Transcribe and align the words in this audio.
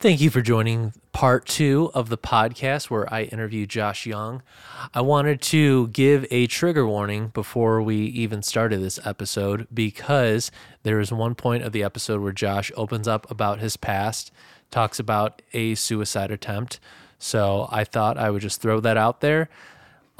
Thank 0.00 0.22
you 0.22 0.30
for 0.30 0.40
joining 0.40 0.94
part 1.12 1.44
two 1.44 1.90
of 1.92 2.08
the 2.08 2.16
podcast 2.16 2.88
where 2.88 3.12
I 3.12 3.24
interview 3.24 3.66
Josh 3.66 4.06
Young. 4.06 4.40
I 4.94 5.02
wanted 5.02 5.42
to 5.42 5.88
give 5.88 6.24
a 6.30 6.46
trigger 6.46 6.86
warning 6.86 7.28
before 7.28 7.82
we 7.82 7.96
even 7.96 8.42
started 8.42 8.80
this 8.80 8.98
episode 9.04 9.66
because 9.74 10.50
there 10.84 11.00
is 11.00 11.12
one 11.12 11.34
point 11.34 11.64
of 11.64 11.72
the 11.72 11.82
episode 11.82 12.22
where 12.22 12.32
Josh 12.32 12.72
opens 12.78 13.06
up 13.06 13.30
about 13.30 13.58
his 13.58 13.76
past, 13.76 14.32
talks 14.70 14.98
about 14.98 15.42
a 15.52 15.74
suicide 15.74 16.30
attempt. 16.30 16.80
So 17.18 17.68
I 17.70 17.84
thought 17.84 18.16
I 18.16 18.30
would 18.30 18.40
just 18.40 18.62
throw 18.62 18.80
that 18.80 18.96
out 18.96 19.20
there. 19.20 19.50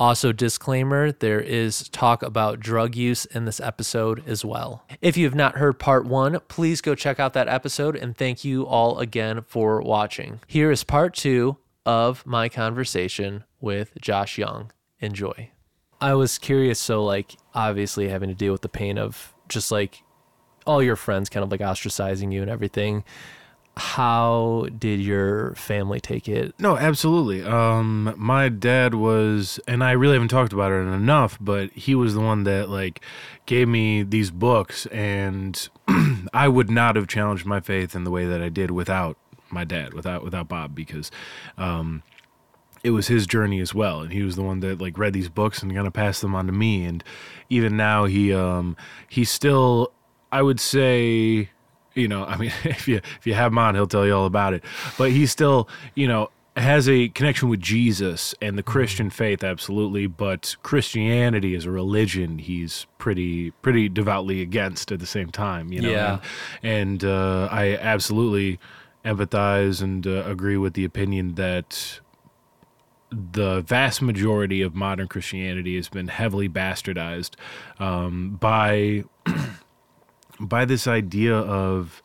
Also, 0.00 0.32
disclaimer 0.32 1.12
there 1.12 1.40
is 1.40 1.90
talk 1.90 2.22
about 2.22 2.58
drug 2.58 2.96
use 2.96 3.26
in 3.26 3.44
this 3.44 3.60
episode 3.60 4.26
as 4.26 4.42
well. 4.42 4.82
If 5.02 5.18
you 5.18 5.26
have 5.26 5.34
not 5.34 5.58
heard 5.58 5.78
part 5.78 6.06
one, 6.06 6.40
please 6.48 6.80
go 6.80 6.94
check 6.94 7.20
out 7.20 7.34
that 7.34 7.48
episode 7.48 7.96
and 7.96 8.16
thank 8.16 8.42
you 8.42 8.66
all 8.66 8.98
again 8.98 9.42
for 9.46 9.82
watching. 9.82 10.40
Here 10.46 10.70
is 10.70 10.84
part 10.84 11.14
two 11.14 11.58
of 11.84 12.24
my 12.24 12.48
conversation 12.48 13.44
with 13.60 13.92
Josh 14.00 14.38
Young. 14.38 14.72
Enjoy. 15.00 15.50
I 16.00 16.14
was 16.14 16.38
curious, 16.38 16.80
so, 16.80 17.05
like, 17.05 17.36
obviously 17.55 18.08
having 18.08 18.30
to 18.30 18.34
deal 18.34 18.52
with 18.52 18.62
the 18.62 18.70
pain 18.70 18.96
of 18.96 19.34
just 19.50 19.70
like 19.70 20.02
all 20.66 20.82
your 20.82 20.96
friends 20.96 21.28
kind 21.28 21.44
of 21.44 21.50
like 21.50 21.60
ostracizing 21.60 22.32
you 22.32 22.41
and 22.41 22.50
everything 22.50 23.05
how 23.80 24.66
did 24.79 25.01
your 25.01 25.55
family 25.55 26.01
take 26.01 26.29
it? 26.29 26.55
No, 26.59 26.77
absolutely. 26.77 27.43
Um, 27.43 28.12
my 28.19 28.51
dad 28.51 28.95
was, 28.95 29.59
and 29.66 29.83
I 29.83 29.93
really 29.93 30.12
haven't 30.12 30.29
talked 30.29 30.53
about 30.53 30.70
it 30.70 30.87
enough, 30.87 31.39
but 31.41 31.73
he 31.73 31.95
was 31.95 32.12
the 32.12 32.20
one 32.20 32.45
that 32.45 32.69
like 32.69 33.01
gave 33.47 33.69
me 33.69 34.03
these 34.03 34.30
books, 34.30 34.84
and 34.87 35.66
I 36.34 36.47
would 36.47 36.70
not 36.70 36.97
have 36.97 37.09
challenged 37.09 37.47
my 37.47 37.61
faith 37.61 37.95
in 37.95 38.05
the 38.05 38.11
way 38.11 38.27
that 38.27 38.43
I 38.43 38.51
did 38.51 38.70
without 38.70 39.16
my 39.48 39.65
dad, 39.65 39.95
without 39.95 40.23
without 40.23 40.47
Bob, 40.47 40.75
because 40.75 41.11
um, 41.56 42.03
it 42.84 42.91
was 42.91 43.09
his 43.09 43.27
journey 43.27 43.61
as 43.61 43.75
well, 43.75 44.03
and 44.03 44.12
he 44.12 44.22
was 44.22 44.37
the 44.37 44.42
one 44.42 44.61
that 44.61 44.78
like 44.78 44.98
read 44.98 45.15
these 45.15 45.31
books 45.31 45.62
and 45.62 45.75
kind 45.75 45.87
of 45.87 45.94
passed 45.94 46.20
them 46.20 46.34
on 46.34 46.47
to 46.47 46.53
me, 46.53 46.84
and 46.84 47.03
even 47.48 47.78
now 47.78 48.05
he 48.05 48.34
um, 48.34 48.77
he 49.09 49.25
still, 49.25 49.91
I 50.31 50.42
would 50.42 50.61
say 50.61 51.48
you 52.01 52.09
know, 52.09 52.25
I 52.25 52.37
mean, 52.37 52.53
if 52.65 52.89
you 52.89 52.97
if 52.97 53.27
you 53.27 53.34
have 53.34 53.53
him 53.53 53.59
on, 53.59 53.75
he'll 53.75 53.87
tell 53.87 54.06
you 54.06 54.15
all 54.15 54.27
about 54.27 54.55
it. 54.55 54.65
But 54.98 55.11
he 55.11 55.27
still, 55.27 55.69
you 55.95 56.09
know, 56.09 56.31
has 56.56 56.89
a 56.89 57.09
connection 57.11 57.48
with 57.48 57.61
Jesus 57.61 58.34
and 58.43 58.59
the 58.59 58.62
Christian 58.62 59.06
mm-hmm. 59.06 59.17
faith, 59.17 59.45
absolutely. 59.45 60.06
But 60.06 60.56
Christianity 60.62 61.55
as 61.55 61.65
a 61.65 61.71
religion, 61.71 62.39
he's 62.39 62.87
pretty 62.98 63.51
pretty 63.62 63.89
devoutly 63.89 64.41
against 64.41 64.93
at 64.93 65.01
the 65.01 65.06
same 65.06 65.31
time. 65.31 65.73
You 65.73 65.83
know, 65.83 65.91
yeah. 65.91 66.21
and, 66.62 67.03
and 67.03 67.05
uh, 67.05 67.48
I 67.51 67.77
absolutely 67.77 68.59
empathize 69.05 69.83
and 69.83 70.06
uh, 70.06 70.25
agree 70.27 70.56
with 70.56 70.75
the 70.75 70.84
opinion 70.84 71.34
that 71.37 72.01
the 73.11 73.61
vast 73.62 74.03
majority 74.03 74.62
of 74.62 74.75
modern 74.75 75.09
Christianity 75.09 75.77
has 75.77 75.89
been 75.89 76.09
heavily 76.09 76.48
bastardized 76.48 77.31
um, 77.78 78.37
by 78.41 79.05
by 80.41 80.64
this 80.64 80.86
idea 80.86 81.36
of, 81.36 82.02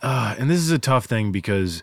uh, 0.00 0.34
and 0.38 0.48
this 0.48 0.60
is 0.60 0.70
a 0.70 0.78
tough 0.78 1.04
thing 1.04 1.32
because 1.32 1.82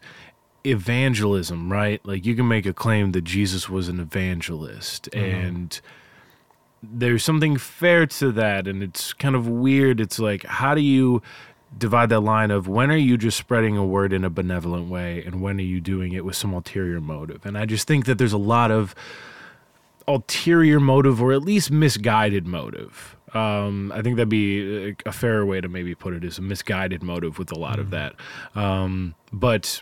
evangelism, 0.64 1.72
right? 1.72 2.04
Like 2.06 2.26
you 2.26 2.36
can 2.36 2.48
make 2.48 2.66
a 2.66 2.74
claim 2.74 3.12
that 3.12 3.24
Jesus 3.24 3.70
was 3.70 3.90
an 3.90 4.00
evangelist 4.00 5.10
mm-hmm. 5.12 5.26
and 5.26 5.82
there's 6.82 7.24
something 7.24 7.58
fair 7.58 8.06
to 8.06 8.32
that 8.32 8.68
and 8.68 8.82
it's 8.82 9.14
kind 9.14 9.36
of 9.36 9.48
weird. 9.48 10.00
It's 10.00 10.20
like 10.20 10.46
how 10.46 10.76
do 10.76 10.82
you 10.82 11.22
divide 11.78 12.10
that 12.10 12.22
line 12.22 12.52
of 12.52 12.68
when 12.68 12.90
are 12.90 12.98
you 12.98 13.18
just 13.18 13.38
spreading 13.38 13.78
a 13.78 13.86
word 13.86 14.12
in 14.12 14.24
a 14.24 14.30
benevolent 14.30 14.90
way 14.90 15.24
and 15.24 15.42
when 15.42 15.60
are 15.60 15.64
you 15.64 15.80
doing 15.80 16.14
it 16.14 16.26
with 16.26 16.36
some 16.36 16.54
ulterior 16.54 17.00
motive? 17.00 17.46
And 17.46 17.58
I 17.58 17.66
just 17.66 17.88
think 17.88 18.06
that 18.06 18.18
there's 18.18 18.34
a 18.34 18.38
lot 18.38 18.72
of 18.72 18.96
ulterior 20.08 20.80
motive 20.80 21.22
or 21.22 21.32
at 21.32 21.44
least 21.44 21.70
misguided 21.70 22.48
motive 22.48 23.16
um, 23.34 23.92
I 23.94 24.02
think 24.02 24.16
that'd 24.16 24.30
be 24.30 24.96
a 25.06 25.12
fairer 25.12 25.46
way 25.46 25.62
to 25.62 25.68
maybe 25.68 25.96
put 25.96 26.14
it 26.14 26.24
is 26.24 26.38
a 26.38 26.42
misguided 26.42 27.04
motive 27.04 27.38
with 27.38 27.52
a 27.52 27.60
lot 27.60 27.74
mm-hmm. 27.74 27.82
of 27.82 27.90
that. 27.92 28.16
Um, 28.56 29.16
but 29.32 29.82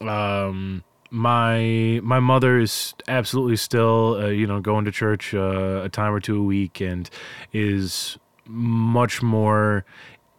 um, 0.00 0.84
my 1.10 2.00
my 2.02 2.20
mother 2.20 2.58
is 2.58 2.94
absolutely 3.08 3.56
still 3.56 4.16
uh, 4.20 4.26
you 4.26 4.46
know 4.46 4.60
going 4.60 4.84
to 4.84 4.92
church 4.92 5.34
uh, 5.34 5.82
a 5.84 5.88
time 5.88 6.12
or 6.12 6.20
two 6.20 6.40
a 6.40 6.44
week 6.44 6.80
and 6.80 7.08
is 7.52 8.18
much 8.46 9.22
more 9.22 9.84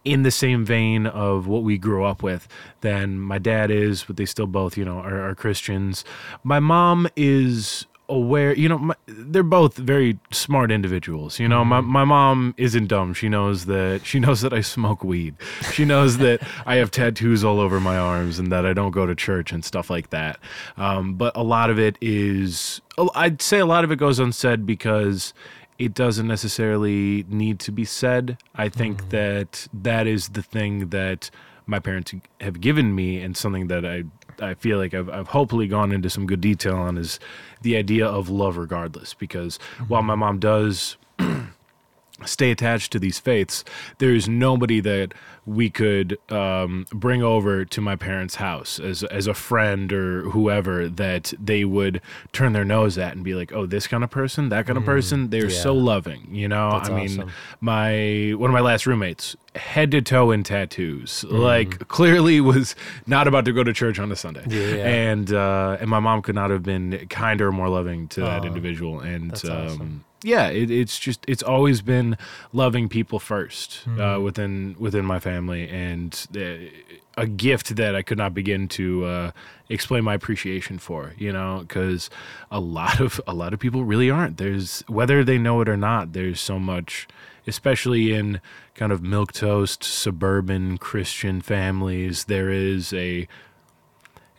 in 0.08 0.24
the 0.24 0.32
same 0.32 0.64
vein 0.64 1.06
of 1.06 1.48
what 1.48 1.64
we 1.64 1.78
grew 1.78 2.06
up 2.06 2.24
with 2.24 2.48
than 2.80 3.20
my 3.20 3.38
dad 3.38 3.70
is, 3.70 4.06
but 4.06 4.16
they 4.16 4.26
still 4.26 4.48
both, 4.48 4.78
you 4.78 4.86
know, 4.86 5.00
are, 5.00 5.30
are 5.30 5.36
Christians. 5.36 6.06
My 6.46 6.62
mom 6.62 7.10
is 7.18 7.86
aware 8.10 8.56
you 8.56 8.70
know 8.70 8.78
my, 8.78 8.96
they're 9.06 9.44
both 9.44 9.76
very 9.76 10.18
smart 10.32 10.72
individuals 10.72 11.40
you 11.40 11.48
know? 11.48 11.62
Mm-hmm. 11.62 11.70
my, 11.70 11.82
my 11.82 12.06
mom 12.06 12.54
isn't 12.58 12.88
dumb. 12.88 13.14
She 13.14 13.28
knows 13.30 13.66
that 13.66 14.02
she 14.06 14.20
knows 14.20 14.42
that 14.42 14.54
i 14.54 14.62
smoke 14.62 15.04
weed. 15.04 15.36
She 15.74 15.86
knows 15.86 16.18
that 16.20 16.42
i 16.66 16.76
have 16.76 16.92
tattoos 16.92 17.44
all 17.44 17.60
over 17.60 17.80
my 17.80 17.98
arms 17.98 18.40
and 18.40 18.52
that 18.52 18.66
i 18.66 18.74
don't 18.74 18.92
go 18.92 19.06
to 19.06 19.16
church 19.16 19.52
and 19.52 19.64
stuff 19.64 19.90
like 19.90 20.10
that. 20.12 20.40
Um, 20.78 21.16
but 21.16 21.36
a 21.36 21.44
lot 21.44 21.70
of 21.70 21.80
it 21.80 21.98
is 22.02 22.82
i'd 23.16 23.42
say 23.42 23.60
a 23.60 23.66
lot 23.66 23.84
of 23.84 23.92
it 23.92 23.98
goes 23.98 24.20
unsaid 24.20 24.66
because 24.66 25.34
it 25.78 25.94
doesn't 25.94 26.28
necessarily 26.28 27.24
need 27.28 27.60
to 27.60 27.72
be 27.72 27.86
said. 27.86 28.38
I 28.56 28.70
think 28.70 29.00
mm-hmm. 29.00 29.10
that 29.10 29.68
that 29.74 30.08
is 30.08 30.30
the 30.30 30.42
thing 30.42 30.90
that 30.90 31.30
my 31.68 31.80
parents 31.80 32.14
have 32.42 32.62
given 32.62 32.96
me 32.96 33.22
and 33.22 33.36
something 33.36 33.68
that 33.68 33.86
i 33.86 34.04
I 34.42 34.54
feel 34.54 34.78
like 34.78 34.94
I've, 34.94 35.10
I've 35.10 35.30
hopefully 35.30 35.68
gone 35.68 35.92
into 35.92 36.10
some 36.10 36.26
good 36.26 36.42
detail 36.42 36.76
on 36.76 36.98
is 36.98 37.20
the 37.62 37.76
idea 37.78 38.06
of 38.06 38.30
love 38.30 38.58
regardless. 38.58 39.14
Because 39.14 39.58
mm-hmm. 39.58 39.86
while 39.86 40.04
my 40.04 40.16
mom 40.16 40.40
does 40.40 40.98
stay 42.26 42.52
attached 42.52 42.92
to 42.92 43.00
these 43.00 43.20
faiths, 43.20 43.64
there's 44.00 44.28
nobody 44.28 44.80
that 44.80 45.14
we 45.48 45.70
could 45.70 46.20
um, 46.30 46.86
bring 46.92 47.24
over 47.24 47.64
to 47.64 47.80
my 47.80 47.96
parents' 47.96 48.36
house 48.36 48.80
as 48.80 49.04
as 49.06 49.28
a 49.28 49.34
friend 49.34 49.94
or 49.94 50.30
whoever 50.32 50.90
that 50.90 51.34
they 51.40 51.64
would 51.64 52.02
turn 52.34 52.52
their 52.52 52.66
nose 52.66 52.98
at 52.98 53.16
and 53.16 53.24
be 53.24 53.34
like, 53.34 53.54
"Oh, 53.54 53.66
this 53.66 53.88
kind 53.88 54.04
of 54.04 54.10
person, 54.10 54.50
that 54.50 54.68
kind 54.68 54.78
of 54.78 54.84
mm, 54.84 54.88
person." 54.88 55.30
They're 55.30 55.50
yeah. 55.50 55.62
so 55.62 55.74
loving, 55.74 56.28
you 56.36 56.50
know. 56.50 56.72
That's 56.72 56.90
I 56.90 56.94
mean, 56.94 57.32
my 57.62 58.34
one 58.38 58.50
of 58.50 58.54
my 58.54 58.60
last 58.60 58.86
roommates, 58.86 59.38
head 59.56 59.90
to 59.92 60.02
toe 60.02 60.32
in 60.32 60.44
tattoos, 60.44 61.24
mm. 61.28 61.40
like 61.40 61.88
clearly 61.88 62.42
was 62.42 62.76
not 63.06 63.28
about 63.28 63.46
to 63.46 63.54
go 63.54 63.64
to 63.64 63.72
church 63.72 64.00
on 64.00 64.12
a 64.12 64.18
Sunday, 64.18 64.44
yeah. 64.50 64.86
and 64.86 65.32
uh, 65.32 65.78
and 65.80 65.90
my 65.90 66.02
mom 66.02 66.22
could 66.22 66.36
not 66.36 66.52
have 66.52 66.64
been 66.64 67.08
kinder 67.10 67.48
or 67.48 67.52
more 67.54 67.70
loving 67.70 68.10
to 68.10 68.20
that 68.20 68.44
oh, 68.44 68.48
individual, 68.48 69.00
and 69.00 69.32
um, 69.46 69.52
awesome 69.52 70.06
yeah, 70.24 70.48
it, 70.48 70.72
it's 70.72 70.98
just 70.98 71.24
it's 71.28 71.44
always 71.44 71.82
been 71.82 72.18
loving 72.52 72.90
people 72.90 73.20
1st 73.20 73.84
mm-hmm. 73.84 74.02
uh, 74.02 74.16
hmm. 74.16 74.24
within 74.24 74.76
within 74.80 75.06
my 75.06 75.20
family, 75.20 75.70
and 75.70 76.28
uh, 76.36 77.22
a 77.22 77.28
gift 77.28 77.76
that 77.76 77.96
I 77.96 78.02
could 78.02 78.18
not 78.18 78.34
begin 78.34 78.68
to 78.70 79.06
uh, 79.06 79.32
explain 79.70 80.04
my 80.04 80.16
appreciation 80.16 80.80
for. 80.80 81.14
You 81.18 81.32
know, 81.32 81.60
because 81.68 82.10
a 82.50 82.60
lot 82.60 83.00
of 83.00 83.22
a 83.28 83.34
lot 83.34 83.54
of 83.54 83.60
people 83.60 83.84
really 83.84 84.10
aren't. 84.10 84.38
There's 84.38 84.84
whether 84.88 85.24
they 85.24 85.38
know 85.38 85.62
it 85.62 85.70
or 85.70 85.78
not. 85.78 86.14
There's 86.14 86.40
so 86.40 86.60
much, 86.60 87.08
especially 87.46 88.14
in 88.14 88.42
kind 88.74 88.92
of 88.92 89.04
milk 89.04 89.34
toast 89.34 89.84
suburban 89.84 90.78
Christian 90.78 91.42
families. 91.42 92.26
There 92.26 92.50
is 92.50 92.92
a 92.94 93.28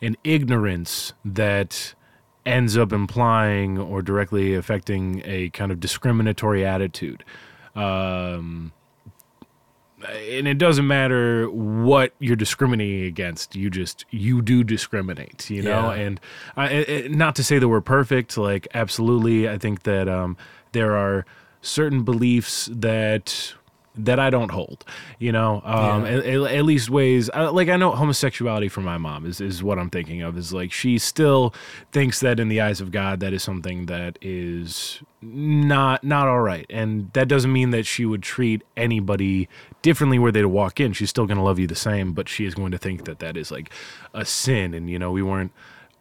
an 0.01 0.17
ignorance 0.23 1.13
that 1.23 1.93
ends 2.49 2.77
up 2.77 2.91
implying 2.91 3.77
or 3.77 4.01
directly 4.01 4.53
affecting 4.53 5.21
a 5.25 5.49
kind 5.49 5.71
of 5.71 5.79
discriminatory 5.79 6.65
attitude. 6.65 7.23
Um, 7.75 8.71
and 10.07 10.47
it 10.47 10.57
doesn't 10.57 10.87
matter 10.87 11.49
what 11.49 12.13
you're 12.19 12.35
discriminating 12.35 13.05
against 13.05 13.55
you 13.55 13.69
just 13.69 14.05
you 14.11 14.41
do 14.41 14.63
discriminate 14.63 15.49
you 15.49 15.61
know 15.61 15.91
yeah. 15.91 16.01
and 16.01 16.21
I, 16.55 17.07
not 17.09 17.35
to 17.35 17.43
say 17.43 17.59
that 17.59 17.67
we're 17.67 17.81
perfect 17.81 18.37
like 18.37 18.67
absolutely 18.73 19.49
i 19.49 19.57
think 19.57 19.83
that 19.83 20.07
um, 20.07 20.37
there 20.71 20.95
are 20.95 21.25
certain 21.61 22.03
beliefs 22.03 22.69
that 22.71 23.53
that 23.95 24.19
I 24.19 24.29
don't 24.29 24.51
hold, 24.51 24.85
you 25.17 25.31
know, 25.31 25.61
um, 25.65 26.05
yeah. 26.05 26.11
at, 26.11 26.25
at, 26.25 26.63
least 26.63 26.89
ways 26.89 27.29
like 27.33 27.69
I 27.69 27.75
know 27.75 27.91
homosexuality 27.91 28.69
for 28.69 28.81
my 28.81 28.97
mom 28.97 29.25
is, 29.25 29.41
is 29.41 29.63
what 29.63 29.79
I'm 29.79 29.89
thinking 29.89 30.21
of 30.21 30.37
is 30.37 30.53
like 30.53 30.71
she 30.71 30.97
still 30.97 31.53
thinks 31.91 32.19
that 32.21 32.39
in 32.39 32.49
the 32.49 32.61
eyes 32.61 32.81
of 32.81 32.91
God 32.91 33.19
that 33.19 33.33
is 33.33 33.43
something 33.43 33.87
that 33.87 34.17
is 34.21 35.01
not 35.21 36.03
not 36.03 36.27
all 36.27 36.41
right, 36.41 36.65
and 36.69 37.11
that 37.13 37.27
doesn't 37.27 37.51
mean 37.51 37.71
that 37.71 37.85
she 37.85 38.05
would 38.05 38.23
treat 38.23 38.63
anybody 38.77 39.49
differently 39.81 40.19
where 40.19 40.31
they 40.31 40.41
to 40.41 40.49
walk 40.49 40.79
in. 40.79 40.93
She's 40.93 41.09
still 41.09 41.25
going 41.25 41.37
to 41.37 41.43
love 41.43 41.59
you 41.59 41.67
the 41.67 41.75
same, 41.75 42.13
but 42.13 42.29
she 42.29 42.45
is 42.45 42.55
going 42.55 42.71
to 42.71 42.77
think 42.77 43.05
that 43.05 43.19
that 43.19 43.35
is 43.35 43.51
like 43.51 43.71
a 44.13 44.25
sin, 44.25 44.73
and 44.73 44.89
you 44.89 44.99
know 44.99 45.11
we 45.11 45.23
weren't 45.23 45.51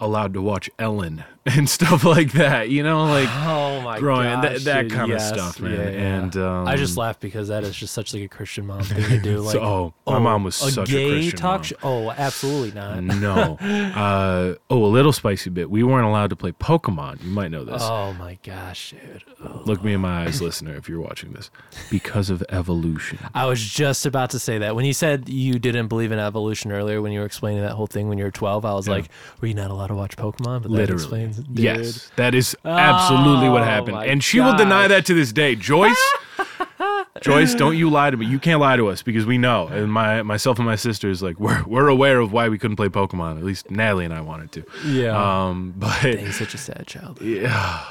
allowed 0.01 0.33
to 0.35 0.43
watch 0.43 0.71
Ellen 0.79 1.25
and 1.57 1.69
stuff 1.69 2.05
like 2.05 2.33
that. 2.33 2.69
You 2.71 2.83
know, 2.83 3.05
like 3.07 3.29
Oh 3.33 3.81
my 3.81 3.99
growing 3.99 4.25
gosh, 4.41 4.65
that, 4.65 4.89
that 4.89 4.91
kind 4.95 5.09
yes, 5.11 5.31
of 5.31 5.37
stuff, 5.39 5.61
man. 5.61 5.73
yeah, 5.73 5.79
yeah. 5.91 6.17
And 6.19 6.37
um, 6.37 6.69
I 6.69 6.77
just 6.77 6.97
laugh 6.97 7.19
because 7.21 7.49
that 7.49 7.65
is 7.65 7.75
just 7.77 7.95
such 7.95 8.13
like 8.15 8.23
a 8.23 8.29
Christian 8.29 8.67
mom 8.67 8.83
thing 8.83 9.03
to 9.09 9.19
do. 9.21 9.39
Like, 9.49 9.57
oh, 9.57 9.95
my 10.07 10.19
mom 10.19 10.45
was 10.45 10.57
such 10.57 10.89
a 10.91 10.93
gay 10.93 11.11
Christian 11.11 11.39
talk 11.39 11.59
mom. 11.59 11.63
show. 11.65 11.77
Oh, 11.83 12.11
absolutely 12.11 12.73
not. 12.73 13.03
no. 13.03 13.57
Uh, 13.99 14.55
oh, 14.71 14.85
a 14.85 14.87
little 14.87 15.13
spicy 15.13 15.51
bit. 15.51 15.71
We 15.71 15.83
weren't 15.83 16.07
allowed 16.07 16.31
to 16.31 16.37
play 16.37 16.53
Pokemon. 16.53 17.23
You 17.23 17.31
might 17.31 17.51
know 17.51 17.65
this. 17.65 17.83
Oh 17.85 18.13
my 18.15 18.39
gosh, 18.43 18.91
dude. 18.93 19.25
Oh. 19.43 19.63
Look 19.65 19.83
me 19.83 19.95
in 19.95 20.01
my 20.01 20.25
eyes, 20.25 20.41
listener, 20.43 20.75
if 20.77 20.89
you're 20.89 21.01
watching 21.01 21.33
this. 21.33 21.51
Because 21.91 22.31
of 22.31 22.43
evolution. 22.51 23.19
I 23.35 23.47
was 23.47 23.63
just 23.63 24.05
about 24.07 24.31
to 24.31 24.39
say 24.39 24.59
that 24.59 24.75
when 24.77 24.85
you 24.85 24.93
said 24.93 25.29
you 25.29 25.59
didn't 25.59 25.89
believe 25.89 26.13
in 26.13 26.19
evolution 26.19 26.71
earlier 26.73 27.01
when 27.01 27.13
you 27.13 27.21
were 27.21 27.27
explaining 27.27 27.63
that 27.63 27.73
whole 27.73 27.87
thing 27.87 28.09
when 28.09 28.19
you 28.19 28.25
were 28.25 28.31
12. 28.31 28.65
I 28.65 28.75
was 28.75 28.87
Yeah. 28.87 28.95
like, 28.95 29.09
were 29.41 29.49
you 29.49 29.55
not 29.55 29.71
allowed 29.71 29.89
to 29.89 29.95
watch 29.95 30.17
Pokemon? 30.17 30.63
But 30.63 30.63
that 30.63 30.71
Literally. 30.71 31.03
explains, 31.03 31.38
dude. 31.43 31.59
Yes, 31.59 32.11
that 32.17 32.35
is 32.35 32.57
absolutely 32.65 33.49
what 33.49 33.63
Oh, 33.63 33.65
happened. 33.65 33.99
And 33.99 34.23
she 34.23 34.41
will 34.41 34.57
deny 34.57 34.89
that 34.89 35.07
to 35.07 35.15
this 35.15 35.33
day. 35.33 35.55
Joyce, 35.55 36.13
Joyce, 37.21 37.55
don't 37.55 37.77
you 37.77 37.91
lie 37.91 38.11
to 38.11 38.17
me. 38.17 38.27
You 38.27 38.39
can't 38.39 38.61
lie 38.61 38.77
to 38.77 38.89
us 38.89 39.03
because 39.03 39.27
we 39.27 39.39
know. 39.39 39.67
And 39.69 39.93
my 39.93 40.23
myself 40.23 40.59
and 40.59 40.67
my 40.67 40.77
sisters, 40.77 41.23
like, 41.23 41.39
we're, 41.41 41.63
we're 41.65 41.89
aware 41.89 42.21
of 42.21 42.33
why 42.33 42.49
we 42.49 42.59
couldn't 42.59 42.77
play 42.77 42.89
Pokemon. 42.89 43.39
At 43.39 43.45
least 43.45 43.71
Natalie 43.71 44.05
and 44.05 44.15
I 44.15 44.21
wanted 44.21 44.53
to. 44.53 44.65
Yeah. 44.87 45.47
Um, 45.49 45.75
but 45.77 46.03
Dang, 46.03 46.31
such 46.33 46.55
a 46.55 46.59
sad 46.59 46.87
child. 46.87 47.21
Yeah. 47.23 47.85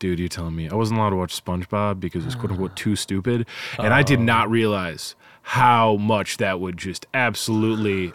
Dude, 0.00 0.18
you're 0.18 0.28
telling 0.28 0.54
me 0.56 0.68
I 0.68 0.74
wasn't 0.74 0.98
allowed 0.98 1.10
to 1.10 1.16
watch 1.16 1.42
SpongeBob 1.42 1.98
because 2.00 2.24
it 2.24 2.26
was 2.26 2.34
quote 2.34 2.50
unquote 2.50 2.76
too 2.76 2.94
stupid. 2.96 3.46
And 3.78 3.94
I 3.94 4.02
did 4.02 4.20
not 4.20 4.50
realize 4.50 5.14
how 5.42 5.96
much 5.96 6.36
that 6.38 6.60
would 6.60 6.76
just 6.76 7.06
absolutely 7.14 8.12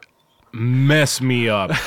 mess 0.52 1.20
me 1.22 1.48
up. 1.50 1.72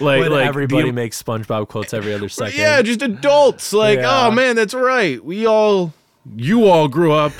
like, 0.00 0.20
When 0.20 0.32
like 0.32 0.46
everybody 0.46 0.90
the, 0.90 0.92
makes 0.92 1.22
SpongeBob 1.22 1.68
quotes 1.68 1.94
every 1.94 2.14
other 2.14 2.28
second. 2.28 2.58
Yeah, 2.58 2.82
just 2.82 3.02
adults. 3.02 3.72
Like, 3.72 3.98
Yeah. 3.98 4.26
oh 4.26 4.30
man, 4.30 4.56
that's 4.56 4.74
right. 4.74 5.22
We 5.24 5.46
all 5.46 5.92
you 6.36 6.66
all 6.66 6.88
grew 6.88 7.12
up 7.12 7.32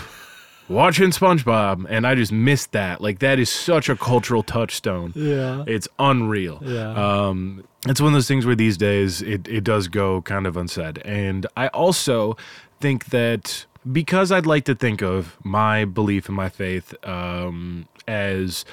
watching 0.68 1.10
SpongeBob 1.10 1.86
and 1.88 2.06
I 2.06 2.14
just 2.14 2.32
missed 2.32 2.72
that. 2.72 3.00
Like 3.00 3.18
that 3.20 3.38
is 3.38 3.50
such 3.50 3.88
a 3.88 3.96
cultural 3.96 4.42
touchstone. 4.42 5.12
Yeah. 5.14 5.64
It's 5.66 5.88
unreal. 5.98 6.60
Yeah. 6.64 6.92
Um, 6.92 7.64
it's 7.86 8.00
one 8.00 8.08
of 8.08 8.14
those 8.14 8.28
things 8.28 8.46
where 8.46 8.56
these 8.56 8.76
days 8.76 9.22
it, 9.22 9.46
it 9.48 9.62
does 9.64 9.88
go 9.88 10.22
kind 10.22 10.46
of 10.46 10.56
unsaid. 10.56 10.98
And 10.98 11.46
I 11.56 11.68
also 11.68 12.36
think 12.80 13.06
that 13.06 13.66
because 13.92 14.32
I'd 14.32 14.46
like 14.46 14.64
to 14.64 14.74
think 14.74 15.02
of 15.02 15.36
my 15.44 15.84
belief 15.84 16.26
and 16.28 16.36
my 16.36 16.48
faith 16.48 16.94
um, 17.06 17.86
as 18.08 18.64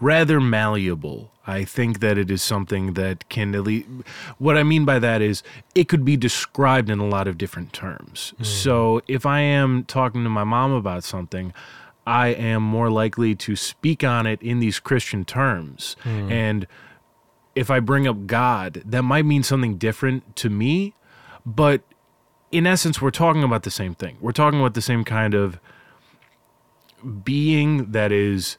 rather 0.00 0.40
malleable, 0.40 1.30
I 1.46 1.64
think 1.64 2.00
that 2.00 2.18
it 2.18 2.30
is 2.30 2.42
something 2.42 2.94
that 2.94 3.28
can 3.28 3.54
at 3.54 3.62
least. 3.62 3.88
What 4.38 4.56
I 4.58 4.62
mean 4.62 4.84
by 4.84 4.98
that 4.98 5.22
is 5.22 5.42
it 5.74 5.88
could 5.88 6.04
be 6.04 6.16
described 6.16 6.90
in 6.90 6.98
a 6.98 7.06
lot 7.06 7.28
of 7.28 7.38
different 7.38 7.72
terms. 7.72 8.34
Mm. 8.40 8.46
So 8.46 9.02
if 9.06 9.24
I 9.24 9.40
am 9.40 9.84
talking 9.84 10.24
to 10.24 10.30
my 10.30 10.44
mom 10.44 10.72
about 10.72 11.04
something, 11.04 11.52
I 12.06 12.28
am 12.28 12.62
more 12.62 12.90
likely 12.90 13.34
to 13.36 13.56
speak 13.56 14.04
on 14.04 14.26
it 14.26 14.40
in 14.42 14.60
these 14.60 14.78
Christian 14.78 15.24
terms. 15.24 15.96
Mm. 16.04 16.30
And 16.30 16.66
if 17.54 17.70
I 17.70 17.80
bring 17.80 18.06
up 18.06 18.26
God, 18.26 18.82
that 18.84 19.02
might 19.02 19.24
mean 19.24 19.42
something 19.42 19.76
different 19.78 20.36
to 20.36 20.50
me, 20.50 20.94
but 21.44 21.82
in 22.52 22.66
essence, 22.66 23.02
we're 23.02 23.10
talking 23.10 23.42
about 23.42 23.64
the 23.64 23.70
same 23.70 23.94
thing. 23.94 24.18
We're 24.20 24.32
talking 24.32 24.60
about 24.60 24.74
the 24.74 24.82
same 24.82 25.04
kind 25.04 25.34
of 25.34 25.58
being 27.24 27.92
that 27.92 28.12
is 28.12 28.56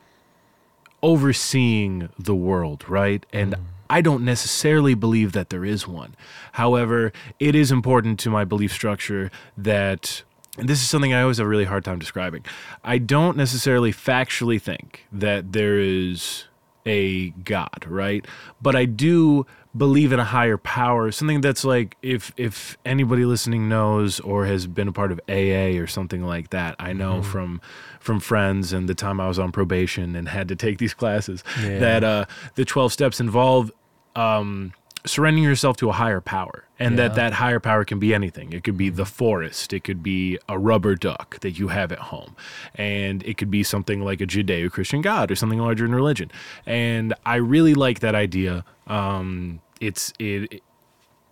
overseeing 1.03 2.09
the 2.17 2.35
world, 2.35 2.87
right? 2.87 3.25
And 3.31 3.53
mm. 3.53 3.59
I 3.89 4.01
don't 4.01 4.25
necessarily 4.25 4.93
believe 4.93 5.31
that 5.31 5.49
there 5.49 5.63
is 5.63 5.87
one. 5.87 6.15
However, 6.53 7.13
it 7.39 7.55
is 7.55 7.71
important 7.71 8.19
to 8.21 8.29
my 8.29 8.45
belief 8.45 8.73
structure 8.73 9.31
that. 9.57 10.23
And 10.57 10.67
this 10.67 10.81
is 10.81 10.89
something 10.89 11.13
I 11.13 11.21
always 11.21 11.37
have 11.37 11.45
a 11.45 11.49
really 11.49 11.65
hard 11.65 11.85
time 11.85 11.99
describing. 11.99 12.43
I 12.83 12.97
don't 12.97 13.37
necessarily 13.37 13.93
factually 13.93 14.59
think 14.59 15.05
that 15.11 15.53
there 15.53 15.77
is 15.77 16.45
a 16.87 17.29
God, 17.29 17.85
right? 17.85 18.25
But 18.59 18.75
I 18.75 18.85
do 18.85 19.45
believe 19.75 20.11
in 20.11 20.19
a 20.19 20.23
higher 20.23 20.57
power, 20.57 21.11
something 21.11 21.41
that's 21.41 21.63
like 21.63 21.95
if 22.01 22.33
if 22.37 22.77
anybody 22.85 23.25
listening 23.25 23.69
knows 23.69 24.19
or 24.21 24.45
has 24.45 24.65
been 24.65 24.87
a 24.87 24.91
part 24.91 25.11
of 25.11 25.19
AA 25.29 25.77
or 25.79 25.85
something 25.85 26.23
like 26.23 26.49
that. 26.49 26.75
I 26.79 26.93
know 26.93 27.19
mm-hmm. 27.19 27.29
from 27.29 27.61
from 28.07 28.19
friends 28.19 28.73
and 28.73 28.89
the 28.89 28.95
time 28.95 29.19
I 29.21 29.27
was 29.27 29.37
on 29.37 29.51
probation 29.51 30.15
and 30.15 30.27
had 30.29 30.47
to 30.47 30.55
take 30.55 30.77
these 30.79 30.93
classes 30.95 31.43
Yeah. 31.61 31.79
that 31.79 32.03
uh 32.03 32.25
the 32.55 32.65
12 32.65 32.91
steps 32.91 33.19
involve 33.19 33.71
um 34.15 34.73
surrendering 35.05 35.43
yourself 35.43 35.77
to 35.77 35.89
a 35.89 35.93
higher 35.93 36.19
power 36.21 36.65
and 36.79 36.97
that 36.99 37.11
Yeah. 37.11 37.15
that 37.21 37.33
higher 37.33 37.59
power 37.59 37.83
can 37.85 37.99
be 37.99 38.13
anything. 38.13 38.51
It 38.53 38.63
could 38.65 38.77
be 38.77 38.89
the 38.89 39.05
forest. 39.05 39.73
It 39.73 39.83
could 39.83 40.01
be 40.03 40.37
a 40.49 40.57
rubber 40.59 40.95
duck 40.95 41.39
that 41.41 41.53
you 41.59 41.67
have 41.69 41.91
at 41.91 41.99
home. 42.11 42.35
And 42.75 43.23
it 43.23 43.37
could 43.37 43.49
be 43.51 43.63
something 43.63 43.99
like 44.09 44.19
a 44.21 44.27
judeo-christian 44.27 45.01
god 45.01 45.31
or 45.31 45.35
something 45.35 45.59
larger 45.59 45.85
in 45.85 45.93
religion. 45.95 46.29
And 46.65 47.13
i 47.25 47.35
really 47.35 47.73
like 47.85 47.99
that 47.99 48.15
idea. 48.15 48.63
Um 48.87 49.59
it's 49.79 50.13
it 50.19 50.61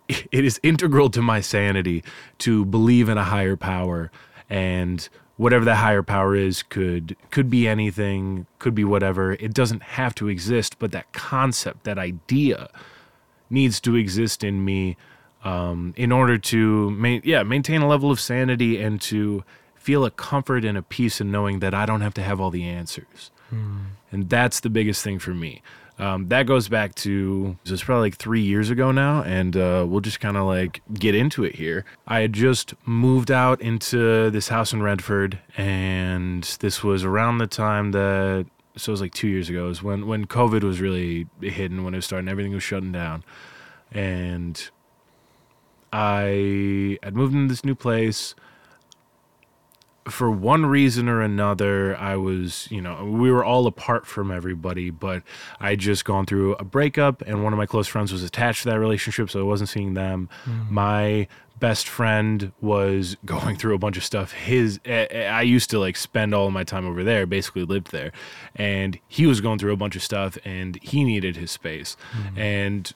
it 0.08 0.44
is 0.50 0.60
integral 0.62 1.08
to 1.10 1.20
my 1.22 1.40
sanity 1.40 1.98
to 2.38 2.64
believe 2.64 3.08
in 3.12 3.18
a 3.18 3.24
higher 3.24 3.56
power 3.56 4.10
and 4.48 5.08
whatever 5.36 5.64
that 5.64 5.76
higher 5.76 6.02
power 6.02 6.34
is 6.34 6.62
could 6.62 7.16
could 7.30 7.50
be 7.50 7.68
anything 7.68 8.46
could 8.58 8.74
be 8.74 8.84
whatever. 8.84 9.32
It 9.32 9.54
doesn't 9.54 9.82
have 9.82 10.14
to 10.16 10.28
exist 10.28 10.78
but 10.78 10.92
that 10.92 11.12
concept 11.12 11.84
that 11.84 11.98
idea 11.98 12.68
needs 13.50 13.80
to 13.80 13.94
exist 13.94 14.42
in 14.42 14.64
me 14.64 14.96
um, 15.44 15.94
in 15.96 16.10
order 16.10 16.38
to 16.38 16.90
ma- 16.90 17.20
yeah 17.22 17.42
maintain 17.42 17.80
a 17.82 17.88
level 17.88 18.10
of 18.10 18.18
sanity 18.18 18.80
and 18.80 19.00
to 19.02 19.44
feel 19.74 20.04
a 20.04 20.10
comfort 20.10 20.64
and 20.64 20.76
a 20.76 20.82
peace 20.82 21.20
in 21.20 21.30
knowing 21.30 21.60
that 21.60 21.72
I 21.72 21.86
don't 21.86 22.00
have 22.00 22.14
to 22.14 22.22
have 22.22 22.40
all 22.40 22.50
the 22.50 22.64
answers. 22.64 23.30
And 24.10 24.28
that's 24.28 24.58
the 24.60 24.70
biggest 24.70 25.04
thing 25.04 25.20
for 25.20 25.32
me. 25.32 25.62
Um, 25.98 26.28
that 26.28 26.46
goes 26.46 26.68
back 26.68 26.94
to 26.96 27.56
it's 27.64 27.82
probably 27.82 28.08
like 28.08 28.16
three 28.16 28.42
years 28.42 28.68
ago 28.68 28.92
now, 28.92 29.22
and 29.22 29.56
uh, 29.56 29.86
we'll 29.88 30.00
just 30.00 30.20
kind 30.20 30.36
of 30.36 30.44
like 30.44 30.82
get 30.92 31.14
into 31.14 31.44
it 31.44 31.54
here. 31.54 31.84
I 32.06 32.20
had 32.20 32.32
just 32.32 32.74
moved 32.84 33.30
out 33.30 33.62
into 33.62 34.30
this 34.30 34.48
house 34.48 34.72
in 34.72 34.82
Redford, 34.82 35.38
and 35.56 36.42
this 36.60 36.84
was 36.84 37.02
around 37.02 37.38
the 37.38 37.46
time 37.46 37.92
that 37.92 38.46
so 38.76 38.90
it 38.90 38.92
was 38.92 39.00
like 39.00 39.14
two 39.14 39.28
years 39.28 39.48
ago. 39.48 39.68
Was 39.68 39.82
when 39.82 40.06
when 40.06 40.26
COVID 40.26 40.62
was 40.62 40.80
really 40.80 41.26
hitting, 41.40 41.82
when 41.82 41.94
it 41.94 41.98
was 41.98 42.04
starting, 42.04 42.28
everything 42.28 42.52
was 42.52 42.62
shutting 42.62 42.92
down, 42.92 43.24
and 43.90 44.70
I 45.92 46.98
had 47.02 47.14
moved 47.16 47.34
into 47.34 47.48
this 47.48 47.64
new 47.64 47.74
place 47.74 48.34
for 50.08 50.30
one 50.30 50.66
reason 50.66 51.08
or 51.08 51.20
another, 51.20 51.96
I 51.96 52.16
was, 52.16 52.68
you 52.70 52.80
know, 52.80 53.04
we 53.04 53.30
were 53.30 53.44
all 53.44 53.66
apart 53.66 54.06
from 54.06 54.30
everybody, 54.30 54.90
but 54.90 55.22
I 55.60 55.76
just 55.76 56.04
gone 56.04 56.26
through 56.26 56.54
a 56.54 56.64
breakup, 56.64 57.22
and 57.22 57.42
one 57.42 57.52
of 57.52 57.56
my 57.56 57.66
close 57.66 57.86
friends 57.86 58.12
was 58.12 58.22
attached 58.22 58.62
to 58.62 58.70
that 58.70 58.78
relationship, 58.78 59.30
so 59.30 59.40
I 59.40 59.42
wasn't 59.42 59.68
seeing 59.68 59.94
them. 59.94 60.28
Hmm. 60.44 60.74
My 60.74 61.28
best 61.58 61.88
friend 61.88 62.52
was 62.60 63.16
going 63.24 63.56
through 63.56 63.74
a 63.74 63.78
bunch 63.78 63.96
of 63.96 64.04
stuff. 64.04 64.32
His, 64.32 64.80
I 64.86 65.42
used 65.42 65.70
to 65.70 65.78
like 65.78 65.96
spend 65.96 66.34
all 66.34 66.46
of 66.46 66.52
my 66.52 66.64
time 66.64 66.86
over 66.86 67.02
there, 67.02 67.26
basically 67.26 67.64
lived 67.64 67.90
there, 67.90 68.12
and 68.54 68.98
he 69.08 69.26
was 69.26 69.40
going 69.40 69.58
through 69.58 69.72
a 69.72 69.76
bunch 69.76 69.96
of 69.96 70.02
stuff, 70.02 70.38
and 70.44 70.78
he 70.82 71.04
needed 71.04 71.36
his 71.36 71.50
space, 71.50 71.96
hmm. 72.12 72.38
and 72.38 72.92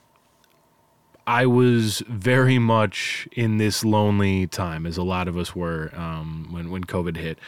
I 1.31 1.47
was 1.47 2.03
very 2.09 2.59
much 2.59 3.29
in 3.33 3.59
this 3.59 3.85
lonely 3.85 4.47
time, 4.49 4.85
as 4.85 4.97
a 4.97 5.05
lot 5.05 5.29
of 5.29 5.37
us 5.37 5.55
were 5.55 5.93
um, 5.95 6.49
when 6.51 6.71
when 6.73 6.83
COVID 6.85 7.17
hit, 7.17 7.39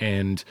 and 0.00 0.42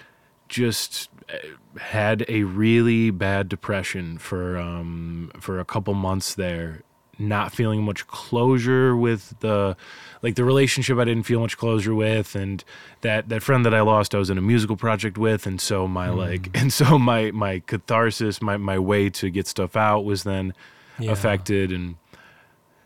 just 0.47 1.09
uh, 1.29 1.79
had 1.79 2.25
a 2.29 2.43
really 2.43 3.11
bad 3.11 3.49
depression 3.49 4.17
for 4.17 4.57
um, 4.57 5.29
for 5.39 5.59
a 5.59 5.65
couple 5.65 5.93
months 5.93 6.35
there. 6.35 6.83
Not 7.21 7.51
feeling 7.51 7.83
much 7.83 8.07
closure 8.07 8.95
with 8.95 9.37
the 9.41 9.75
like 10.23 10.35
the 10.35 10.45
relationship 10.45 10.97
I 10.97 11.03
didn't 11.03 11.23
feel 11.23 11.41
much 11.41 11.57
closure 11.57 11.93
with, 11.93 12.33
and 12.33 12.63
that 13.01 13.27
that 13.27 13.43
friend 13.43 13.65
that 13.65 13.73
I 13.73 13.81
lost, 13.81 14.15
I 14.15 14.19
was 14.19 14.29
in 14.29 14.37
a 14.37 14.41
musical 14.53 14.77
project 14.77 15.17
with, 15.17 15.45
and 15.45 15.59
so 15.59 15.85
my 15.85 16.07
like 16.09 16.49
and 16.59 16.71
so 16.71 16.97
my 16.97 17.31
my 17.31 17.59
catharsis, 17.67 18.41
my 18.41 18.55
my 18.55 18.79
way 18.79 19.09
to 19.19 19.29
get 19.29 19.47
stuff 19.47 19.75
out 19.75 20.05
was 20.05 20.23
then 20.23 20.53
Yeah. 20.97 21.11
affected 21.11 21.71
and 21.73 21.95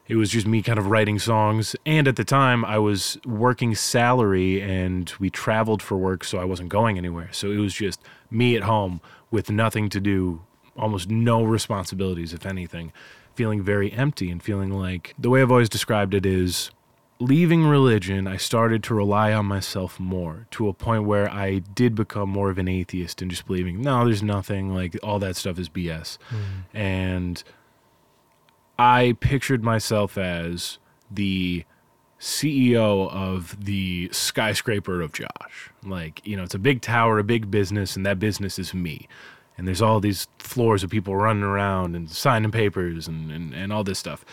it 0.07 0.15
was 0.15 0.29
just 0.29 0.45
me 0.45 0.61
kind 0.61 0.77
of 0.77 0.87
writing 0.87 1.19
songs. 1.19 1.75
And 1.85 2.07
at 2.07 2.15
the 2.15 2.23
time 2.23 2.65
i 2.65 2.77
was 2.77 3.17
working 3.25 3.75
salary 3.75 4.61
and 4.61 5.11
we 5.19 5.29
traveled 5.29 5.81
for 5.81 5.97
work 5.97 6.23
so 6.23 6.39
i 6.39 6.45
wasn't 6.45 6.69
going 6.69 6.97
anywhere. 6.97 7.29
So 7.31 7.51
it 7.51 7.57
was 7.57 7.73
just 7.73 8.01
me 8.29 8.55
at 8.55 8.63
home 8.63 9.01
with 9.31 9.49
nothing 9.49 9.89
to 9.89 9.99
do 9.99 10.41
almost 10.75 11.09
no 11.09 11.43
responsibilities 11.43 12.33
if 12.33 12.45
anything. 12.45 12.91
Feeling 13.35 13.63
very 13.63 13.91
empty 13.91 14.29
and 14.29 14.43
feeling 14.43 14.71
like 14.71 15.15
the 15.17 15.29
way 15.29 15.41
i've 15.41 15.51
always 15.51 15.69
described 15.69 16.13
it 16.13 16.25
is 16.25 16.69
leaving 17.19 17.65
religion 17.65 18.27
i 18.27 18.35
started 18.35 18.83
to 18.83 18.93
rely 18.93 19.31
on 19.31 19.45
myself 19.45 19.99
more 19.99 20.45
to 20.51 20.67
a 20.67 20.73
point 20.73 21.05
where 21.05 21.29
i 21.29 21.59
did 21.59 21.95
become 21.95 22.27
more 22.27 22.49
of 22.49 22.57
an 22.57 22.67
atheist 22.67 23.21
and 23.21 23.31
just 23.31 23.45
believing 23.45 23.81
no 23.81 24.03
there's 24.03 24.23
nothing 24.23 24.73
like 24.73 24.97
all 25.01 25.19
that 25.19 25.35
stuff 25.35 25.57
is 25.57 25.69
bs 25.69 26.17
mm. 26.29 26.37
and 26.73 27.43
I 28.77 29.15
pictured 29.19 29.63
myself 29.63 30.17
as 30.17 30.79
the 31.11 31.65
CEO 32.19 33.11
of 33.11 33.65
the 33.65 34.09
skyscraper 34.11 35.01
of 35.01 35.11
Josh. 35.11 35.71
Like, 35.83 36.25
you 36.25 36.37
know, 36.37 36.43
it's 36.43 36.55
a 36.55 36.59
big 36.59 36.81
tower, 36.81 37.19
a 37.19 37.23
big 37.23 37.51
business, 37.51 37.95
and 37.95 38.05
that 38.05 38.19
business 38.19 38.57
is 38.57 38.73
me. 38.73 39.07
And 39.57 39.67
there's 39.67 39.81
all 39.81 39.99
these 39.99 40.27
floors 40.39 40.83
of 40.83 40.89
people 40.89 41.15
running 41.15 41.43
around 41.43 41.95
and 41.95 42.09
signing 42.09 42.51
papers 42.51 43.07
and, 43.07 43.29
and, 43.31 43.53
and 43.53 43.73
all 43.73 43.83
this 43.83 43.99
stuff. 43.99 44.25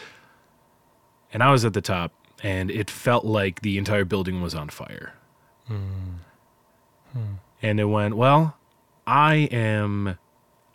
And 1.33 1.43
I 1.43 1.51
was 1.51 1.65
at 1.65 1.75
the 1.75 1.81
top, 1.81 2.13
and 2.43 2.71
it 2.71 2.89
felt 2.89 3.25
like 3.25 3.61
the 3.63 3.77
entire 3.77 4.05
building 4.05 4.41
was 4.41 4.55
on 4.55 4.69
fire. 4.69 5.15
Hmm. 5.67 6.15
Hmm. 7.13 7.35
And 7.61 7.81
it 7.81 7.85
went, 7.85 8.17
well, 8.17 8.57
I 9.07 9.49
am 9.51 10.17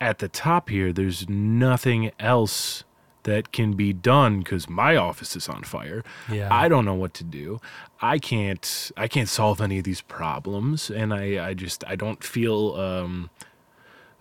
at 0.00 0.18
the 0.18 0.28
top 0.28 0.68
here. 0.68 0.92
There's 0.92 1.28
nothing 1.28 2.12
else 2.20 2.84
that 3.26 3.50
can 3.52 3.72
be 3.74 3.92
done 3.92 4.38
because 4.38 4.68
my 4.68 4.96
office 4.96 5.34
is 5.34 5.48
on 5.48 5.64
fire. 5.64 6.04
Yeah. 6.30 6.48
I 6.50 6.68
don't 6.68 6.84
know 6.84 6.94
what 6.94 7.12
to 7.14 7.24
do. 7.24 7.60
I 8.00 8.18
can't. 8.18 8.92
I 8.96 9.08
can't 9.08 9.28
solve 9.28 9.60
any 9.60 9.78
of 9.78 9.84
these 9.84 10.00
problems, 10.00 10.90
and 10.90 11.12
I. 11.12 11.48
I 11.48 11.54
just. 11.54 11.84
I 11.86 11.96
don't 11.96 12.22
feel 12.24 12.74
um, 12.76 13.30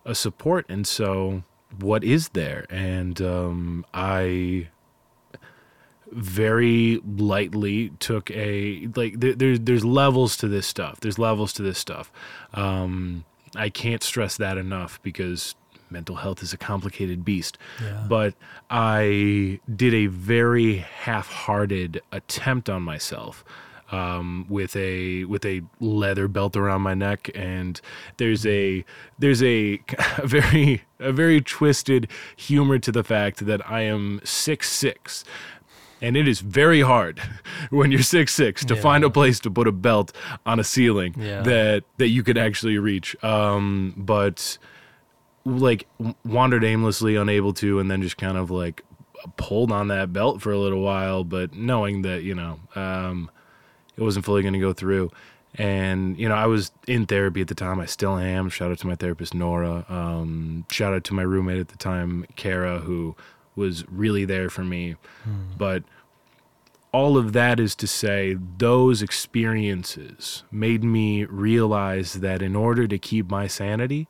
a 0.04 0.16
support. 0.16 0.66
And 0.70 0.86
so, 0.88 1.44
what 1.80 2.04
is 2.04 2.30
there? 2.30 2.66
And 2.70 3.22
um, 3.22 3.86
I 3.94 4.70
very 6.12 7.02
lightly 7.18 7.90
took 8.00 8.32
a 8.32 8.88
like 8.96 9.20
there, 9.20 9.34
there's 9.34 9.60
there's 9.62 9.84
levels 9.84 10.38
to 10.38 10.48
this 10.48 10.66
stuff 10.66 11.00
there's 11.02 11.20
levels 11.20 11.52
to 11.52 11.62
this 11.62 11.78
stuff 11.78 12.10
um 12.54 13.26
i 13.56 13.70
can't 13.70 14.02
stress 14.04 14.38
that 14.38 14.58
enough 14.58 15.02
because 15.02 15.56
mental 15.96 16.18
health 16.24 16.40
is 16.44 16.52
a 16.54 16.58
complicated 16.72 17.20
beast 17.30 17.58
Yeah. 17.82 18.06
but 18.16 18.32
i 18.70 19.60
did 19.84 19.94
a 19.94 20.08
very 20.08 20.72
half-hearted 21.06 22.02
attempt 22.12 22.70
on 22.70 22.82
myself 22.94 23.36
um, 23.92 24.46
with 24.50 24.76
a 24.76 25.26
with 25.26 25.46
a 25.46 25.62
leather 25.80 26.28
belt 26.28 26.58
around 26.58 26.82
my 26.82 26.96
neck, 26.96 27.30
and 27.36 27.80
there's 28.18 28.44
a 28.44 28.84
there's 29.20 29.44
a, 29.44 29.80
a 30.18 30.26
very 30.26 30.82
a 31.00 31.12
very 31.14 31.40
twisted 31.40 32.08
humor 32.36 32.80
to 32.80 32.92
the 32.92 33.04
fact 33.04 33.46
that 33.46 33.62
I 33.70 33.82
am 33.82 34.22
six 34.24 34.72
six, 34.72 35.24
and 36.02 36.18
it 36.18 36.28
is 36.28 36.40
very 36.62 36.82
hard 36.82 37.22
when 37.70 37.92
you're 37.92 38.02
six 38.18 38.34
six 38.34 38.66
to 38.66 38.74
Yeah. 38.76 38.82
find 38.82 39.04
a 39.04 39.10
place 39.12 39.40
to 39.42 39.52
put 39.52 39.68
a 39.68 39.72
belt 39.72 40.12
on 40.48 40.60
a 40.60 40.64
ceiling 40.64 41.14
Yeah. 41.18 41.44
that 41.44 41.84
that 42.00 42.08
you 42.16 42.24
could 42.24 42.40
actually 42.40 42.80
reach. 42.80 43.16
Um, 43.24 43.94
but 43.96 44.58
like 45.46 45.88
wandered 46.26 46.64
aimlessly, 46.64 47.16
unable 47.16 47.54
to, 47.54 47.80
and 47.80 47.90
then 47.90 48.02
just 48.02 48.18
kind 48.18 48.38
of 48.38 48.50
like 48.52 48.84
pulled 49.38 49.72
on 49.72 49.88
that 49.88 50.12
belt 50.12 50.42
for 50.42 50.52
a 50.52 50.58
little 50.58 50.82
while, 50.82 51.24
but 51.24 51.54
knowing 51.54 52.02
that 52.02 52.24
you 52.24 52.36
know 52.36 52.60
um, 52.76 53.30
it 53.96 54.02
wasn't 54.02 54.26
fully 54.26 54.42
going 54.42 54.54
to 54.54 54.60
go 54.60 54.74
through. 54.74 55.12
And 55.58 56.20
you 56.20 56.28
know, 56.28 56.36
I 56.36 56.48
was 56.48 56.72
in 56.88 57.06
therapy 57.06 57.42
at 57.42 57.48
the 57.48 57.56
time. 57.56 57.80
I 57.80 57.86
still 57.86 58.18
am. 58.18 58.50
Shout 58.50 58.72
out 58.72 58.80
to 58.80 58.88
my 58.88 58.96
therapist 58.96 59.34
Nora. 59.34 59.86
Um, 59.88 60.66
shout 60.70 60.94
out 60.94 61.04
to 61.06 61.14
my 61.14 61.22
roommate 61.22 61.60
at 61.60 61.70
the 61.70 61.78
time, 61.78 62.26
Kara, 62.36 62.80
who 62.80 63.16
was 63.56 63.88
really 63.90 64.26
there 64.26 64.50
for 64.50 64.66
me. 64.66 64.96
But 65.58 65.84
all 66.92 67.18
of 67.18 67.34
that 67.34 67.60
is 67.60 67.76
to 67.76 67.88
say, 67.88 68.38
those 68.58 69.02
experiences 69.02 70.44
made 70.52 70.84
me 70.84 71.24
realize 71.26 72.16
that 72.16 72.42
in 72.42 72.56
order 72.56 72.88
to 72.88 72.98
keep 72.98 73.30
my 73.30 73.48
sanity, 73.48 74.08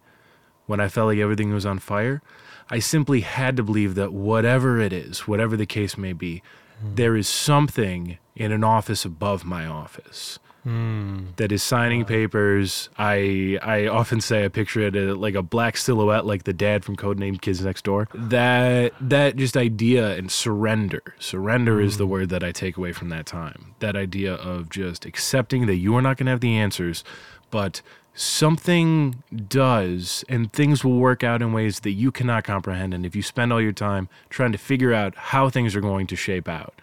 when 0.65 0.79
I 0.79 0.87
felt 0.87 1.07
like 1.07 1.19
everything 1.19 1.53
was 1.53 1.65
on 1.65 1.79
fire, 1.79 2.21
I 2.69 2.79
simply 2.79 3.21
had 3.21 3.57
to 3.57 3.63
believe 3.63 3.95
that 3.95 4.13
whatever 4.13 4.79
it 4.79 4.91
is, 4.91 5.27
whatever 5.27 5.55
the 5.55 5.65
case 5.65 5.97
may 5.97 6.13
be, 6.13 6.41
hmm. 6.79 6.95
there 6.95 7.15
is 7.15 7.27
something 7.27 8.17
in 8.35 8.51
an 8.51 8.63
office 8.63 9.05
above 9.05 9.45
my 9.45 9.65
office 9.65 10.39
hmm. 10.63 11.27
that 11.35 11.51
is 11.51 11.61
signing 11.61 12.05
papers. 12.05 12.89
I 12.97 13.59
I 13.61 13.87
often 13.87 14.19
say 14.19 14.45
I 14.45 14.47
picture 14.47 14.81
it 14.81 14.95
like 15.17 15.35
a 15.35 15.43
black 15.43 15.77
silhouette, 15.77 16.25
like 16.25 16.43
the 16.43 16.53
dad 16.53 16.83
from 16.83 16.95
Codename 16.95 17.39
Kids 17.39 17.63
Next 17.63 17.83
Door. 17.83 18.09
That 18.13 18.93
that 18.99 19.35
just 19.35 19.55
idea 19.55 20.17
and 20.17 20.31
surrender. 20.31 21.15
Surrender 21.19 21.79
is 21.79 21.97
the 21.97 22.05
hmm. 22.05 22.11
word 22.11 22.29
that 22.29 22.43
I 22.43 22.51
take 22.51 22.77
away 22.77 22.93
from 22.93 23.09
that 23.09 23.27
time. 23.27 23.75
That 23.79 23.95
idea 23.95 24.33
of 24.33 24.69
just 24.69 25.05
accepting 25.05 25.67
that 25.67 25.75
you 25.75 25.95
are 25.95 26.01
not 26.01 26.17
going 26.17 26.25
to 26.25 26.31
have 26.31 26.41
the 26.41 26.57
answers, 26.57 27.03
but 27.51 27.83
something 28.15 29.21
does, 29.47 30.23
and 30.29 30.51
things 30.51 30.83
will 30.83 30.97
work 30.97 31.23
out 31.23 31.41
in 31.41 31.53
ways 31.53 31.81
that 31.81 31.91
you 31.91 32.11
cannot 32.11 32.43
comprehend. 32.43 32.93
And 32.93 33.05
if 33.05 33.15
you 33.15 33.21
spend 33.21 33.53
all 33.53 33.61
your 33.61 33.71
time 33.73 34.09
trying 34.29 34.51
to 34.53 34.57
figure 34.57 34.93
out 34.93 35.15
how 35.15 35.49
things 35.49 35.75
are 35.75 35.81
going 35.81 36.07
to 36.07 36.15
shape 36.15 36.47
out, 36.47 36.73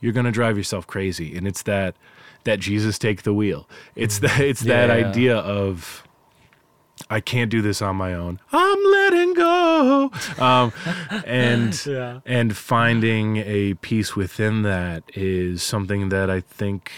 you're 0.00 0.12
going 0.12 0.26
to 0.26 0.32
drive 0.32 0.56
yourself 0.56 0.86
crazy 0.86 1.36
and 1.36 1.46
it's 1.46 1.62
that 1.62 1.94
that 2.44 2.58
jesus 2.58 2.98
take 2.98 3.22
the 3.22 3.32
wheel 3.34 3.68
it's 3.94 4.18
that 4.20 4.40
it's 4.40 4.60
that 4.62 4.88
Yeah. 4.88 5.06
idea 5.08 5.36
of 5.36 6.02
i 7.10 7.20
can't 7.20 7.50
do 7.50 7.60
this 7.60 7.80
on 7.82 7.96
my 7.96 8.14
own 8.14 8.38
i'm 8.52 8.78
letting 8.92 9.34
go 9.34 10.10
um, 10.38 10.72
and 11.26 11.82
Yeah. 11.86 12.20
and 12.24 12.56
finding 12.56 13.38
a 13.38 13.74
peace 13.74 14.16
within 14.16 14.62
that 14.62 15.04
is 15.14 15.62
something 15.62 16.08
that 16.10 16.30
i 16.30 16.40
think 16.40 16.90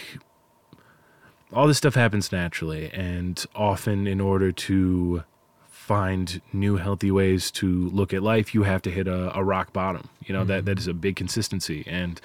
all 1.53 1.67
this 1.67 1.77
stuff 1.77 1.95
happens 1.95 2.31
naturally 2.31 2.91
and 2.91 3.45
often 3.55 4.07
in 4.07 4.19
order 4.19 4.51
to 4.51 5.23
find 5.69 6.41
new 6.51 6.77
healthy 6.77 7.11
ways 7.11 7.51
to 7.51 7.89
look 7.89 8.13
at 8.13 8.23
life 8.23 8.53
you 8.53 8.63
have 8.63 8.81
to 8.81 8.89
hit 8.89 9.07
a, 9.07 9.37
a 9.37 9.43
rock 9.43 9.73
bottom 9.73 10.09
you 10.25 10.33
know 10.33 10.43
that 10.43 10.65
that 10.65 10.71
mm-hmm. 10.71 10.79
is 10.79 10.87
a 10.87 10.93
big 10.93 11.15
consistency. 11.15 11.83
And 11.87 12.19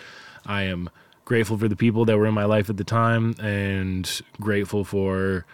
i 0.46 0.62
am 0.62 0.90
grateful 1.24 1.58
for 1.58 1.68
the 1.68 1.76
people 1.76 2.06
that 2.06 2.16
were 2.16 2.26
in 2.26 2.32
my 2.34 2.46
life 2.46 2.70
at 2.70 2.78
the 2.78 2.84
time 2.84 3.34
and 3.38 4.22
grateful 4.40 4.82
for 4.82 5.44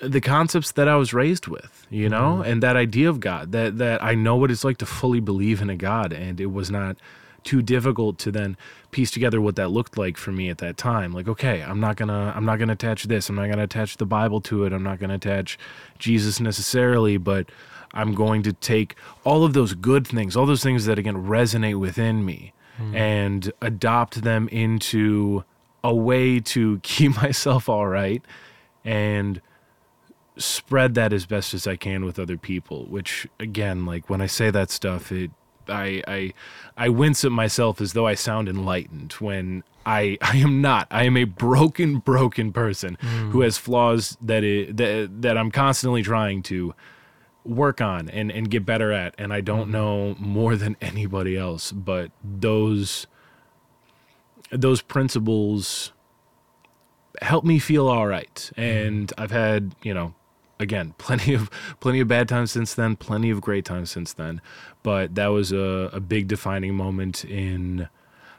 the 0.00 0.20
concepts 0.20 0.72
that 0.72 0.88
I 0.88 0.96
was 0.96 1.12
raised 1.12 1.46
with, 1.46 1.86
you 1.90 2.08
know, 2.08 2.36
mm-hmm. 2.36 2.50
and 2.50 2.62
that 2.62 2.76
idea 2.76 3.10
of 3.10 3.20
God, 3.20 3.52
that 3.52 3.76
that 3.78 4.02
I 4.02 4.14
know 4.14 4.36
what 4.36 4.50
it's 4.50 4.64
like 4.64 4.78
to 4.78 4.86
fully 4.86 5.20
believe 5.20 5.60
in 5.60 5.68
a 5.68 5.76
God, 5.76 6.14
and 6.14 6.40
it 6.40 6.46
was 6.46 6.70
not 6.70 6.96
too 7.44 7.60
difficult 7.62 8.18
to 8.20 8.32
then 8.32 8.56
piece 8.90 9.10
together 9.10 9.40
what 9.40 9.56
that 9.56 9.68
looked 9.68 9.96
like 9.96 10.16
for 10.16 10.32
me 10.32 10.48
at 10.48 10.58
that 10.58 10.76
time. 10.76 11.12
Like, 11.12 11.28
okay, 11.28 11.62
I'm 11.62 11.80
not 11.80 11.96
gonna 11.96 12.32
I'm 12.34 12.44
not 12.44 12.58
gonna 12.58 12.72
attach 12.72 13.04
this, 13.04 13.28
I'm 13.28 13.36
not 13.36 13.48
gonna 13.48 13.64
attach 13.64 13.96
the 13.96 14.06
Bible 14.06 14.40
to 14.42 14.64
it, 14.64 14.72
I'm 14.72 14.82
not 14.82 14.98
gonna 14.98 15.14
attach 15.14 15.58
Jesus 15.98 16.40
necessarily, 16.40 17.16
but 17.16 17.50
I'm 17.92 18.14
going 18.14 18.42
to 18.44 18.52
take 18.52 18.94
all 19.24 19.44
of 19.44 19.52
those 19.52 19.74
good 19.74 20.06
things, 20.06 20.36
all 20.36 20.46
those 20.46 20.62
things 20.62 20.86
that 20.86 20.98
again 20.98 21.16
resonate 21.16 21.78
within 21.78 22.24
me, 22.24 22.52
hmm. 22.76 22.94
and 22.94 23.52
adopt 23.60 24.22
them 24.22 24.48
into 24.48 25.44
a 25.82 25.94
way 25.94 26.40
to 26.40 26.78
keep 26.82 27.16
myself 27.16 27.68
all 27.68 27.86
right 27.86 28.22
and 28.84 29.40
spread 30.36 30.94
that 30.94 31.12
as 31.12 31.26
best 31.26 31.52
as 31.52 31.66
I 31.66 31.76
can 31.76 32.04
with 32.04 32.18
other 32.18 32.36
people. 32.38 32.84
Which 32.86 33.26
again, 33.38 33.86
like 33.86 34.08
when 34.08 34.20
I 34.20 34.26
say 34.26 34.50
that 34.50 34.70
stuff, 34.70 35.12
it 35.12 35.30
I 35.70 36.02
I 36.06 36.32
I 36.76 36.88
wince 36.88 37.24
at 37.24 37.32
myself 37.32 37.80
as 37.80 37.92
though 37.92 38.06
I 38.06 38.14
sound 38.14 38.48
enlightened 38.48 39.12
when 39.14 39.62
I 39.86 40.18
I 40.22 40.36
am 40.36 40.60
not. 40.60 40.88
I 40.90 41.04
am 41.04 41.16
a 41.16 41.24
broken 41.24 41.98
broken 41.98 42.52
person 42.52 42.96
who 43.00 43.30
hmm. 43.30 43.42
has 43.42 43.58
flaws 43.58 44.16
that 44.20 44.44
it, 44.44 44.76
that 44.76 45.22
that 45.22 45.38
I'm 45.38 45.50
constantly 45.50 46.02
trying 46.02 46.42
to 46.44 46.74
work 47.44 47.80
on 47.80 48.08
and 48.10 48.30
and 48.30 48.50
get 48.50 48.66
better 48.66 48.92
at 48.92 49.14
and 49.16 49.32
I 49.32 49.40
don't 49.40 49.66
hmm. 49.66 49.72
know 49.72 50.16
more 50.18 50.56
than 50.56 50.76
anybody 50.80 51.36
else. 51.36 51.72
But 51.72 52.10
those 52.22 53.06
those 54.50 54.82
principles 54.82 55.92
help 57.22 57.44
me 57.44 57.58
feel 57.58 57.88
all 57.88 58.06
right. 58.06 58.50
Hmm. 58.54 58.60
And 58.60 59.12
i've 59.18 59.30
had 59.30 59.74
you 59.82 59.94
know 59.94 60.14
again 60.60 60.94
plenty 60.98 61.34
of 61.34 61.50
plenty 61.80 61.98
of 61.98 62.06
bad 62.06 62.28
times 62.28 62.52
since 62.52 62.74
then 62.74 62.94
plenty 62.94 63.30
of 63.30 63.40
great 63.40 63.64
times 63.64 63.90
since 63.90 64.12
then 64.12 64.40
but 64.84 65.14
that 65.16 65.28
was 65.28 65.50
a, 65.50 65.90
a 65.92 65.98
big 66.00 66.28
defining 66.28 66.74
moment 66.74 67.24
in 67.24 67.88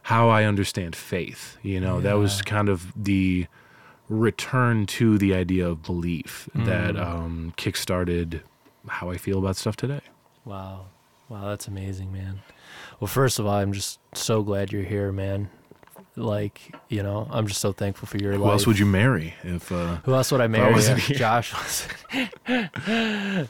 how 0.03 0.29
i 0.29 0.45
understand 0.45 0.95
faith 0.95 1.57
you 1.61 1.79
know 1.79 1.99
that 1.99 2.13
was 2.13 2.41
kind 2.43 2.69
of 2.69 2.93
the 2.95 3.45
return 4.07 4.85
to 4.85 5.17
the 5.17 5.33
idea 5.33 5.67
of 5.67 5.83
belief 5.83 6.47
that 6.53 6.97
um 6.97 7.53
kickstarted 7.57 8.41
how 8.87 9.09
i 9.09 9.17
feel 9.17 9.39
about 9.39 9.55
stuff 9.57 9.75
today 9.75 10.01
Wow. 10.45 10.87
Wow, 11.29 11.47
that's 11.49 11.67
amazing, 11.67 12.11
man. 12.11 12.41
Well, 12.99 13.07
first 13.07 13.39
of 13.39 13.45
all, 13.45 13.53
I'm 13.53 13.71
just 13.71 13.99
so 14.13 14.43
glad 14.43 14.71
you're 14.71 14.83
here, 14.83 15.11
man. 15.11 15.49
Like, 16.15 16.75
you 16.89 17.03
know, 17.03 17.27
I'm 17.31 17.47
just 17.47 17.61
so 17.61 17.71
thankful 17.71 18.07
for 18.07 18.17
your 18.17 18.33
love. 18.33 18.39
who 18.39 18.45
life. 18.45 18.51
else 18.53 18.67
would 18.67 18.79
you 18.79 18.85
marry 18.85 19.33
if 19.43 19.71
uh 19.71 19.97
Who 20.03 20.13
else 20.13 20.31
would 20.31 20.41
I 20.41 20.47
marry? 20.47 20.73
here. 20.99 21.17
Josh 21.17 21.53
was. 21.53 21.87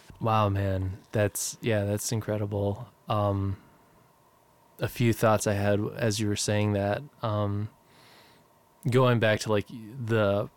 wow, 0.19 0.49
man. 0.49 0.97
That's 1.11 1.57
yeah, 1.61 1.85
that's 1.85 2.11
incredible. 2.11 2.87
Um 3.09 3.57
a 4.79 4.87
few 4.87 5.13
thoughts 5.13 5.47
I 5.47 5.53
had 5.53 5.79
as 5.97 6.19
you 6.19 6.27
were 6.27 6.35
saying 6.35 6.73
that. 6.73 7.01
Um 7.23 7.69
going 8.89 9.19
back 9.19 9.39
to 9.41 9.51
like 9.51 9.67
the 9.67 10.49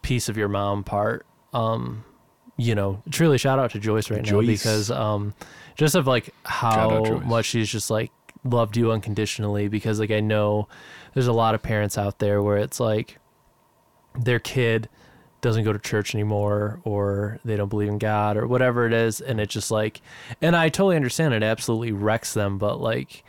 piece 0.00 0.28
of 0.28 0.36
your 0.36 0.48
mom 0.48 0.84
part. 0.84 1.26
Um 1.52 2.04
you 2.56 2.74
know, 2.74 3.02
truly 3.10 3.38
shout 3.38 3.58
out 3.58 3.70
to 3.72 3.78
Joyce 3.78 4.10
right 4.10 4.22
Joyce. 4.22 4.42
now 4.42 4.46
because 4.46 4.90
um, 4.90 5.34
just 5.74 5.94
of 5.94 6.06
like 6.06 6.34
how 6.44 7.02
much 7.24 7.46
she's 7.46 7.68
just 7.68 7.90
like 7.90 8.10
loved 8.44 8.76
you 8.76 8.92
unconditionally. 8.92 9.68
Because 9.68 9.98
like 9.98 10.10
I 10.10 10.20
know 10.20 10.68
there's 11.14 11.26
a 11.26 11.32
lot 11.32 11.54
of 11.54 11.62
parents 11.62 11.96
out 11.98 12.18
there 12.18 12.42
where 12.42 12.56
it's 12.56 12.80
like 12.80 13.18
their 14.18 14.38
kid 14.38 14.88
doesn't 15.40 15.64
go 15.64 15.72
to 15.72 15.78
church 15.78 16.14
anymore 16.14 16.80
or 16.84 17.38
they 17.44 17.56
don't 17.56 17.68
believe 17.68 17.88
in 17.88 17.98
God 17.98 18.36
or 18.36 18.46
whatever 18.46 18.86
it 18.86 18.92
is 18.92 19.20
and 19.20 19.40
it's 19.40 19.52
just 19.52 19.70
like 19.70 20.00
and 20.40 20.54
I 20.54 20.68
totally 20.68 20.96
understand 20.96 21.34
it 21.34 21.42
absolutely 21.42 21.90
wrecks 21.92 22.32
them 22.34 22.58
but 22.58 22.80
like 22.80 23.24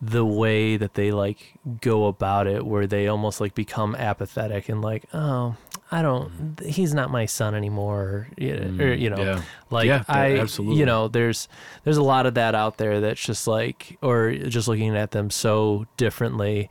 the 0.00 0.24
way 0.24 0.76
that 0.76 0.94
they 0.94 1.12
like 1.12 1.52
go 1.80 2.06
about 2.06 2.46
it 2.46 2.64
where 2.66 2.86
they 2.86 3.06
almost 3.06 3.40
like 3.40 3.54
become 3.54 3.94
apathetic 3.94 4.68
and 4.68 4.80
like 4.82 5.04
oh 5.12 5.54
I 5.90 6.00
don't 6.00 6.58
he's 6.64 6.94
not 6.94 7.10
my 7.10 7.26
son 7.26 7.54
anymore 7.54 8.00
or, 8.00 8.28
you 8.38 8.54
know, 8.56 8.84
or, 8.84 8.92
you 8.94 9.10
know 9.10 9.16
Mm. 9.16 9.24
yeah. 9.36 9.42
like 9.70 9.86
Yeah, 9.86 10.04
I 10.08 10.38
absolutely. 10.38 10.78
you 10.80 10.86
know 10.86 11.06
there's 11.08 11.48
there's 11.84 11.98
a 11.98 12.02
lot 12.02 12.24
of 12.24 12.34
that 12.34 12.54
out 12.54 12.78
there 12.78 13.00
that's 13.00 13.22
just 13.22 13.46
like 13.46 13.98
or 14.00 14.32
just 14.32 14.68
looking 14.68 14.96
at 14.96 15.10
them 15.10 15.28
so 15.30 15.86
differently 15.98 16.70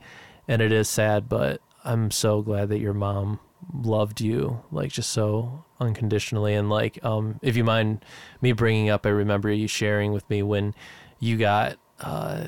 and 0.52 0.60
it 0.62 0.70
is 0.72 0.88
sad 0.88 1.28
but 1.28 1.60
I'm 1.84 2.10
so 2.10 2.42
glad 2.42 2.68
that 2.68 2.78
your 2.78 2.92
mom 2.94 3.40
loved 3.72 4.20
you 4.20 4.62
like 4.70 4.90
just 4.92 5.10
so 5.10 5.64
unconditionally 5.80 6.54
and 6.54 6.68
like 6.68 7.02
um 7.04 7.38
if 7.42 7.56
you 7.56 7.64
mind 7.64 8.04
me 8.40 8.52
bringing 8.52 8.90
up 8.90 9.06
I 9.06 9.10
remember 9.10 9.50
you 9.50 9.66
sharing 9.66 10.12
with 10.12 10.28
me 10.28 10.42
when 10.42 10.74
you 11.18 11.36
got 11.36 11.76
uh 12.00 12.46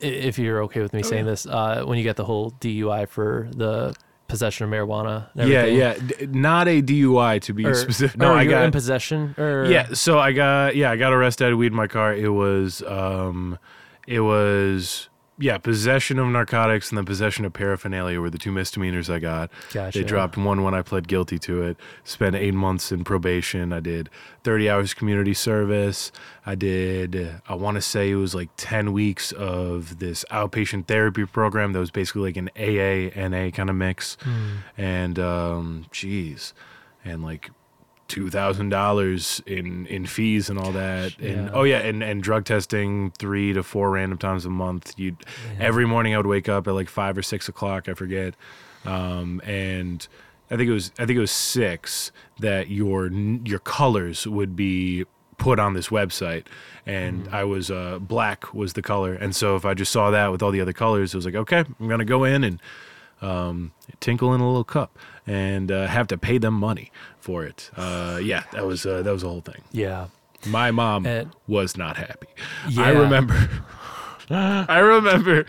if 0.00 0.38
you're 0.38 0.62
okay 0.64 0.80
with 0.80 0.92
me 0.92 1.02
saying 1.02 1.26
this 1.26 1.46
uh 1.46 1.84
when 1.84 1.98
you 1.98 2.04
got 2.04 2.16
the 2.16 2.24
whole 2.24 2.50
DUI 2.52 3.08
for 3.08 3.48
the 3.54 3.94
possession 4.28 4.64
of 4.64 4.70
marijuana 4.70 5.28
and 5.34 5.48
Yeah, 5.48 5.58
everything. 5.58 5.78
yeah. 5.78 5.94
D- 5.94 6.26
not 6.38 6.66
a 6.68 6.80
DUI 6.82 7.40
to 7.42 7.52
be 7.52 7.66
or, 7.66 7.74
specific. 7.74 8.18
No, 8.18 8.32
I 8.32 8.46
got 8.46 8.64
in 8.64 8.70
possession 8.72 9.34
or 9.36 9.66
Yeah, 9.66 9.92
so 9.92 10.18
I 10.18 10.32
got 10.32 10.74
yeah, 10.76 10.90
I 10.90 10.96
got 10.96 11.12
arrested. 11.12 11.44
I 11.44 11.48
had 11.48 11.56
weed 11.56 11.72
in 11.72 11.74
my 11.74 11.86
car. 11.86 12.14
It 12.14 12.30
was 12.30 12.82
um 12.82 13.58
it 14.06 14.20
was 14.20 15.08
yeah, 15.42 15.58
possession 15.58 16.20
of 16.20 16.28
narcotics 16.28 16.90
and 16.90 16.98
the 16.98 17.02
possession 17.02 17.44
of 17.44 17.52
paraphernalia 17.52 18.20
were 18.20 18.30
the 18.30 18.38
two 18.38 18.52
misdemeanors 18.52 19.10
I 19.10 19.18
got. 19.18 19.50
Gotcha. 19.72 19.98
They 19.98 20.04
dropped 20.04 20.36
one 20.36 20.62
when 20.62 20.72
I 20.72 20.82
pled 20.82 21.08
guilty 21.08 21.36
to 21.40 21.62
it. 21.62 21.76
Spent 22.04 22.36
eight 22.36 22.54
months 22.54 22.92
in 22.92 23.02
probation. 23.02 23.72
I 23.72 23.80
did 23.80 24.08
30 24.44 24.70
hours 24.70 24.94
community 24.94 25.34
service. 25.34 26.12
I 26.46 26.54
did, 26.54 27.40
I 27.48 27.54
want 27.56 27.74
to 27.74 27.80
say 27.80 28.10
it 28.10 28.14
was 28.14 28.36
like 28.36 28.50
10 28.56 28.92
weeks 28.92 29.32
of 29.32 29.98
this 29.98 30.24
outpatient 30.30 30.86
therapy 30.86 31.26
program 31.26 31.72
that 31.72 31.80
was 31.80 31.90
basically 31.90 32.22
like 32.22 32.36
an 32.36 32.48
AA, 32.56 33.10
NA 33.28 33.50
kind 33.50 33.68
of 33.68 33.74
mix. 33.74 34.16
And, 34.78 35.18
um, 35.18 35.86
geez, 35.90 36.54
and 37.04 37.24
like 37.24 37.50
two 38.12 38.28
thousand 38.28 38.68
dollars 38.68 39.40
in 39.46 39.86
in 39.86 40.04
fees 40.04 40.50
and 40.50 40.58
all 40.58 40.70
that. 40.72 41.18
And 41.18 41.46
Yeah. 41.46 41.50
oh 41.54 41.62
yeah 41.62 41.78
and 41.78 42.02
and 42.02 42.22
drug 42.22 42.44
testing 42.44 43.10
three 43.18 43.54
to 43.54 43.62
four 43.62 43.90
random 43.90 44.18
times 44.18 44.44
a 44.44 44.50
month. 44.50 44.92
You 44.98 45.12
would 45.12 45.24
every 45.58 45.86
morning 45.86 46.12
i 46.12 46.18
would 46.18 46.26
wake 46.26 46.46
up 46.46 46.68
at 46.68 46.74
like 46.74 46.90
five 46.90 47.16
or 47.16 47.22
six 47.22 47.48
o'clock 47.48 47.88
i 47.88 47.94
forget. 47.94 48.34
Um 48.84 49.40
and 49.44 50.06
i 50.50 50.56
think 50.56 50.68
it 50.68 50.74
was 50.74 50.92
i 50.98 51.06
think 51.06 51.16
it 51.16 51.20
was 51.20 51.30
six 51.30 52.12
that 52.38 52.68
your 52.68 53.06
your 53.08 53.60
colors 53.60 54.26
would 54.26 54.54
be 54.56 55.06
put 55.38 55.58
on 55.58 55.72
this 55.72 55.88
website. 55.88 56.44
And 56.84 57.28
i 57.32 57.44
was 57.44 57.70
uh 57.70 57.98
black 57.98 58.52
was 58.52 58.74
the 58.74 58.82
color. 58.82 59.14
And 59.14 59.34
so 59.34 59.56
if 59.56 59.64
i 59.64 59.72
just 59.72 59.90
saw 59.90 60.10
that 60.10 60.30
with 60.30 60.42
all 60.42 60.50
the 60.50 60.60
other 60.60 60.74
colors 60.74 61.14
it 61.14 61.16
was 61.16 61.24
like 61.24 61.34
okay 61.44 61.64
i'm 61.80 61.88
gonna 61.88 62.04
go 62.04 62.24
in 62.24 62.44
and 62.44 62.60
um, 63.22 63.70
tinkle 64.00 64.34
in 64.34 64.40
a 64.40 64.46
little 64.48 64.64
cup 64.64 64.98
and 65.28 65.70
uh, 65.70 65.86
have 65.86 66.08
to 66.08 66.18
pay 66.18 66.38
them 66.38 66.54
money 66.54 66.90
for 67.22 67.44
it. 67.44 67.70
Uh, 67.76 68.18
yeah, 68.22 68.44
that 68.52 68.66
was 68.66 68.84
uh, 68.86 69.02
that 69.02 69.12
was 69.12 69.22
the 69.22 69.28
whole 69.28 69.40
thing. 69.40 69.62
yeah 69.72 70.08
My 70.46 70.70
mom 70.70 71.06
And- 71.06 71.30
was 71.46 71.76
not 71.76 71.96
happy. 71.96 72.28
Yeah. 72.68 72.82
I 72.86 72.90
remember. 72.90 73.48
I 74.30 74.78
remember. 74.94 75.44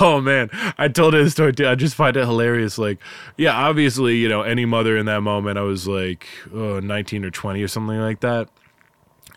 Oh 0.00 0.20
man, 0.20 0.50
I 0.78 0.88
told 0.88 1.14
her 1.14 1.24
this 1.24 1.32
story 1.32 1.52
too. 1.52 1.66
I 1.66 1.74
just 1.74 1.94
find 1.94 2.16
it 2.16 2.24
hilarious. 2.24 2.78
Like, 2.78 2.98
yeah, 3.36 3.52
obviously, 3.56 4.16
you 4.16 4.28
know, 4.28 4.42
any 4.42 4.64
mother 4.66 4.96
in 4.96 5.06
that 5.06 5.22
moment, 5.22 5.58
I 5.58 5.62
was 5.62 5.88
like, 5.88 6.26
oh, 6.54 6.78
19 6.80 7.24
or 7.24 7.30
20 7.30 7.62
or 7.62 7.68
something 7.68 7.98
like 7.98 8.20
that 8.20 8.48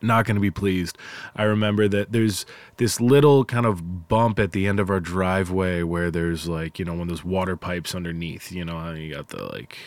not 0.03 0.25
going 0.25 0.33
to 0.35 0.41
be 0.41 0.49
pleased. 0.49 0.97
I 1.35 1.43
remember 1.43 1.87
that 1.87 2.11
there's 2.11 2.43
this 2.77 2.99
little 2.99 3.45
kind 3.45 3.67
of 3.67 4.07
bump 4.07 4.39
at 4.39 4.51
the 4.51 4.65
end 4.67 4.79
of 4.79 4.89
our 4.89 4.99
driveway 4.99 5.83
where 5.83 6.09
there's 6.09 6.47
like, 6.47 6.79
you 6.79 6.85
know, 6.85 6.93
one 6.93 7.03
of 7.03 7.09
those 7.09 7.23
water 7.23 7.55
pipes 7.55 7.93
underneath, 7.93 8.51
you 8.51 8.65
know, 8.65 8.79
and 8.79 8.97
you 8.97 9.13
got 9.13 9.27
the 9.27 9.43
like, 9.53 9.77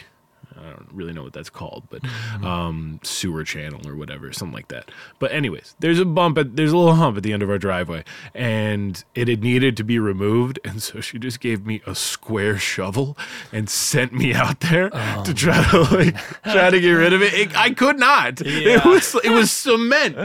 I 0.59 0.71
don't 0.71 0.89
really 0.93 1.13
know 1.13 1.23
what 1.25 1.33
that's 1.33 1.51
called, 1.51 1.85
but 1.91 2.01
um, 2.45 3.01
sewer 3.03 3.45
channel 3.45 3.87
or 3.89 3.97
whatever, 3.97 4.33
something 4.33 4.55
like 4.55 4.69
that. 4.69 4.91
But 5.19 5.33
anyways, 5.33 5.75
there's 5.81 5.99
a 5.99 6.05
bump, 6.05 6.39
at, 6.39 6.57
there's 6.57 6.73
a 6.73 6.77
little 6.77 6.95
hump 6.95 7.17
at 7.17 7.23
the 7.23 7.33
end 7.33 7.43
of 7.43 7.51
our 7.51 7.59
driveway, 7.59 8.05
and 8.35 9.03
it 9.15 9.29
had 9.29 9.43
needed 9.43 9.77
to 9.79 9.85
be 9.85 9.99
removed, 9.99 10.59
and 10.65 10.83
so 10.83 11.01
she 11.01 11.19
just 11.19 11.41
gave 11.41 11.67
me 11.67 11.83
a 11.87 11.95
square 11.95 12.59
shovel 12.59 13.17
and 13.53 13.69
sent 13.69 14.13
me 14.13 14.35
out 14.35 14.61
there 14.61 14.91
to 14.91 15.35
try 15.35 15.63
to 15.71 15.81
like 15.95 16.17
try 16.43 16.71
to 16.71 16.81
get 16.81 16.91
rid 16.93 17.13
of 17.13 17.23
it. 17.23 17.35
It- 17.35 17.57
I 17.57 17.71
could 17.71 17.99
not. 17.99 18.41
It 18.45 18.85
was 18.85 19.15
it 19.25 19.31
was 19.31 19.51
cement. 19.51 20.17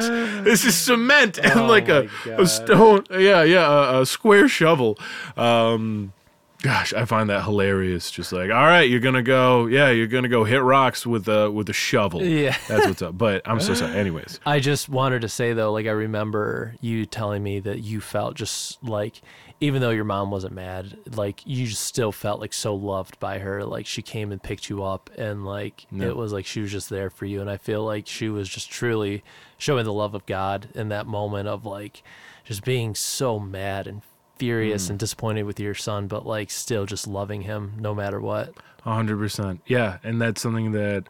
This 0.43 0.65
is 0.65 0.75
cement 0.75 1.37
and 1.37 1.59
Oh 1.59 1.65
like 1.67 1.89
a, 1.89 2.07
a 2.37 2.45
stone. 2.47 3.03
Yeah, 3.11 3.43
yeah, 3.43 3.95
a, 3.97 4.01
a 4.01 4.05
square 4.05 4.47
shovel. 4.47 4.97
Um, 5.37 6.13
gosh, 6.61 6.93
I 6.93 7.05
find 7.05 7.29
that 7.29 7.43
hilarious. 7.43 8.11
Just 8.11 8.31
like, 8.31 8.49
all 8.51 8.63
right, 8.65 8.89
you're 8.89 8.99
gonna 8.99 9.23
go. 9.23 9.65
Yeah, 9.67 9.89
you're 9.89 10.07
gonna 10.07 10.27
go 10.29 10.43
hit 10.43 10.61
rocks 10.61 11.05
with 11.05 11.27
a 11.27 11.49
with 11.51 11.69
a 11.69 11.73
shovel. 11.73 12.23
Yeah. 12.23 12.55
that's 12.67 12.87
what's 12.87 13.01
up. 13.01 13.17
But 13.17 13.41
I'm 13.45 13.59
so 13.59 13.73
sorry. 13.73 13.95
Anyways, 13.95 14.39
I 14.45 14.59
just 14.59 14.89
wanted 14.89 15.21
to 15.21 15.29
say 15.29 15.53
though, 15.53 15.71
like 15.71 15.85
I 15.87 15.91
remember 15.91 16.75
you 16.81 17.05
telling 17.05 17.43
me 17.43 17.59
that 17.61 17.79
you 17.79 18.01
felt 18.01 18.35
just 18.35 18.83
like, 18.83 19.21
even 19.61 19.81
though 19.81 19.89
your 19.89 20.05
mom 20.05 20.31
wasn't 20.31 20.53
mad, 20.53 20.97
like 21.15 21.45
you 21.45 21.67
just 21.67 21.83
still 21.83 22.11
felt 22.11 22.39
like 22.39 22.53
so 22.53 22.75
loved 22.75 23.19
by 23.19 23.39
her. 23.39 23.63
Like 23.65 23.85
she 23.85 24.01
came 24.01 24.31
and 24.31 24.41
picked 24.41 24.69
you 24.69 24.83
up, 24.83 25.09
and 25.17 25.45
like 25.45 25.85
Yeah. 25.91 26.07
it 26.07 26.15
was 26.15 26.33
like 26.33 26.45
she 26.45 26.61
was 26.61 26.71
just 26.71 26.89
there 26.89 27.09
for 27.09 27.25
you. 27.25 27.41
And 27.41 27.49
I 27.49 27.57
feel 27.57 27.83
like 27.83 28.07
she 28.07 28.29
was 28.29 28.47
just 28.49 28.69
truly 28.69 29.23
showing 29.57 29.85
the 29.85 29.93
love 29.93 30.13
of 30.15 30.25
God 30.25 30.69
in 30.75 30.89
that 30.89 31.05
moment 31.07 31.47
of 31.49 31.65
like 31.65 32.01
just 32.45 32.63
being 32.63 32.95
so 32.95 33.37
mad 33.37 33.85
and 33.85 34.01
furious 34.39 34.87
Mm. 34.87 34.89
and 34.91 34.99
disappointed 34.99 35.43
with 35.43 35.59
your 35.59 35.75
son, 35.75 36.07
but 36.07 36.25
like 36.25 36.49
still 36.49 36.85
just 36.87 37.05
loving 37.07 37.41
him 37.43 37.73
no 37.77 37.93
matter 37.93 38.19
what. 38.19 38.53
A 38.85 38.93
hundred 38.93 39.17
percent. 39.17 39.61
Yeah, 39.67 39.97
and 40.03 40.19
that's 40.21 40.41
something 40.41 40.71
that 40.71 41.03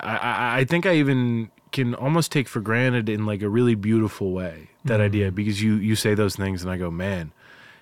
I, 0.00 0.16
I 0.16 0.58
I 0.60 0.64
think 0.64 0.86
I 0.86 0.94
even 0.94 1.50
can 1.72 1.94
almost 1.94 2.30
take 2.30 2.48
for 2.48 2.60
granted 2.60 3.08
in 3.08 3.24
like 3.26 3.42
a 3.42 3.48
really 3.48 3.74
beautiful 3.74 4.32
way. 4.32 4.68
That 4.84 5.00
idea 5.00 5.32
because 5.32 5.62
you 5.62 5.74
you 5.76 5.96
say 5.96 6.14
those 6.14 6.36
things 6.36 6.62
and 6.62 6.70
I 6.70 6.76
go, 6.76 6.90
man, 6.90 7.32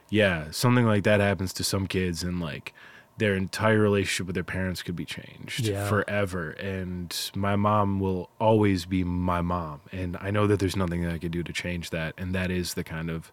yeah, 0.08 0.46
something 0.50 0.86
like 0.86 1.02
that 1.04 1.20
happens 1.20 1.52
to 1.54 1.64
some 1.64 1.86
kids 1.86 2.22
and 2.22 2.40
like 2.40 2.72
their 3.18 3.34
entire 3.34 3.78
relationship 3.80 4.26
with 4.28 4.34
their 4.34 4.44
parents 4.44 4.82
could 4.82 4.96
be 4.96 5.04
changed 5.04 5.66
Yeah. 5.66 5.86
forever. 5.88 6.52
And 6.52 7.14
my 7.36 7.54
mom 7.54 8.00
will 8.00 8.30
always 8.40 8.86
be 8.86 9.04
my 9.04 9.42
mom, 9.42 9.80
and 9.92 10.16
I 10.20 10.30
know 10.30 10.46
that 10.46 10.58
there's 10.58 10.76
nothing 10.76 11.02
that 11.02 11.12
I 11.12 11.18
could 11.18 11.32
do 11.32 11.42
to 11.42 11.52
change 11.52 11.90
that. 11.90 12.14
And 12.16 12.34
that 12.34 12.50
is 12.50 12.74
the 12.74 12.84
kind 12.84 13.10
of 13.10 13.30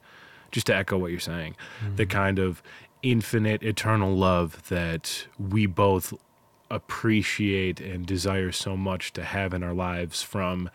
just 0.52 0.68
to 0.68 0.76
echo 0.76 0.98
what 0.98 1.12
you're 1.12 1.20
saying, 1.20 1.56
the 1.96 2.06
kind 2.06 2.40
of 2.40 2.62
infinite, 3.04 3.64
eternal 3.64 4.16
love 4.16 4.68
that 4.70 5.28
we 5.38 5.66
both 5.66 6.14
appreciate 6.70 7.80
and 7.80 8.06
desire 8.06 8.52
so 8.52 8.76
much 8.78 9.14
to 9.14 9.24
have 9.24 9.54
in 9.54 9.64
our 9.64 9.74
lives 9.74 10.22
from 10.22 10.70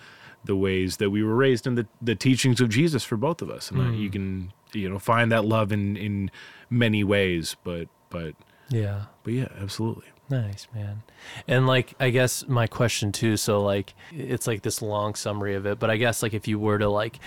the 0.45 0.57
ways 0.57 0.97
that 0.97 1.11
we 1.11 1.23
were 1.23 1.35
raised 1.37 1.67
and 1.67 1.79
the, 1.79 1.87
the 2.01 2.15
teachings 2.15 2.61
of 2.61 2.69
Jesus 2.69 3.05
for 3.05 3.17
both 3.17 3.41
of 3.43 3.51
us. 3.51 3.71
And 3.71 3.81
uh, 3.81 3.91
you 3.91 4.11
can, 4.11 4.53
you 4.73 4.89
know, 4.89 4.99
find 4.99 5.31
that 5.33 5.45
love 5.45 5.71
in, 5.73 5.97
in 5.97 6.31
many 6.69 7.05
ways, 7.05 7.57
but, 7.65 7.89
but, 8.11 8.35
Yeah. 8.69 9.05
but 9.23 9.33
yeah, 9.35 9.49
absolutely. 9.61 10.07
Nice, 10.29 10.67
man. 10.75 11.03
And 11.47 11.67
like 11.67 11.95
I 12.01 12.09
guess 12.11 12.47
my 12.49 12.67
question 12.67 13.13
too, 13.13 13.37
so 13.37 13.63
like 13.63 13.93
it's 14.13 14.47
like 14.47 14.63
this 14.63 14.81
long 14.81 15.15
summary 15.15 15.55
of 15.55 15.67
it, 15.67 15.79
but 15.79 15.91
I 15.91 15.99
guess 15.99 16.23
like 16.23 16.33
if 16.33 16.49
you 16.49 16.59
were 16.59 16.79
to 16.79 16.89
like 16.89 17.19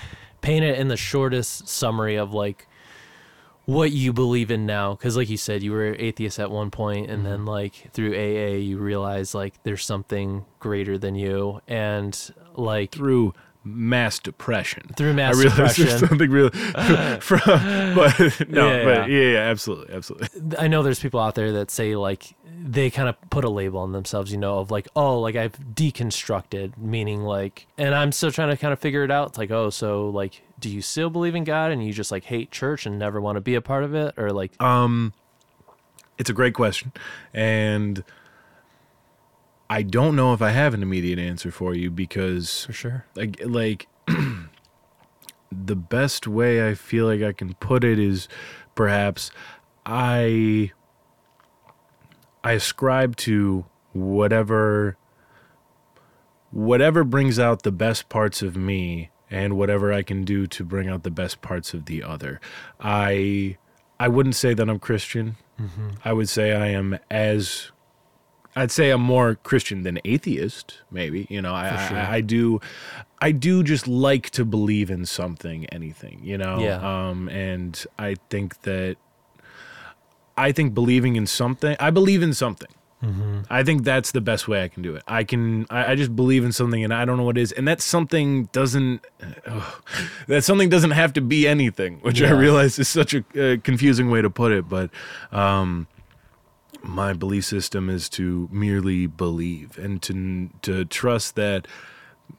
paint 0.46 0.64
it 0.64 0.78
in 0.78 0.90
the 0.90 0.98
shortest 0.98 1.68
summary 1.68 2.18
of 2.18 2.32
like 2.32 2.68
what 3.66 3.92
you 3.92 4.14
believe 4.14 4.52
in 4.52 4.68
now. 4.68 4.96
Cuz 4.96 5.18
like 5.18 5.28
you 5.28 5.38
said 5.38 5.64
you 5.64 5.72
were 5.72 5.96
atheist 5.98 6.40
at 6.40 6.52
one 6.52 6.70
point 6.70 7.10
and 7.10 7.24
mm-hmm. 7.24 7.32
then 7.32 7.46
like 7.46 7.90
through 7.94 8.14
AA 8.14 8.58
you 8.58 8.78
realize 8.78 9.34
like 9.34 9.62
there's 9.64 9.84
something 9.84 10.46
greater 10.60 11.00
than 11.00 11.16
you. 11.16 11.62
And 11.68 12.16
like 12.56 12.92
Through 12.92 13.34
mass 13.65 14.19
depression. 14.19 14.84
through 14.95 15.13
mass 15.13 15.36
I 15.36 15.39
realize 15.39 15.58
there's 15.58 15.75
depression 15.75 16.08
something 16.08 16.30
real 16.30 16.49
from, 17.19 17.95
but 17.95 18.19
no, 18.49 18.71
Yeah, 18.71 18.84
but 18.86 19.10
yeah. 19.10 19.21
yeah, 19.21 19.32
yeah, 19.34 19.39
absolutely, 19.39 19.93
absolutely. 19.93 20.58
I 20.58 20.67
know 20.67 20.84
there's 20.84 20.99
people 20.99 21.19
out 21.19 21.36
there 21.36 21.51
that 21.54 21.71
say 21.71 21.95
like 21.95 22.36
they 22.58 22.89
kind 22.89 23.10
of 23.10 23.15
put 23.30 23.43
a 23.43 23.49
label 23.49 23.80
on 23.80 23.91
themselves, 23.91 24.32
you 24.32 24.38
know, 24.38 24.60
of 24.60 24.71
like, 24.71 24.88
oh, 24.95 25.19
like 25.19 25.36
I've 25.36 25.58
deconstructed, 25.73 26.78
meaning 26.78 27.21
like, 27.23 27.67
and 27.78 27.93
I'm 27.93 28.12
still 28.12 28.32
trying 28.32 28.49
to 28.49 28.58
kind 28.58 28.71
of 28.73 28.80
figure 28.80 29.04
it 29.04 29.12
out. 29.12 29.30
It's 29.30 29.38
like, 29.38 29.51
oh, 29.51 29.69
so 29.69 30.10
like, 30.10 30.41
do 30.60 30.69
you 30.69 30.82
still 30.82 31.10
believe 31.10 31.36
in 31.36 31.43
God 31.43 31.71
and 31.71 31.86
you 31.86 31.91
just 31.91 32.12
like 32.12 32.23
hate 32.25 32.51
church 32.51 32.86
and 32.86 32.97
never 32.97 33.19
want 33.19 33.36
to 33.36 33.41
be 33.41 33.56
a 33.56 33.62
part 33.62 33.84
of 33.84 33.93
it, 33.93 34.13
or 34.17 34.32
like, 34.32 34.60
Um, 34.62 35.13
it's 36.17 36.30
a 36.30 36.34
great 36.34 36.54
question, 36.54 36.93
and 37.34 38.04
I 39.69 39.82
don't 39.82 40.15
know 40.15 40.34
if 40.34 40.41
I 40.41 40.51
have 40.51 40.73
an 40.73 40.84
immediate 40.84 41.19
answer 41.19 41.51
for 41.51 41.73
you 41.73 41.89
because 41.89 42.65
For 42.65 42.73
sure. 42.73 43.06
like 43.15 43.41
like 43.45 43.88
the 45.51 45.75
best 45.75 46.28
way 46.28 46.67
I 46.69 46.75
feel 46.75 47.06
like 47.06 47.21
I 47.21 47.32
can 47.34 47.54
put 47.56 47.84
it 47.84 47.97
is 47.99 48.28
perhaps 48.75 49.32
I 49.86 50.71
I 52.43 52.54
ascribe 52.54 53.15
to 53.17 53.65
whatever 53.93 54.97
whatever 56.51 57.04
brings 57.04 57.39
out 57.39 57.63
the 57.63 57.71
best 57.71 58.08
parts 58.10 58.41
of 58.41 58.56
me 58.56 59.10
and 59.32 59.58
whatever 59.58 59.91
I 59.91 60.04
can 60.04 60.23
do 60.23 60.45
to 60.47 60.63
bring 60.63 60.88
out 60.88 61.04
the 61.04 61.12
best 61.12 61.41
parts 61.41 61.73
of 61.73 61.86
the 61.86 62.04
other. 62.04 62.39
I 62.80 63.58
I 63.99 64.08
wouldn't 64.10 64.36
say 64.36 64.54
that 64.54 64.69
I'm 64.69 64.80
Christian. 64.80 65.38
Mm-hmm. 65.60 65.89
I 66.04 66.13
would 66.13 66.30
say 66.30 66.54
I 66.54 66.67
am 66.67 66.99
as 67.10 67.71
I'd 68.56 68.72
say 68.72 68.89
I'm 68.91 69.02
more 69.02 69.36
Christian 69.36 69.84
than 69.84 70.00
atheist, 70.06 70.80
maybe. 70.89 71.28
You 71.30 71.41
know, 71.41 71.54
I, 71.54 71.88
sure. 71.88 71.98
I, 71.98 72.15
I 72.15 72.22
do, 72.22 72.62
I 73.20 73.32
do 73.32 73.63
just 73.63 73.86
like 73.88 74.30
to 74.32 74.46
believe 74.46 74.89
in 74.89 75.06
something, 75.06 75.65
anything. 75.68 76.22
You 76.24 76.38
know, 76.38 76.60
Yeah. 76.60 76.78
Um, 77.10 77.28
and 77.30 77.84
I 78.00 78.15
think 78.30 78.62
that, 78.62 78.96
I 80.38 80.52
think 80.54 80.74
believing 80.74 81.18
in 81.18 81.28
something, 81.28 81.76
I 81.80 81.89
believe 81.89 82.24
in 82.24 82.34
something. 82.34 82.70
Mm-hmm. 83.04 83.41
I 83.50 83.62
think 83.63 83.84
that's 83.84 84.12
the 84.12 84.22
best 84.22 84.48
way 84.48 84.63
I 84.63 84.70
can 84.70 84.82
do 84.82 84.96
it. 84.96 85.04
I 85.06 85.26
can, 85.26 85.68
I, 85.70 85.91
I 85.91 85.96
just 85.96 86.15
believe 86.15 86.46
in 86.46 86.54
something, 86.54 86.82
and 86.82 86.94
I 86.94 87.04
don't 87.04 87.18
know 87.18 87.24
what 87.24 87.38
it 87.38 87.41
is, 87.41 87.52
and 87.52 87.68
that 87.68 87.82
something 87.82 88.46
doesn't, 88.54 89.06
ugh, 89.46 89.84
that 90.28 90.46
something 90.46 90.70
doesn't 90.70 90.91
have 90.91 91.12
to 91.13 91.22
be 91.22 91.46
anything, 91.46 92.00
which 92.00 92.22
I 92.22 92.32
realize 92.32 92.80
is 92.80 92.88
such 92.88 93.13
a 93.13 93.20
uh, 93.20 93.58
confusing 93.63 94.10
way 94.10 94.22
to 94.22 94.30
put 94.30 94.54
it, 94.54 94.70
but. 94.70 94.91
um 95.34 95.88
my 96.88 97.13
belief 97.13 97.45
system 97.45 97.89
is 97.89 98.10
to 98.10 98.48
merely 98.52 99.08
believe 99.08 99.78
and 99.78 100.02
to 100.04 100.50
to 100.62 100.86
trust 100.86 101.36
that 101.36 101.67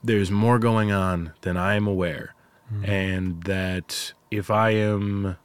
there's 0.03 0.31
more 0.31 0.59
going 0.59 0.91
on 0.91 1.33
than 1.41 1.57
I 1.57 1.75
am 1.75 1.87
aware, 1.87 2.33
mm-hmm. 2.71 2.85
and 2.85 3.43
that 3.43 4.13
if 4.31 4.49
I 4.51 4.71
am 4.71 5.37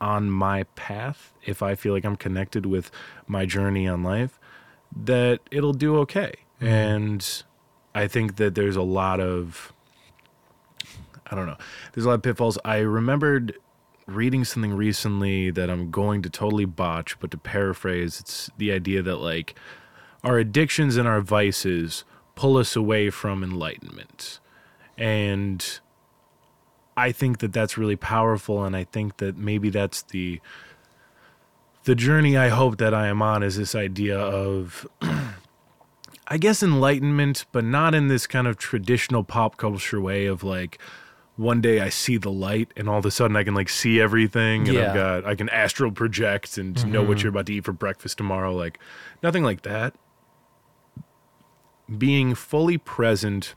on 0.00 0.30
my 0.30 0.64
path, 0.76 1.32
if 1.44 1.62
I 1.62 1.74
feel 1.74 1.92
like 1.92 2.04
I'm 2.04 2.16
connected 2.16 2.66
with 2.66 2.90
my 3.26 3.46
journey 3.46 3.88
on 3.88 4.02
life, 4.02 4.38
that 4.94 5.40
it'll 5.50 5.72
do 5.72 5.96
okay. 5.98 6.34
Mm-hmm. 6.60 6.66
And 6.66 7.42
I 7.94 8.06
think 8.06 8.36
that 8.36 8.54
there's 8.54 8.76
a 8.76 8.82
lot 8.82 9.20
of 9.20 9.72
I 11.30 11.34
don't 11.34 11.46
know. 11.46 11.58
There's 11.92 12.06
a 12.06 12.08
lot 12.08 12.14
of 12.14 12.22
pitfalls. 12.22 12.58
I 12.64 12.78
remembered 12.78 13.56
reading 14.08 14.42
something 14.42 14.72
recently 14.72 15.50
that 15.50 15.68
I'm 15.68 15.90
going 15.90 16.22
to 16.22 16.30
totally 16.30 16.64
botch, 16.64 17.20
but 17.20 17.30
to 17.30 17.36
paraphrase, 17.38 18.18
it's 18.18 18.50
the 18.56 18.72
idea 18.72 19.02
that 19.02 19.16
like 19.16 19.54
our 20.24 20.38
addictions 20.38 20.96
and 20.96 21.06
our 21.06 21.20
vices 21.20 22.04
pull 22.34 22.56
us 22.56 22.74
away 22.74 23.10
from 23.10 23.44
enlightenment. 23.44 24.40
And 24.96 25.78
I 26.96 27.12
think 27.12 27.38
that 27.38 27.52
that's 27.52 27.76
really 27.76 27.96
powerful 27.96 28.64
and 28.64 28.74
I 28.74 28.84
think 28.84 29.18
that 29.18 29.36
maybe 29.36 29.70
that's 29.70 30.02
the 30.02 30.40
the 31.84 31.94
journey 31.94 32.36
I 32.36 32.48
hope 32.48 32.76
that 32.78 32.92
I 32.92 33.06
am 33.06 33.22
on 33.22 33.42
is 33.42 33.56
this 33.56 33.74
idea 33.74 34.18
of 34.18 34.86
I 36.30 36.36
guess 36.36 36.62
enlightenment, 36.62 37.46
but 37.52 37.64
not 37.64 37.94
in 37.94 38.08
this 38.08 38.26
kind 38.26 38.46
of 38.46 38.58
traditional 38.58 39.22
pop 39.22 39.56
culture 39.56 40.00
way 40.00 40.26
of 40.26 40.42
like 40.42 40.78
one 41.38 41.60
day 41.62 41.80
I 41.80 41.88
see 41.88 42.16
the 42.18 42.30
light 42.32 42.72
and 42.76 42.88
all 42.88 42.98
of 42.98 43.06
a 43.06 43.10
sudden 43.10 43.36
I 43.36 43.44
can 43.44 43.54
like 43.54 43.68
see 43.70 44.00
everything 44.00 44.66
and 44.68 44.76
Yeah. 44.76 44.88
I've 44.88 44.94
got 44.94 45.24
I 45.24 45.34
can 45.36 45.48
astral 45.48 45.90
project 45.92 46.58
and 46.58 46.84
know 46.92 47.02
what 47.02 47.22
you're 47.22 47.30
about 47.30 47.46
to 47.46 47.54
eat 47.54 47.64
for 47.64 47.72
breakfast 47.72 48.18
tomorrow. 48.18 48.54
Like 48.54 48.78
nothing 49.22 49.44
like 49.44 49.62
that. 49.62 49.94
Being 51.96 52.34
fully 52.34 52.76
present 52.76 53.54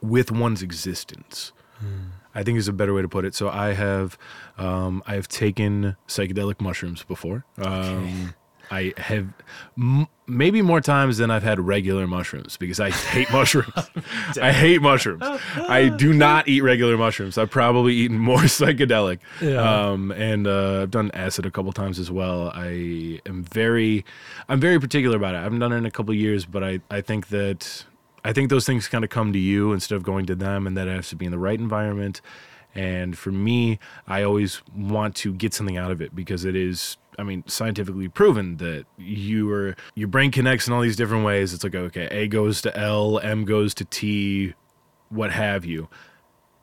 with 0.00 0.30
one's 0.30 0.62
existence. 0.62 1.52
I 2.34 2.42
think 2.42 2.58
is 2.58 2.68
a 2.68 2.72
better 2.72 2.92
way 2.94 3.02
to 3.02 3.08
put 3.08 3.24
it. 3.24 3.34
So 3.34 3.48
I 3.48 3.72
have, 3.74 4.16
um, 4.58 5.02
I 5.06 5.14
have 5.14 5.28
taken 5.28 5.96
psychedelic 6.08 6.60
mushrooms 6.60 7.02
before. 7.04 7.44
Um, 7.58 8.34
I 8.70 8.92
have 8.96 9.28
m- 9.76 10.06
maybe 10.26 10.62
more 10.62 10.80
times 10.80 11.18
than 11.18 11.30
I've 11.30 11.42
had 11.42 11.60
regular 11.60 12.06
mushrooms 12.06 12.56
because 12.56 12.80
I 12.80 12.90
hate 12.90 13.30
mushrooms. 13.32 13.72
I 14.40 14.52
hate 14.52 14.80
mushrooms. 14.80 15.22
I 15.22 15.88
do 15.88 16.12
not 16.12 16.48
eat 16.48 16.62
regular 16.62 16.96
mushrooms. 16.96 17.36
I've 17.38 17.50
probably 17.50 17.94
eaten 17.94 18.18
more 18.18 18.38
psychedelic. 18.42 19.18
Yeah. 19.40 19.90
Um, 19.90 20.10
and 20.12 20.46
uh, 20.46 20.82
I've 20.82 20.90
done 20.90 21.10
acid 21.12 21.46
a 21.46 21.50
couple 21.50 21.72
times 21.72 21.98
as 21.98 22.10
well. 22.10 22.50
I 22.54 23.20
am 23.26 23.44
very, 23.44 24.04
I'm 24.48 24.60
very 24.60 24.80
particular 24.80 25.16
about 25.16 25.34
it. 25.34 25.38
I 25.38 25.42
haven't 25.42 25.58
done 25.58 25.72
it 25.72 25.76
in 25.76 25.86
a 25.86 25.90
couple 25.90 26.14
years, 26.14 26.44
but 26.46 26.64
I, 26.64 26.80
I 26.90 27.00
think 27.00 27.28
that 27.28 27.84
I 28.24 28.32
think 28.32 28.48
those 28.48 28.64
things 28.64 28.88
kind 28.88 29.04
of 29.04 29.10
come 29.10 29.34
to 29.34 29.38
you 29.38 29.72
instead 29.74 29.96
of 29.96 30.02
going 30.02 30.24
to 30.26 30.34
them, 30.34 30.66
and 30.66 30.76
that 30.78 30.88
it 30.88 30.92
has 30.96 31.10
to 31.10 31.16
be 31.16 31.26
in 31.26 31.30
the 31.30 31.38
right 31.38 31.58
environment. 31.60 32.22
And 32.74 33.16
for 33.16 33.30
me, 33.30 33.78
I 34.08 34.22
always 34.22 34.62
want 34.74 35.14
to 35.16 35.32
get 35.34 35.52
something 35.54 35.76
out 35.76 35.90
of 35.90 36.00
it 36.00 36.16
because 36.16 36.44
it 36.44 36.56
is, 36.56 36.96
I 37.18 37.22
mean, 37.22 37.44
scientifically 37.46 38.08
proven 38.08 38.56
that 38.58 38.86
you 38.98 39.50
are 39.52 39.76
your 39.94 40.08
brain 40.08 40.30
connects 40.30 40.66
in 40.66 40.72
all 40.72 40.80
these 40.80 40.96
different 40.96 41.24
ways. 41.24 41.52
It's 41.54 41.64
like 41.64 41.74
okay, 41.74 42.08
A 42.10 42.28
goes 42.28 42.60
to 42.62 42.76
L, 42.76 43.18
M 43.20 43.44
goes 43.44 43.74
to 43.74 43.84
T, 43.84 44.54
what 45.08 45.32
have 45.32 45.64
you. 45.64 45.88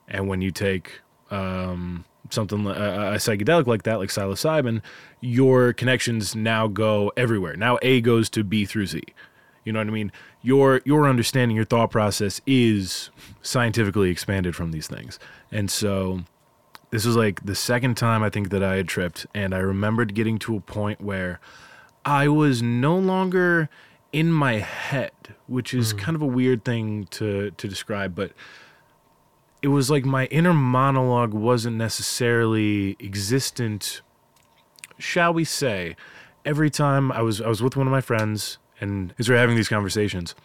And 0.08 0.28
when 0.28 0.42
you 0.42 0.52
take 0.52 1.00
um, 1.30 2.06
something 2.30 2.66
a, 2.66 2.70
a 2.70 3.16
psychedelic 3.16 3.68
like 3.68 3.84
that, 3.84 4.00
like 4.00 4.10
psilocybin, 4.10 4.82
your 5.22 5.74
connections 5.74 6.36
now 6.36 6.68
go 6.68 7.12
everywhere. 7.16 7.56
Now 7.56 7.78
A 7.82 8.02
goes 8.02 8.30
to 8.32 8.44
B 8.44 8.66
through 8.66 8.88
Z. 8.88 9.02
You 9.64 9.72
know 9.72 9.80
what 9.80 9.88
I 9.88 9.92
mean? 9.92 10.12
Your 10.42 10.82
your 10.86 11.08
understanding, 11.08 11.56
your 11.56 11.66
thought 11.66 11.92
process 11.92 12.42
is 12.48 13.10
scientifically 13.42 14.10
expanded 14.10 14.56
from 14.56 14.72
these 14.72 14.88
things. 14.88 15.20
And 15.52 15.70
so 15.70 16.22
this 16.92 17.06
was 17.06 17.16
like 17.16 17.44
the 17.46 17.56
second 17.56 17.98
time 17.98 18.22
I 18.22 18.30
think 18.30 18.50
that 18.50 18.64
I 18.64 18.76
had 18.76 18.88
tripped 18.88 19.26
and 19.34 19.56
I 19.56 19.60
remembered 19.60 20.14
getting 20.14 20.38
to 20.40 20.56
a 20.56 20.62
point 20.62 21.02
where 21.02 21.40
I 22.06 22.28
was 22.28 22.62
no 22.62 22.98
longer 22.98 23.70
in 24.14 24.32
my 24.32 24.60
head, 24.60 25.12
which 25.48 25.74
is 25.74 25.92
hmm. 25.92 25.98
kind 25.98 26.16
of 26.16 26.22
a 26.22 26.28
weird 26.28 26.64
thing 26.64 27.06
to 27.12 27.52
to 27.52 27.68
describe, 27.68 28.14
but 28.14 28.32
it 29.62 29.68
was 29.68 29.90
like 29.90 30.06
my 30.06 30.26
inner 30.26 30.54
monologue 30.54 31.34
wasn't 31.34 31.78
necessarily 31.78 32.96
existent 33.00 34.02
shall 34.98 35.34
we 35.34 35.44
say 35.44 35.96
every 36.46 36.70
time 36.70 37.12
I 37.12 37.22
was 37.22 37.42
I 37.42 37.48
was 37.48 37.62
with 37.62 37.76
one 37.76 37.88
of 37.88 37.92
my 37.92 38.02
friends 38.02 38.58
and 38.80 39.14
as 39.20 39.30
we 39.30 39.36
were 39.36 39.42
having 39.42 39.56
these 39.56 39.70
conversations 39.70 40.36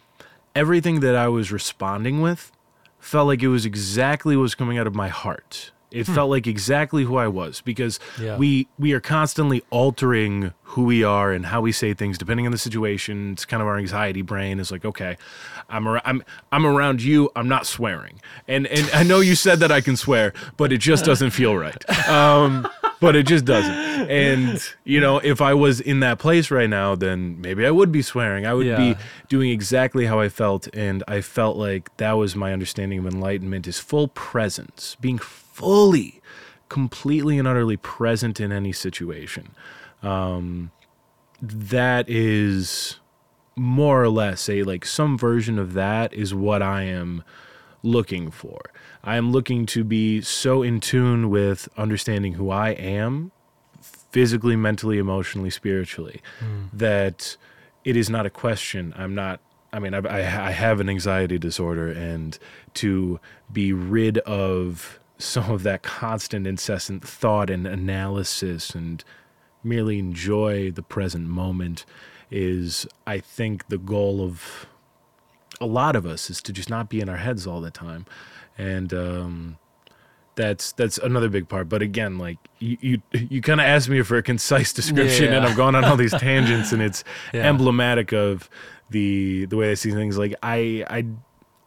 everything 0.54 1.00
that 1.00 1.14
I 1.14 1.28
was 1.28 1.52
responding 1.52 2.20
with 2.20 2.52
felt 2.98 3.26
like 3.26 3.42
it 3.42 3.48
was 3.48 3.66
exactly 3.66 4.36
what 4.36 4.42
was 4.42 4.54
coming 4.54 4.78
out 4.78 4.86
of 4.86 4.94
my 4.94 5.08
heart 5.08 5.72
it 5.90 6.04
felt 6.04 6.30
like 6.30 6.46
exactly 6.46 7.04
who 7.04 7.16
I 7.16 7.28
was 7.28 7.60
because 7.60 7.98
Yeah. 8.20 8.36
we 8.36 8.66
we 8.78 8.92
are 8.92 9.00
constantly 9.00 9.62
altering 9.70 10.52
who 10.70 10.84
we 10.84 11.04
are 11.04 11.32
and 11.32 11.46
how 11.46 11.60
we 11.60 11.70
say 11.72 11.94
things 11.94 12.18
depending 12.18 12.44
on 12.44 12.52
the 12.52 12.58
situation. 12.58 13.32
It's 13.32 13.44
kind 13.44 13.62
of 13.62 13.68
our 13.68 13.78
anxiety 13.78 14.20
brain 14.22 14.58
is 14.58 14.70
like, 14.72 14.84
okay, 14.84 15.16
I'm 15.68 15.86
ar- 15.86 16.02
I'm 16.04 16.22
I'm 16.52 16.66
around 16.66 17.02
you. 17.02 17.30
I'm 17.36 17.48
not 17.48 17.66
swearing, 17.66 18.20
and 18.48 18.66
and 18.66 18.90
I 18.92 19.02
know 19.04 19.20
you 19.20 19.34
said 19.36 19.60
that 19.60 19.70
I 19.72 19.80
can 19.80 19.96
swear, 19.96 20.32
but 20.56 20.72
it 20.72 20.78
just 20.78 21.04
doesn't 21.04 21.30
feel 21.30 21.56
right. 21.56 21.82
Um, 22.08 22.68
but 23.00 23.14
it 23.16 23.26
just 23.26 23.44
doesn't. 23.44 23.74
And 24.10 24.60
you 24.84 25.00
know, 25.00 25.18
if 25.18 25.40
I 25.40 25.54
was 25.54 25.80
in 25.80 26.00
that 26.00 26.18
place 26.18 26.50
right 26.50 26.68
now, 26.70 26.94
then 26.94 27.40
maybe 27.40 27.64
I 27.66 27.70
would 27.70 27.90
be 27.92 28.02
swearing. 28.02 28.46
I 28.46 28.54
would 28.54 28.66
Yeah. 28.66 28.76
be 28.76 28.96
doing 29.28 29.50
exactly 29.50 30.06
how 30.06 30.18
I 30.20 30.28
felt, 30.28 30.68
and 30.74 31.02
I 31.08 31.20
felt 31.20 31.56
like 31.56 31.96
that 31.98 32.12
was 32.12 32.34
my 32.36 32.52
understanding 32.52 32.98
of 32.98 33.06
enlightenment: 33.06 33.66
is 33.66 33.78
full 33.78 34.08
presence, 34.08 34.96
being 35.00 35.18
fully, 35.56 36.20
completely, 36.68 37.38
and 37.38 37.48
utterly 37.48 37.78
present 37.78 38.40
in 38.40 38.52
any 38.52 38.72
situation. 38.72 39.54
Um, 40.02 40.70
that 41.40 42.08
is 42.10 43.00
more 43.56 44.02
or 44.02 44.10
less 44.10 44.50
a 44.50 44.62
like 44.64 44.84
some 44.84 45.16
version 45.16 45.58
of 45.58 45.72
that 45.72 46.12
is 46.12 46.34
what 46.34 46.60
I 46.60 46.82
am 46.82 47.24
looking 47.82 48.30
for. 48.30 48.60
I 49.02 49.16
am 49.16 49.32
looking 49.32 49.64
to 49.66 49.82
be 49.82 50.20
so 50.20 50.62
in 50.62 50.78
tune 50.80 51.30
with 51.30 51.68
understanding 51.78 52.34
who 52.34 52.50
I 52.50 52.70
am 52.70 53.32
physically, 53.80 54.56
mentally, 54.56 54.98
emotionally, 54.98 55.50
spiritually 55.50 56.20
that 56.72 57.36
it 57.82 57.96
is 57.96 58.10
not 58.10 58.26
a 58.26 58.30
question. 58.30 58.92
I'm 58.96 59.14
not 59.14 59.40
I 59.72 59.78
mean, 59.78 59.94
I, 59.94 59.98
I, 59.98 60.48
I 60.48 60.50
have 60.52 60.80
an 60.80 60.88
anxiety 60.88 61.38
disorder, 61.38 61.90
and 61.90 62.38
to 62.74 63.20
be 63.52 63.72
rid 63.72 64.18
of 64.18 65.00
some 65.18 65.50
of 65.50 65.62
that 65.62 65.82
constant, 65.82 66.46
incessant 66.46 67.06
thought 67.06 67.50
and 67.50 67.66
analysis 67.66 68.74
and 68.74 69.02
merely 69.64 69.98
enjoy 69.98 70.70
the 70.70 70.82
present 70.82 71.26
moment 71.28 71.84
is, 72.30 72.86
I 73.06 73.18
think, 73.18 73.68
the 73.68 73.78
goal 73.78 74.20
of 74.22 74.66
a 75.60 75.66
lot 75.66 75.96
of 75.96 76.04
us 76.06 76.28
is 76.28 76.42
to 76.42 76.52
just 76.52 76.68
not 76.68 76.88
be 76.90 77.00
in 77.00 77.08
our 77.08 77.16
heads 77.16 77.46
all 77.46 77.60
the 77.60 77.70
time. 77.70 78.04
And 78.58 78.92
um, 78.92 79.58
that's 80.34 80.72
that's 80.72 80.98
another 80.98 81.28
big 81.28 81.48
part. 81.48 81.68
But 81.68 81.82
again, 81.82 82.18
like 82.18 82.36
you 82.58 82.76
you, 82.80 83.02
you 83.12 83.40
kind 83.40 83.60
of 83.60 83.66
asked 83.66 83.88
me 83.88 84.02
for 84.02 84.16
a 84.18 84.22
concise 84.22 84.72
description, 84.72 85.32
and 85.32 85.44
Yeah. 85.44 85.50
I'm 85.50 85.56
going 85.56 85.74
on 85.74 85.84
all 85.84 85.96
these 85.96 86.12
tangents, 86.18 86.72
and 86.72 86.82
it's 86.82 87.04
Yeah. 87.32 87.42
emblematic 87.48 88.12
of 88.12 88.48
the 88.90 89.46
the 89.46 89.56
way 89.56 89.70
I 89.70 89.74
see 89.74 89.90
things. 89.92 90.18
Like 90.18 90.34
I 90.42 90.84
I 90.90 91.06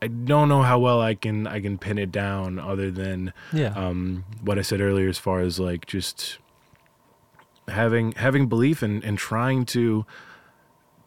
I 0.02 0.08
don't 0.08 0.48
know 0.48 0.62
how 0.62 0.80
well 0.80 1.02
I 1.02 1.14
can 1.16 1.46
I 1.48 1.60
can 1.60 1.78
pin 1.78 1.98
it 1.98 2.12
down, 2.12 2.58
other 2.60 2.90
than 2.92 3.34
Yeah. 3.52 3.74
um, 3.76 4.24
what 4.42 4.58
I 4.58 4.62
said 4.62 4.80
earlier, 4.82 5.10
as 5.10 5.18
far 5.18 5.42
as 5.42 5.60
like 5.60 5.86
just 5.86 6.38
having 7.68 8.14
having 8.14 8.48
belief 8.48 8.82
and 8.82 9.04
and 9.04 9.18
trying 9.18 9.66
to 9.66 10.06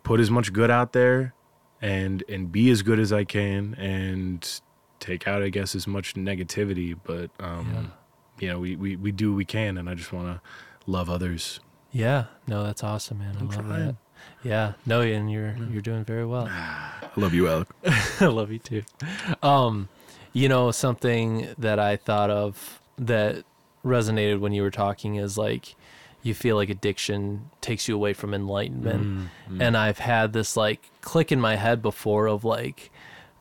put 0.04 0.20
as 0.20 0.30
much 0.30 0.52
good 0.52 0.70
out 0.70 0.92
there 0.92 1.34
and 1.80 2.22
and 2.28 2.52
be 2.52 2.70
as 2.70 2.82
good 2.82 2.98
as 3.00 3.12
I 3.12 3.24
can 3.24 3.74
and 3.74 4.60
take 5.00 5.26
out 5.26 5.42
I 5.42 5.48
guess 5.48 5.74
as 5.74 5.86
much 5.88 6.14
negativity 6.14 6.96
but 7.02 7.30
um 7.40 7.92
you 8.38 8.48
know 8.48 8.60
we, 8.60 8.76
we 8.76 8.94
we 8.94 9.10
do 9.10 9.32
what 9.32 9.36
we 9.38 9.44
can 9.44 9.76
and 9.76 9.90
I 9.90 9.94
just 9.94 10.12
want 10.12 10.26
to 10.28 10.40
love 10.90 11.10
others 11.10 11.58
yeah. 11.94 12.24
No, 12.46 12.64
that's 12.64 12.82
awesome, 12.82 13.18
man. 13.18 13.36
I 13.38 13.42
love 13.42 13.52
trying. 13.52 13.68
that. 13.68 13.96
Yeah. 14.42 14.72
No, 14.86 15.00
and 15.00 15.30
you're 15.30 15.54
you're 15.70 15.82
doing 15.82 16.04
very 16.04 16.26
well. 16.26 16.46
I 16.50 17.20
love 17.20 17.34
you 17.34 17.48
Alec 17.48 17.68
I 18.20 18.26
love 18.26 18.50
you 18.50 18.58
too. 18.58 18.82
Um, 19.42 19.88
you 20.32 20.48
know, 20.48 20.70
something 20.70 21.48
that 21.58 21.78
I 21.78 21.96
thought 21.96 22.30
of 22.30 22.80
that 22.98 23.44
resonated 23.84 24.40
when 24.40 24.52
you 24.52 24.62
were 24.62 24.70
talking 24.70 25.16
is 25.16 25.36
like 25.36 25.74
you 26.22 26.34
feel 26.34 26.56
like 26.56 26.70
addiction 26.70 27.50
takes 27.60 27.88
you 27.88 27.94
away 27.94 28.12
from 28.12 28.32
enlightenment. 28.32 29.28
And 29.60 29.76
I've 29.76 29.98
had 29.98 30.32
this 30.32 30.56
like 30.56 30.90
click 31.00 31.32
in 31.32 31.40
my 31.40 31.56
head 31.56 31.82
before 31.82 32.28
of 32.28 32.44
like 32.44 32.90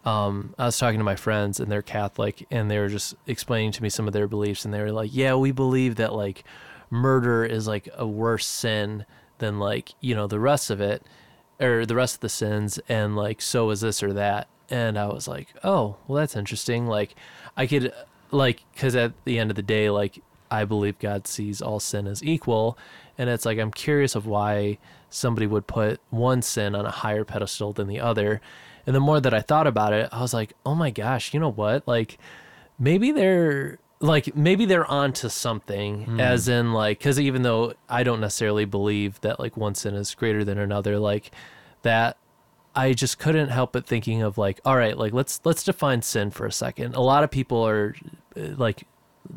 um, 0.03 0.55
I 0.57 0.65
was 0.65 0.79
talking 0.79 0.99
to 0.99 1.03
my 1.03 1.15
friends 1.15 1.59
and 1.59 1.71
they're 1.71 1.83
Catholic 1.83 2.47
and 2.49 2.71
they 2.71 2.79
were 2.79 2.89
just 2.89 3.13
explaining 3.27 3.71
to 3.73 3.83
me 3.83 3.89
some 3.89 4.07
of 4.07 4.13
their 4.13 4.27
beliefs 4.27 4.65
and 4.65 4.73
they 4.73 4.81
were 4.81 4.91
like, 4.91 5.11
Yeah, 5.13 5.35
we 5.35 5.51
believe 5.51 5.95
that 5.95 6.13
like 6.13 6.43
murder 6.89 7.45
is 7.45 7.67
like 7.67 7.87
a 7.95 8.07
worse 8.07 8.45
sin 8.47 9.05
than 9.41 9.59
like, 9.59 9.93
you 9.99 10.15
know, 10.15 10.27
the 10.27 10.39
rest 10.39 10.69
of 10.69 10.79
it 10.79 11.05
or 11.59 11.85
the 11.85 11.95
rest 11.95 12.15
of 12.15 12.21
the 12.21 12.29
sins 12.29 12.79
and 12.87 13.15
like 13.15 13.41
so 13.41 13.69
is 13.69 13.81
this 13.81 14.01
or 14.01 14.13
that. 14.13 14.47
And 14.69 14.97
i 14.97 15.05
was 15.07 15.27
like 15.27 15.49
oh 15.63 15.97
well 16.07 16.19
that's 16.19 16.37
interesting. 16.37 16.87
Like 16.87 17.15
i 17.57 17.67
could 17.67 17.93
like 18.31 18.63
because 18.73 18.95
at 18.95 19.11
the 19.25 19.37
end 19.37 19.51
of 19.51 19.57
the 19.57 19.61
day 19.61 19.89
like 19.89 20.23
i 20.49 20.63
believe 20.63 20.97
god 20.99 21.27
sees 21.27 21.61
all 21.61 21.79
sin 21.79 22.07
as 22.07 22.23
equal. 22.23 22.77
And 23.17 23.29
it's 23.29 23.45
like 23.45 23.59
i'm 23.59 23.71
curious 23.71 24.15
of 24.15 24.25
why 24.25 24.77
somebody 25.09 25.45
would 25.45 25.67
put 25.67 25.99
one 26.09 26.41
sin 26.41 26.73
on 26.73 26.85
a 26.85 26.91
higher 26.91 27.25
pedestal 27.25 27.73
than 27.73 27.87
the 27.87 27.99
other. 27.99 28.39
And 28.87 28.95
the 28.95 29.01
more 29.01 29.19
that 29.19 29.33
i 29.33 29.41
thought 29.41 29.67
about 29.67 29.93
it 29.93 30.07
i 30.11 30.21
was 30.21 30.33
like 30.33 30.53
oh 30.65 30.75
my 30.75 30.89
gosh 30.89 31.33
you 31.33 31.39
know 31.39 31.51
what? 31.51 31.87
Like 31.87 32.17
maybe 32.79 33.11
they're 33.11 33.77
like 34.01 34.35
maybe 34.35 34.65
they're 34.65 34.89
onto 34.89 35.29
something 35.29 36.19
as 36.19 36.47
in 36.47 36.73
like 36.73 36.97
because 36.97 37.19
even 37.19 37.43
though 37.43 37.73
i 37.87 38.03
don't 38.03 38.19
necessarily 38.19 38.65
believe 38.65 39.19
that 39.21 39.39
like 39.39 39.55
one 39.55 39.75
sin 39.75 39.93
is 39.95 40.15
greater 40.15 40.43
than 40.43 40.57
another 40.57 40.97
like 40.97 41.31
that 41.83 42.17
i 42.75 42.93
just 42.93 43.19
couldn't 43.19 43.49
help 43.49 43.73
but 43.73 43.85
thinking 43.85 44.21
of 44.21 44.37
like 44.37 44.59
all 44.65 44.75
right 44.75 44.97
like 44.97 45.13
let's 45.13 45.39
let's 45.43 45.63
define 45.63 46.01
sin 46.01 46.31
for 46.31 46.45
a 46.45 46.51
second. 46.51 46.95
A 46.95 47.01
lot 47.01 47.23
of 47.23 47.31
people 47.31 47.65
are 47.67 47.95
uh, 48.35 48.41
like 48.57 48.85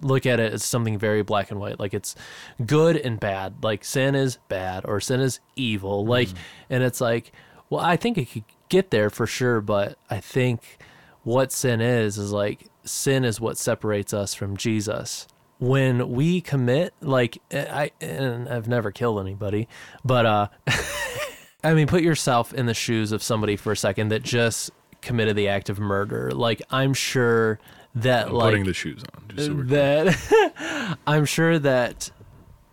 look 0.01 0.27
at 0.27 0.41
it 0.41 0.53
as 0.53 0.65
something 0.65 0.99
very 0.99 1.23
black 1.23 1.51
and 1.51 1.61
white 1.61 1.79
like 1.79 1.95
it's 1.95 2.17
good 2.65 2.97
and 2.97 3.21
bad 3.21 3.55
like 3.63 3.85
sin 3.85 4.15
is 4.15 4.39
bad 4.49 4.85
or 4.87 4.99
sin 5.01 5.21
is 5.21 5.41
evil 5.57 6.07
like 6.07 6.29
and 6.71 6.83
it's 6.83 7.01
like 7.01 7.33
well 7.71 7.81
i 7.81 7.95
think 7.97 8.17
it 8.17 8.31
could 8.31 8.45
get 8.71 8.91
there 8.91 9.11
for 9.11 9.27
sure 9.27 9.61
but 9.61 9.99
i 10.09 10.19
think 10.19 10.79
what 11.23 11.53
sin 11.53 11.81
is 11.81 12.17
is 12.17 12.33
like 12.33 12.71
sin 12.85 13.25
is 13.25 13.41
what 13.41 13.59
separates 13.59 14.13
us 14.13 14.35
from 14.35 14.57
Jesus. 14.57 15.27
When 15.59 16.11
we 16.11 16.41
commit, 16.41 16.95
like 17.01 17.39
I 17.53 17.93
and 18.01 18.49
I've 18.49 18.69
never 18.69 18.91
killed 18.91 19.21
anybody, 19.21 19.69
but 20.05 20.27
uh 20.27 20.49
I 21.65 21.75
mean 21.75 21.87
put 21.87 22.03
yourself 22.03 22.53
in 22.53 22.67
the 22.67 22.75
shoes 22.75 23.13
of 23.13 23.23
somebody 23.23 23.57
for 23.57 23.73
a 23.73 23.77
second 23.77 24.09
that 24.09 24.23
just 24.23 24.71
committed 25.01 25.37
the 25.37 25.49
act 25.49 25.71
of 25.71 25.79
murder. 25.79 26.31
Like 26.33 26.63
I'm 26.71 26.95
sure 26.95 27.59
that 27.95 28.27
I'm 28.27 28.35
like 28.35 28.51
putting 28.51 28.65
the 28.65 28.75
shoes 28.75 29.03
on 29.15 29.29
just 29.29 29.47
so 29.47 29.55
we're 29.55 29.65
that 29.65 30.99
I'm 31.07 31.25
sure 31.25 31.59
that 31.61 32.11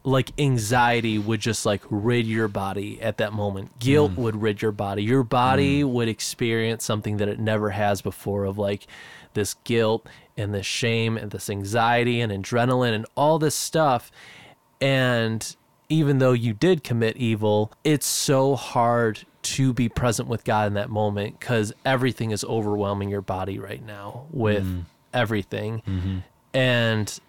like 0.04 0.32
anxiety 0.39 1.19
would 1.19 1.39
just 1.39 1.65
like 1.65 1.82
rid 1.89 2.26
your 2.26 2.47
body 2.47 3.00
at 3.02 3.17
that 3.17 3.34
moment. 3.34 3.78
Guilt 3.80 4.13
would 4.13 4.41
rid 4.41 4.62
your 4.62 4.71
body. 4.71 5.04
Your 5.04 5.24
body 5.24 5.84
would 5.84 6.08
experience 6.08 6.84
something 6.84 7.17
that 7.17 7.28
it 7.28 7.39
never 7.39 7.69
has 7.69 8.02
before 8.02 8.45
of 8.45 8.58
like 8.58 8.88
this 9.34 9.56
guilt 9.63 10.08
and 10.38 10.54
this 10.54 10.65
shame 10.65 11.17
and 11.17 11.32
this 11.32 11.50
anxiety 11.50 12.22
and 12.22 12.32
adrenaline 12.32 12.94
and 12.94 13.06
all 13.15 13.39
this 13.39 13.56
stuff. 13.56 14.12
And 14.80 15.56
even 15.89 16.20
though 16.20 16.34
you 16.34 16.54
did 16.54 16.84
commit 16.84 17.17
evil, 17.17 17.72
it's 17.84 18.06
so 18.06 18.56
hard 18.56 19.26
to 19.44 19.74
be 19.74 19.89
present 19.89 20.28
with 20.28 20.44
God 20.44 20.67
in 20.67 20.74
that 20.76 20.89
moment 20.89 21.39
because 21.39 21.74
everything 21.86 22.32
is 22.32 22.44
overwhelming 22.44 23.10
your 23.10 23.22
body 23.22 23.60
right 23.60 23.84
now 23.84 24.26
with 24.32 24.63
mm-hmm. 24.63 24.82
everything. 25.13 25.82
Mm-hmm. 25.88 26.17
And 26.54 27.20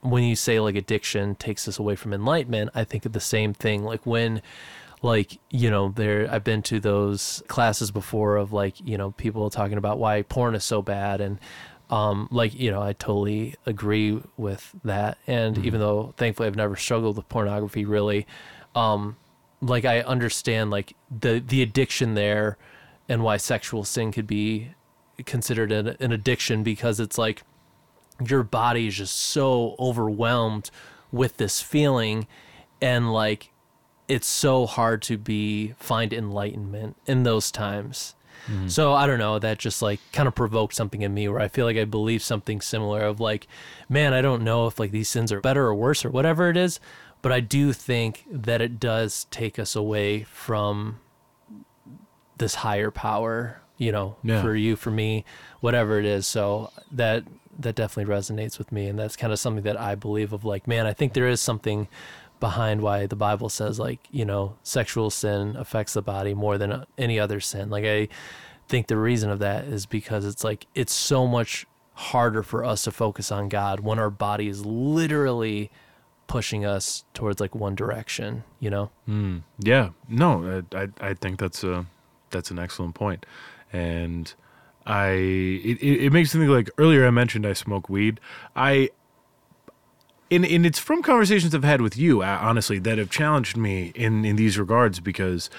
when 0.00 0.22
you 0.22 0.36
say 0.36 0.60
like 0.60 0.76
addiction 0.76 1.34
takes 1.34 1.66
us 1.68 1.78
away 1.78 1.96
from 1.96 2.12
enlightenment, 2.12 2.70
I 2.74 2.84
think 2.84 3.04
of 3.04 3.12
the 3.12 3.20
same 3.20 3.52
thing. 3.52 3.84
Like 3.84 4.06
when 4.06 4.42
like 5.06 5.38
you 5.50 5.70
know 5.70 5.88
there 5.90 6.28
i've 6.30 6.44
been 6.44 6.60
to 6.60 6.80
those 6.80 7.42
classes 7.46 7.90
before 7.90 8.36
of 8.36 8.52
like 8.52 8.74
you 8.84 8.98
know 8.98 9.12
people 9.12 9.48
talking 9.48 9.78
about 9.78 9.98
why 9.98 10.20
porn 10.22 10.54
is 10.54 10.64
so 10.64 10.82
bad 10.82 11.20
and 11.20 11.38
um 11.90 12.28
like 12.32 12.52
you 12.52 12.70
know 12.70 12.82
i 12.82 12.92
totally 12.92 13.54
agree 13.64 14.20
with 14.36 14.74
that. 14.84 15.16
And 15.28 15.56
even 15.64 15.78
though 15.80 16.12
thankfully 16.16 16.48
i've 16.48 16.56
never 16.56 16.74
struggled 16.74 17.16
with 17.16 17.28
pornography 17.28 17.84
really 17.84 18.26
um 18.74 19.16
like 19.62 19.84
i 19.84 20.00
understand 20.00 20.70
like 20.70 20.94
the 21.16 21.38
the 21.46 21.62
addiction 21.62 22.14
there 22.14 22.58
and 23.08 23.22
why 23.22 23.36
sexual 23.36 23.84
sin 23.84 24.10
could 24.10 24.26
be 24.26 24.72
considered 25.24 25.70
an, 25.70 25.96
an 26.00 26.10
addiction 26.10 26.64
because 26.64 26.98
it's 26.98 27.16
like 27.16 27.42
your 28.26 28.42
body 28.42 28.88
is 28.88 28.96
just 28.96 29.14
so 29.14 29.76
overwhelmed 29.78 30.70
with 31.12 31.36
this 31.36 31.62
feeling 31.62 32.26
and 32.82 33.12
like 33.12 33.50
it's 34.08 34.26
so 34.26 34.66
hard 34.66 35.02
to 35.02 35.16
be 35.18 35.74
find 35.78 36.12
enlightenment 36.12 36.96
in 37.06 37.22
those 37.24 37.50
times. 37.50 38.14
Mm-hmm. 38.48 38.68
So 38.68 38.92
i 38.92 39.08
don't 39.08 39.18
know 39.18 39.40
that 39.40 39.58
just 39.58 39.82
like 39.82 39.98
kind 40.12 40.28
of 40.28 40.34
provoked 40.36 40.72
something 40.74 41.02
in 41.02 41.12
me 41.12 41.26
where 41.28 41.40
i 41.40 41.48
feel 41.48 41.64
like 41.66 41.76
i 41.76 41.84
believe 41.84 42.22
something 42.22 42.60
similar 42.60 43.00
of 43.00 43.18
like 43.18 43.48
man 43.88 44.14
i 44.14 44.20
don't 44.22 44.42
know 44.44 44.68
if 44.68 44.78
like 44.78 44.92
these 44.92 45.08
sins 45.08 45.32
are 45.32 45.40
better 45.40 45.66
or 45.66 45.74
worse 45.74 46.04
or 46.04 46.10
whatever 46.10 46.48
it 46.48 46.56
is 46.56 46.78
but 47.22 47.32
i 47.32 47.40
do 47.40 47.72
think 47.72 48.24
that 48.30 48.60
it 48.60 48.78
does 48.78 49.26
take 49.32 49.58
us 49.58 49.74
away 49.74 50.22
from 50.22 51.00
this 52.38 52.56
higher 52.56 52.90
power 52.92 53.60
you 53.78 53.90
know 53.90 54.14
Yeah. 54.22 54.42
for 54.42 54.54
you 54.54 54.76
for 54.76 54.90
me 54.90 55.24
whatever 55.60 55.98
it 55.98 56.04
is. 56.04 56.26
So 56.26 56.70
that 56.92 57.24
that 57.58 57.74
definitely 57.74 58.14
resonates 58.14 58.58
with 58.58 58.70
me 58.70 58.86
and 58.86 58.98
that's 58.98 59.16
kind 59.16 59.32
of 59.32 59.38
something 59.38 59.64
that 59.64 59.80
i 59.80 59.94
believe 59.94 60.32
of 60.34 60.44
like 60.44 60.68
man 60.68 60.84
i 60.86 60.92
think 60.92 61.14
there 61.14 61.26
is 61.26 61.40
something 61.40 61.88
behind 62.40 62.80
why 62.82 63.06
the 63.06 63.16
bible 63.16 63.48
says 63.48 63.78
like 63.78 64.00
you 64.10 64.24
know 64.24 64.56
sexual 64.62 65.10
sin 65.10 65.56
affects 65.56 65.94
the 65.94 66.02
body 66.02 66.34
more 66.34 66.58
than 66.58 66.84
any 66.98 67.18
other 67.18 67.40
sin. 67.40 67.70
Like 67.70 67.84
i 67.84 68.08
think 68.68 68.88
the 68.88 68.96
reason 68.96 69.30
of 69.30 69.38
that 69.38 69.64
is 69.64 69.86
because 69.86 70.24
it's 70.24 70.42
like 70.42 70.66
it's 70.74 70.92
so 70.92 71.26
much 71.26 71.66
harder 71.94 72.42
for 72.42 72.64
us 72.64 72.82
to 72.82 72.90
focus 72.90 73.32
on 73.32 73.48
god 73.48 73.80
when 73.80 73.98
our 73.98 74.10
body 74.10 74.48
is 74.48 74.66
literally 74.66 75.70
pushing 76.26 76.64
us 76.66 77.04
towards 77.14 77.40
like 77.40 77.54
one 77.54 77.74
direction 77.74 78.42
you 78.60 78.70
know? 78.70 78.90
Mm, 79.08 79.42
yeah, 79.60 79.90
no, 80.08 80.64
I, 80.72 80.82
I 80.82 80.88
I 81.00 81.14
think 81.14 81.38
that's 81.38 81.62
a 81.62 81.86
that's 82.30 82.50
an 82.50 82.58
excellent 82.58 82.94
point, 82.94 83.24
and 83.72 84.32
I 84.84 85.06
it, 85.06 85.78
it 85.80 86.04
it 86.06 86.12
makes 86.12 86.34
me 86.34 86.40
think 86.40 86.50
like 86.50 86.70
earlier 86.78 87.06
I 87.06 87.10
mentioned 87.10 87.46
I 87.46 87.52
smoke 87.52 87.88
weed. 87.88 88.20
I 88.54 88.90
and 90.30 90.44
and 90.44 90.66
it's 90.66 90.78
from 90.78 91.02
conversations 91.02 91.54
I've 91.54 91.64
had 91.64 91.80
with 91.80 91.96
you, 91.96 92.22
uh, 92.22 92.38
honestly, 92.40 92.78
that 92.80 92.98
have 92.98 93.10
challenged 93.10 93.56
me 93.56 93.92
in 93.94 94.24
in 94.24 94.36
these 94.36 94.58
regards 94.58 95.00
because, 95.00 95.50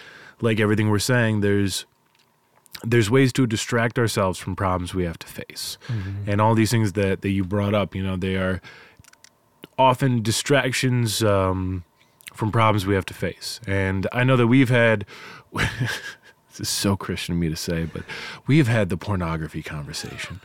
like 0.41 0.60
everything 0.60 0.89
we're 0.89 0.99
saying, 0.99 1.41
there's 1.41 1.86
there's 2.84 3.10
ways 3.10 3.34
to 3.34 3.47
distract 3.47 3.97
ourselves 3.97 4.38
from 4.38 4.56
problems 4.56 4.93
we 4.93 5.03
have 5.06 5.19
to 5.19 5.27
face, 5.27 5.77
and 6.25 6.41
all 6.41 6.56
these 6.56 6.71
things 6.71 6.93
that 6.93 7.21
that 7.21 7.30
you 7.30 7.43
brought 7.43 7.73
up, 7.73 7.95
you 7.95 8.03
know, 8.03 8.17
they 8.17 8.36
are 8.36 8.62
often 9.77 10.21
distractions. 10.21 11.23
Um, 11.23 11.84
from 12.34 12.51
problems 12.51 12.86
we 12.86 12.93
have 12.93 13.06
to 13.06 13.15
face. 13.15 13.60
And 13.65 14.06
I 14.12 14.23
know 14.23 14.38
that 14.38 14.45
we've 14.45 14.69
had 14.69 15.06
this 16.58 16.60
is 16.60 16.69
so 16.69 16.95
Christian 16.95 17.34
of 17.34 17.39
me 17.39 17.49
to 17.49 17.56
say, 17.56 17.86
but 17.86 18.03
we've 18.45 18.67
had 18.67 18.89
the 18.89 18.97
pornography 18.97 19.63
conversation. 19.63 20.39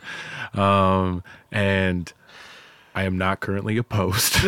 Um, 0.53 1.23
and 1.51 2.11
I 2.95 3.03
am 3.03 3.17
not 3.17 3.39
currently 3.39 3.77
opposed. 3.77 4.37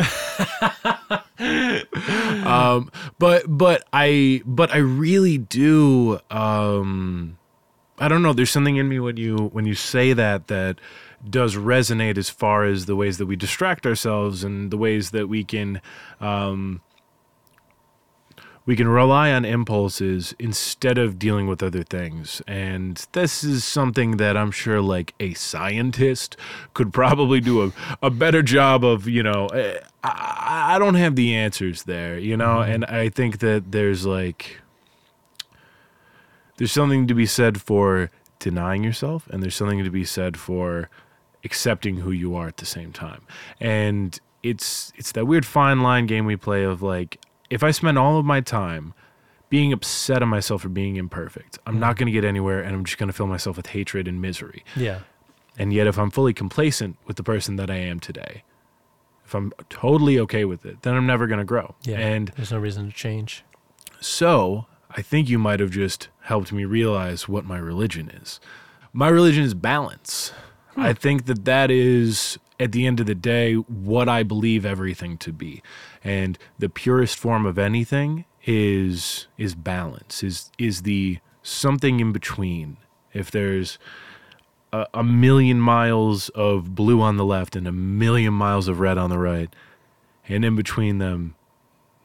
um, 2.45 2.91
but 3.17 3.43
but 3.47 3.87
I 3.91 4.41
but 4.45 4.73
I 4.73 4.77
really 4.77 5.37
do 5.37 6.19
um 6.29 7.37
I 7.97 8.07
don't 8.07 8.21
know, 8.21 8.33
there's 8.33 8.51
something 8.51 8.75
in 8.75 8.89
me 8.89 8.99
when 8.99 9.17
you 9.17 9.49
when 9.53 9.65
you 9.65 9.75
say 9.75 10.13
that 10.13 10.47
that 10.47 10.79
does 11.27 11.55
resonate 11.55 12.17
as 12.17 12.29
far 12.29 12.65
as 12.65 12.85
the 12.85 12.95
ways 12.95 13.17
that 13.17 13.25
we 13.25 13.35
distract 13.35 13.85
ourselves 13.85 14.43
and 14.43 14.69
the 14.69 14.77
ways 14.77 15.11
that 15.11 15.27
we 15.27 15.43
can 15.43 15.81
um, 16.19 16.81
we 18.65 18.75
can 18.75 18.87
rely 18.87 19.31
on 19.31 19.45
impulses 19.45 20.33
instead 20.39 20.97
of 20.97 21.19
dealing 21.19 21.45
with 21.47 21.61
other 21.61 21.83
things. 21.83 22.41
And 22.47 23.05
this 23.11 23.43
is 23.43 23.63
something 23.63 24.17
that 24.17 24.35
I'm 24.35 24.49
sure 24.51 24.81
like 24.81 25.13
a 25.19 25.33
scientist 25.35 26.35
could 26.73 26.91
probably 26.91 27.39
do 27.39 27.63
a, 27.63 27.71
a 28.01 28.09
better 28.09 28.41
job 28.41 28.83
of, 28.83 29.07
you 29.07 29.21
know, 29.21 29.47
eh, 29.47 29.79
I, 30.03 30.75
I 30.75 30.79
don't 30.79 30.95
have 30.95 31.15
the 31.15 31.35
answers 31.35 31.83
there, 31.83 32.17
you 32.17 32.35
know, 32.35 32.57
Mhm. 32.57 32.73
and 32.73 32.85
I 32.85 33.09
think 33.09 33.37
that 33.39 33.71
there's 33.71 34.05
like, 34.05 34.59
there's 36.57 36.71
something 36.71 37.07
to 37.07 37.13
be 37.13 37.25
said 37.25 37.61
for 37.61 38.09
denying 38.39 38.83
yourself 38.83 39.27
and 39.29 39.41
there's 39.43 39.55
something 39.55 39.83
to 39.83 39.89
be 39.91 40.05
said 40.05 40.37
for 40.37 40.89
accepting 41.43 41.97
who 41.97 42.11
you 42.11 42.35
are 42.35 42.47
at 42.47 42.57
the 42.57 42.65
same 42.65 42.91
time. 42.91 43.21
And 43.59 44.19
it's 44.41 44.93
it's 44.95 45.11
that 45.13 45.25
weird 45.25 45.45
fine 45.45 45.81
line 45.81 46.05
game 46.05 46.25
we 46.25 46.35
play 46.35 46.63
of 46.63 46.81
like 46.81 47.19
if 47.49 47.63
I 47.63 47.71
spend 47.71 47.97
all 47.97 48.17
of 48.17 48.25
my 48.25 48.41
time 48.41 48.93
being 49.49 49.71
upset 49.71 50.21
at 50.21 50.27
myself 50.27 50.61
for 50.63 50.69
being 50.69 50.95
imperfect, 50.95 51.59
I'm 51.67 51.79
not 51.79 51.95
Mhm. 51.95 51.99
going 51.99 52.05
to 52.07 52.11
get 52.11 52.23
anywhere 52.25 52.61
and 52.61 52.75
I'm 52.75 52.83
just 52.85 52.97
going 52.97 53.07
to 53.07 53.13
fill 53.13 53.27
myself 53.27 53.57
with 53.57 53.67
hatred 53.67 54.07
and 54.07 54.21
misery. 54.21 54.63
Yeah. 54.75 54.99
And 55.57 55.71
yet 55.71 55.87
if 55.87 55.97
I'm 55.97 56.09
fully 56.11 56.33
complacent 56.33 56.97
with 57.05 57.15
the 57.17 57.23
person 57.23 57.55
that 57.57 57.69
I 57.69 57.75
am 57.75 57.99
today, 57.99 58.43
if 59.25 59.33
I'm 59.33 59.53
totally 59.69 60.19
okay 60.19 60.45
with 60.45 60.65
it, 60.65 60.81
then 60.81 60.95
I'm 60.95 61.05
never 61.05 61.27
going 61.27 61.39
to 61.39 61.45
grow. 61.45 61.75
Yeah. 61.83 61.97
And 61.99 62.29
There's 62.35 62.51
no 62.51 62.59
reason 62.59 62.87
to 62.87 62.91
change. 62.93 63.43
so 63.99 64.65
I 64.91 65.01
think 65.01 65.29
you 65.29 65.37
might 65.39 65.59
have 65.59 65.71
just 65.71 66.09
helped 66.21 66.51
me 66.51 66.65
realize 66.65 67.27
what 67.27 67.45
my 67.45 67.57
religion 67.57 68.09
is. 68.09 68.39
My 68.93 69.07
religion 69.09 69.43
is 69.43 69.53
balance. 69.53 70.31
I 70.77 70.93
think 70.93 71.25
that 71.25 71.45
that 71.45 71.69
is, 71.71 72.37
at 72.59 72.71
the 72.71 72.85
end 72.85 72.99
of 72.99 73.05
the 73.05 73.15
day, 73.15 73.53
what 73.53 74.07
I 74.07 74.23
believe 74.23 74.65
everything 74.65 75.17
to 75.19 75.33
be. 75.33 75.61
And 76.03 76.37
the 76.57 76.69
purest 76.69 77.17
form 77.17 77.45
of 77.45 77.57
anything 77.57 78.25
is 78.45 79.27
is 79.37 79.55
balance. 79.55 80.23
Is 80.23 80.51
is 80.57 80.83
the 80.83 81.19
something 81.41 81.99
in 81.99 82.11
between. 82.11 82.77
If 83.13 83.31
there's 83.31 83.79
a, 84.73 84.87
a 84.93 85.03
million 85.03 85.59
miles 85.59 86.29
of 86.29 86.75
blue 86.75 87.01
on 87.01 87.17
the 87.17 87.25
left 87.25 87.55
and 87.55 87.67
a 87.67 87.71
million 87.71 88.33
miles 88.33 88.67
of 88.67 88.79
red 88.79 88.97
on 88.97 89.09
the 89.09 89.19
right, 89.19 89.53
and 90.27 90.43
in 90.43 90.55
between 90.55 90.97
them, 90.97 91.35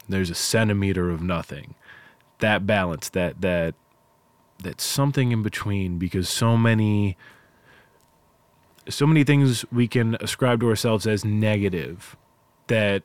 there's 0.07 0.29
a 0.29 0.35
centimeter 0.35 1.09
of 1.09 1.21
nothing 1.21 1.75
that 2.41 2.67
balance 2.67 3.07
that 3.09 3.39
that 3.41 3.73
that 4.61 4.81
something 4.81 5.31
in 5.31 5.41
between 5.41 5.97
because 5.97 6.27
so 6.27 6.57
many 6.57 7.17
so 8.89 9.05
many 9.05 9.23
things 9.23 9.65
we 9.71 9.87
can 9.87 10.15
ascribe 10.19 10.59
to 10.61 10.69
ourselves 10.69 11.05
as 11.07 11.23
negative 11.23 12.15
that 12.67 13.03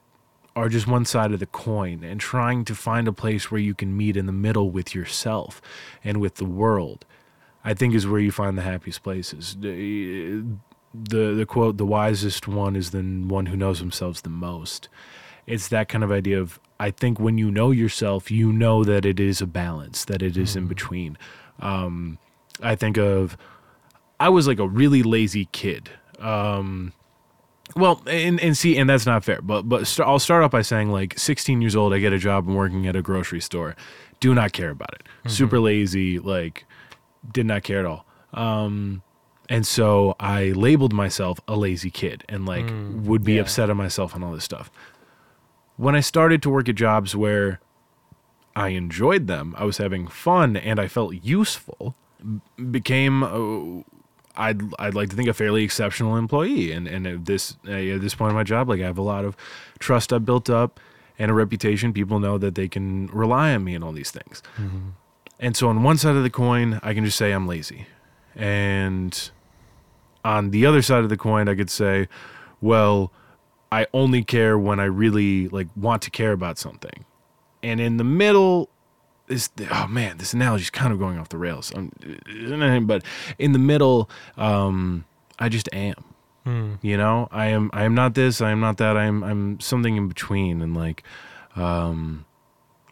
are 0.55 0.69
just 0.71 0.87
one 0.87 1.05
side 1.05 1.33
of 1.33 1.41
the 1.41 1.47
coin 1.47 2.03
and 2.03 2.19
trying 2.19 2.65
to 2.65 2.75
find 2.75 3.07
a 3.07 3.13
place 3.13 3.51
where 3.51 3.61
you 3.61 3.75
can 3.75 3.95
meet 3.97 4.17
in 4.17 4.25
the 4.27 4.33
middle 4.33 4.71
with 4.71 4.95
yourself 4.95 5.61
and 6.03 6.19
with 6.21 6.37
the 6.37 6.45
world 6.47 7.05
i 7.65 7.75
think 7.75 7.95
is 7.95 8.07
where 8.07 8.21
you 8.21 8.33
find 8.33 8.57
the 8.57 8.63
happiest 8.63 9.03
places 9.03 9.57
the 9.61 10.43
the, 10.95 11.45
quote 11.47 11.77
the 11.77 11.85
wisest 11.85 12.49
one 12.49 12.75
is 12.75 12.91
the 12.91 13.03
one 13.03 13.47
who 13.47 13.57
knows 13.57 13.81
themselves 13.81 14.23
the 14.23 14.31
most 14.31 14.89
it's 15.47 15.69
that 15.69 15.89
kind 15.89 16.03
of 16.03 16.11
idea 16.11 16.41
of 16.41 16.59
I 16.79 16.91
think 16.91 17.19
when 17.19 17.39
you 17.39 17.51
know 17.51 17.71
yourself, 17.71 18.31
you 18.31 18.53
know 18.53 18.85
that 18.85 19.07
it 19.07 19.19
is 19.19 19.41
a 19.41 19.47
balance, 19.47 20.05
that 20.05 20.21
it 20.21 20.37
is 20.37 20.57
in 20.57 20.65
Mhm. 20.65 20.69
between. 20.69 21.19
Um, 21.59 22.19
I 22.63 22.75
think 22.75 22.99
of 22.99 23.39
I 24.19 24.29
was 24.29 24.47
like 24.47 24.59
a 24.59 24.67
really 24.69 25.03
lazy 25.03 25.47
kid. 25.53 25.91
Um, 26.19 26.93
well, 27.75 28.01
and, 28.07 28.41
and 28.41 28.57
see, 28.57 28.79
and 28.79 28.89
that's 28.89 29.05
not 29.07 29.25
fair. 29.25 29.43
But 29.43 29.63
but 29.69 29.87
st- 29.87 30.09
I'll 30.09 30.19
start 30.19 30.43
off 30.43 30.51
by 30.53 30.63
saying 30.63 30.91
like 30.91 31.19
16 31.19 31.61
years 31.61 31.77
old, 31.77 31.93
I 31.93 31.99
get 31.99 32.13
a 32.13 32.19
job 32.19 32.47
and 32.47 32.57
working 32.57 32.87
at 32.87 32.97
a 32.97 33.03
grocery 33.03 33.41
store. 33.41 33.77
Do 34.21 34.35
not 34.35 34.53
care 34.53 34.71
about 34.71 34.95
it. 34.95 35.31
Super 35.31 35.59
lazy. 35.61 36.19
Like 36.19 36.65
did 37.31 37.45
not 37.47 37.63
care 37.65 37.81
at 37.81 37.85
all. 37.85 38.07
Um, 38.33 39.03
and 39.49 39.67
so 39.67 40.17
I 40.19 40.47
labeled 40.53 40.93
myself 40.93 41.41
a 41.47 41.57
lazy 41.57 41.91
kid 41.91 42.25
and 42.29 42.47
like 42.47 42.65
Mm, 42.67 43.03
would 43.05 43.25
be 43.25 43.35
yeah. 43.35 43.43
upset 43.43 43.69
at 43.69 43.77
myself 43.77 44.15
and 44.15 44.25
all 44.25 44.33
this 44.33 44.45
stuff. 44.45 44.71
When 45.77 45.95
I 45.95 46.01
started 46.01 46.41
to 46.43 46.51
work 46.51 46.69
at 46.69 46.75
jobs 46.77 47.15
where 47.15 47.61
I 48.55 48.69
enjoyed 48.69 49.27
them, 49.27 49.55
I 49.59 49.65
was 49.65 49.77
having 49.79 50.07
fun 50.09 50.57
and 50.57 50.81
I 50.81 50.89
felt 50.89 51.15
useful, 51.23 51.95
became 52.71 53.23
uh, 53.23 53.83
I'd 54.37 54.63
I'd 54.79 54.95
like 54.95 55.11
to 55.11 55.17
think 55.17 55.29
a 55.29 55.35
fairly 55.35 55.65
exceptional 55.65 56.17
employee. 56.17 56.73
And 56.73 56.87
and 56.87 57.07
at 57.07 57.25
this 57.25 57.57
uh, 57.67 57.73
at 57.73 58.01
this 58.01 58.15
point 58.15 58.31
in 58.31 58.37
my 58.37 58.45
job, 58.45 58.69
like 58.69 58.81
I 58.81 58.85
have 58.85 58.99
a 58.99 59.03
lot 59.03 59.25
of 59.25 59.37
trust 59.79 60.13
I've 60.13 60.25
built 60.25 60.49
up 60.51 60.81
and 61.19 61.31
a 61.31 61.35
reputation. 61.35 61.93
People 61.93 62.21
know 62.21 62.39
that 62.39 62.55
they 62.55 62.69
can 62.69 63.07
rely 63.09 63.55
on 63.55 63.65
me 63.65 63.75
and 63.75 63.83
all 63.83 63.93
these 63.93 64.11
things. 64.11 64.43
Mhm. 64.59 64.93
And 65.39 65.57
so 65.57 65.69
on 65.69 65.83
one 65.83 65.99
side 65.99 66.17
of 66.17 66.23
the 66.23 66.31
coin, 66.31 66.81
I 66.83 66.95
can 66.95 67.05
just 67.05 67.19
say 67.19 67.33
I'm 67.33 67.47
lazy. 67.47 67.87
And 68.35 69.31
on 70.25 70.51
the 70.51 70.67
other 70.67 70.83
side 70.83 71.05
of 71.05 71.11
the 71.11 71.17
coin, 71.17 71.49
I 71.49 71.55
could 71.55 71.71
say, 71.71 72.09
well, 72.61 73.13
I 73.71 73.87
only 73.93 74.23
care 74.25 74.59
when 74.59 74.81
I 74.81 74.85
really 74.85 75.49
like 75.49 75.69
want 75.77 76.03
to 76.03 76.11
care 76.11 76.33
about 76.33 76.59
something. 76.59 77.05
And 77.63 77.81
in 77.81 77.97
the 77.97 78.05
middle 78.05 78.71
this 79.27 79.51
oh 79.71 79.87
man, 79.89 80.19
this 80.19 80.33
analogy 80.33 80.63
is 80.63 80.71
kind 80.71 80.93
of 80.93 80.99
going 80.99 81.19
off 81.19 81.29
the 81.29 81.39
rails. 81.39 81.73
Um, 81.75 81.91
but 82.87 83.03
in 83.39 83.53
the 83.53 83.59
middle, 83.59 84.09
um, 84.37 85.05
I 85.39 85.49
just 85.49 85.69
am. 85.73 85.95
Mm. 86.45 86.79
You 86.81 86.97
know, 86.97 87.29
I 87.33 87.47
am 87.47 87.71
I 87.73 87.83
am 87.85 87.95
not 87.95 88.15
this, 88.15 88.41
I 88.41 88.53
am 88.53 88.61
not 88.61 88.77
that, 88.77 88.97
I 88.97 89.05
am 89.05 89.25
I'm 89.25 89.59
something 89.61 89.97
in 89.97 90.07
between 90.07 90.63
and 90.63 90.77
like 90.77 91.03
um 91.57 92.25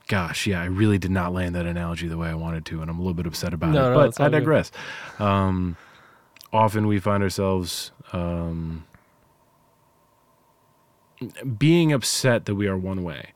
gosh, 0.09 0.47
yeah, 0.49 0.61
I 0.61 0.65
really 0.67 0.99
did 0.99 1.13
not 1.13 1.33
land 1.33 1.55
that 1.55 1.65
analogy 1.65 2.09
the 2.09 2.19
way 2.19 2.29
I 2.29 2.35
wanted 2.35 2.65
to 2.67 2.81
and 2.83 2.91
I'm 2.91 2.99
a 2.99 3.01
little 3.01 3.15
bit 3.15 3.27
upset 3.27 3.55
about 3.55 3.71
No, 3.71 3.87
it. 3.87 3.95
no, 3.95 4.11
but 4.11 4.21
I 4.21 4.29
digress. 4.29 4.73
Um 5.21 5.77
often 6.53 6.89
we 6.89 6.99
find 6.99 7.23
ourselves 7.23 7.93
um 8.13 8.85
being 11.57 11.93
upset 11.93 12.47
that 12.47 12.57
we 12.57 12.67
are 12.67 12.77
one 12.77 13.05
way 13.05 13.33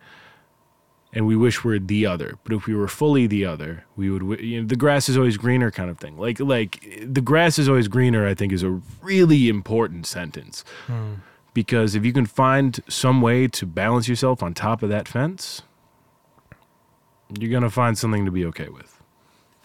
and 1.19 1.27
we 1.27 1.35
wish 1.35 1.65
we're 1.65 1.81
the 1.81 2.07
other 2.07 2.39
but 2.45 2.53
if 2.53 2.67
we 2.67 2.75
were 2.75 2.87
fully 2.87 3.27
the 3.27 3.45
other 3.45 3.85
we 3.97 4.09
would 4.09 4.41
you 4.41 4.61
know, 4.63 4.67
the 4.69 4.77
grass 4.77 5.09
is 5.09 5.17
always 5.17 5.37
greener 5.37 5.71
kind 5.73 5.91
of 5.91 5.99
thing 5.99 6.17
like 6.17 6.39
like 6.39 6.79
the 7.03 7.21
grass 7.21 7.59
is 7.59 7.69
always 7.69 7.89
greener 7.89 8.25
i 8.27 8.35
think 8.35 8.53
is 8.53 8.63
a 8.63 8.81
really 9.03 9.49
important 9.49 10.07
sentence 10.07 10.65
Mm. 10.87 11.17
because 11.55 11.95
if 11.97 12.05
you 12.07 12.13
can 12.13 12.27
find 12.27 12.81
some 12.89 13.21
way 13.21 13.49
to 13.49 13.67
balance 13.67 14.07
yourself 14.09 14.43
on 14.45 14.55
top 14.55 14.83
of 14.85 14.89
that 14.91 15.09
fence 15.09 15.63
you're 17.39 17.51
going 17.51 17.63
to 17.63 17.71
find 17.71 17.99
something 17.99 18.25
to 18.25 18.31
be 18.31 18.45
okay 18.47 18.69
with 18.69 19.03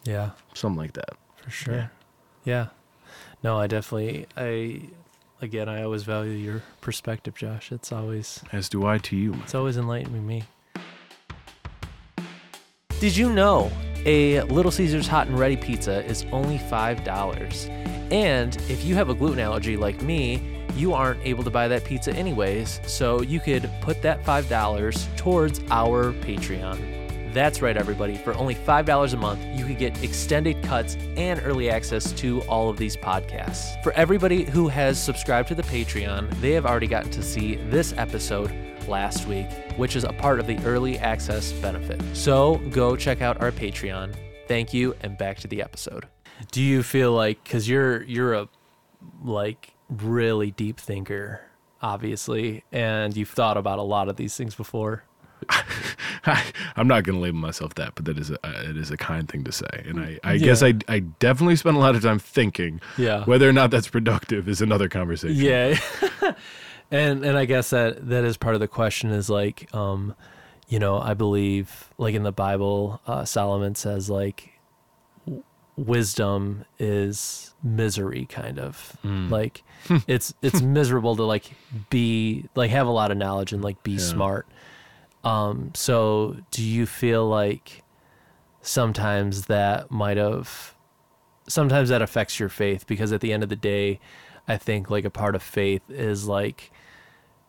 Yeah. 0.05 0.31
something 0.53 0.77
like 0.77 0.93
that 0.93 1.11
For 1.37 1.49
sure. 1.51 1.91
Yeah. 2.45 2.67
No, 3.43 3.57
I 3.59 3.67
definitely 3.67 4.25
I 4.35 4.81
again 5.41 5.67
I 5.69 5.83
always 5.83 6.03
value 6.03 6.31
your 6.31 6.63
perspective, 6.81 7.35
Josh. 7.35 7.71
It's 7.71 7.91
always 7.91 8.41
as 8.51 8.69
do 8.69 8.85
i 8.85 8.97
to 8.99 9.15
you 9.15 9.33
it's 9.43 9.55
always 9.55 9.77
enlightening 9.77 10.25
me. 10.25 10.43
Did 13.03 13.17
you 13.17 13.33
know 13.33 13.69
a 14.05 14.43
Little 14.43 14.71
Caesars 14.71 15.07
hot 15.07 15.27
and 15.27 15.37
ready 15.37 15.57
pizza 15.57 16.05
is 16.05 16.25
only 16.31 16.57
$5? 16.57 17.69
And 18.13 18.55
if 18.69 18.85
you 18.85 18.95
have 18.95 19.09
a 19.09 19.13
gluten 19.13 19.41
allergy 19.41 19.75
like 19.75 20.01
me, 20.01 20.41
you 20.77 20.93
aren't 20.93 21.19
able 21.25 21.43
to 21.43 21.49
buy 21.49 21.67
that 21.67 21.83
pizza 21.83 22.13
anyways, 22.13 22.79
so 22.87 23.21
you 23.21 23.41
could 23.41 23.69
put 23.81 24.01
that 24.03 24.23
$5 24.23 25.17
towards 25.17 25.59
our 25.69 26.13
Patreon. 26.13 27.33
That's 27.33 27.61
right, 27.61 27.75
everybody. 27.75 28.15
For 28.15 28.33
only 28.35 28.55
$5 28.55 29.13
a 29.13 29.17
month, 29.17 29.41
you 29.53 29.65
could 29.65 29.79
get 29.79 30.01
extended 30.01 30.63
cuts 30.63 30.95
and 31.17 31.41
early 31.43 31.69
access 31.69 32.13
to 32.13 32.41
all 32.43 32.69
of 32.69 32.77
these 32.77 32.95
podcasts. 32.95 33.83
For 33.83 33.91
everybody 33.93 34.45
who 34.45 34.69
has 34.69 34.97
subscribed 34.97 35.49
to 35.49 35.55
the 35.55 35.63
Patreon, 35.63 36.29
they 36.39 36.51
have 36.51 36.65
already 36.65 36.87
gotten 36.87 37.11
to 37.11 37.21
see 37.21 37.55
this 37.69 37.93
episode 37.97 38.53
last 38.87 39.27
week, 39.27 39.47
which 39.77 39.95
is 39.95 40.03
a 40.03 40.13
part 40.13 40.39
of 40.39 40.47
the 40.47 40.57
early 40.65 40.97
access 40.99 41.51
benefit. 41.53 42.01
So 42.15 42.57
go 42.71 42.95
check 42.95 43.21
out 43.21 43.41
our 43.41 43.51
Patreon. 43.51 44.13
Thank 44.47 44.73
you, 44.73 44.95
and 45.01 45.17
back 45.17 45.37
to 45.39 45.47
the 45.47 45.61
episode. 45.61 46.07
Do 46.51 46.61
you 46.61 46.83
feel 46.83 47.11
like 47.13 47.43
because 47.43 47.67
you're 47.69 48.03
you're 48.03 48.33
a 48.33 48.49
like 49.23 49.73
really 49.89 50.51
deep 50.51 50.79
thinker, 50.79 51.41
obviously, 51.81 52.63
and 52.71 53.15
you've 53.15 53.29
thought 53.29 53.57
about 53.57 53.79
a 53.79 53.83
lot 53.83 54.09
of 54.09 54.15
these 54.17 54.35
things 54.35 54.55
before? 54.55 55.03
I'm 56.75 56.87
not 56.87 57.03
going 57.03 57.15
to 57.17 57.21
label 57.21 57.37
myself 57.39 57.75
that, 57.75 57.95
but 57.95 58.05
that 58.05 58.17
is 58.17 58.29
a, 58.29 58.35
uh, 58.47 58.63
it 58.69 58.77
is 58.77 58.91
a 58.91 58.97
kind 58.97 59.27
thing 59.27 59.43
to 59.43 59.51
say. 59.51 59.67
And 59.85 59.99
I, 59.99 60.17
I 60.23 60.33
Yeah. 60.33 60.45
guess 60.45 60.63
I, 60.63 60.73
I 60.87 60.99
definitely 60.99 61.57
spend 61.57 61.75
a 61.75 61.79
lot 61.81 61.95
of 61.95 62.01
time 62.01 62.17
thinking. 62.19 62.79
Yeah. 62.97 63.25
Whether 63.25 63.47
or 63.49 63.51
not 63.53 63.69
that's 63.71 63.89
productive 63.89 64.47
is 64.47 64.61
another 64.61 64.87
conversation. 64.87 65.35
Yeah. 65.43 65.77
and 66.93 67.25
and 67.25 67.35
I 67.37 67.45
guess 67.45 67.71
that 67.71 68.07
that 68.09 68.23
is 68.23 68.37
part 68.37 68.53
of 68.53 68.61
the 68.61 68.67
question 68.67 69.09
is 69.09 69.29
like 69.29 69.73
um 69.73 70.15
you 70.69 70.79
know, 70.79 70.97
I 70.97 71.13
believe 71.13 71.89
like 71.97 72.15
in 72.15 72.23
the 72.23 72.31
Bible 72.31 73.01
uh 73.07 73.25
Solomon 73.25 73.75
says 73.75 74.09
like 74.09 74.51
wisdom 75.75 76.65
is 76.77 77.53
misery 77.63 78.25
kind 78.29 78.59
of. 78.59 78.95
Like 79.31 79.63
it's 80.07 80.33
it's 80.43 80.61
miserable 80.79 81.15
to 81.15 81.23
like 81.23 81.51
be 81.89 82.45
like 82.55 82.69
have 82.69 82.87
a 82.87 82.91
lot 82.91 83.09
of 83.11 83.17
knowledge 83.17 83.51
and 83.53 83.63
like 83.63 83.81
be 83.83 83.97
smart. 83.97 84.47
Um 85.23 85.71
so 85.73 86.37
do 86.51 86.63
you 86.63 86.85
feel 86.85 87.27
like 87.27 87.83
sometimes 88.61 89.47
that 89.47 89.89
might 89.89 90.17
have 90.17 90.75
sometimes 91.47 91.89
that 91.89 92.03
affects 92.03 92.39
your 92.39 92.49
faith? 92.49 92.85
Because 92.85 93.11
at 93.11 93.21
the 93.21 93.33
end 93.33 93.41
of 93.41 93.49
the 93.49 93.55
day 93.55 93.99
i 94.45 94.57
think 94.57 94.89
like 94.89 95.05
a 95.05 95.09
part 95.09 95.35
of 95.35 95.41
faith 95.41 95.81
is 95.89 96.27
like 96.27 96.69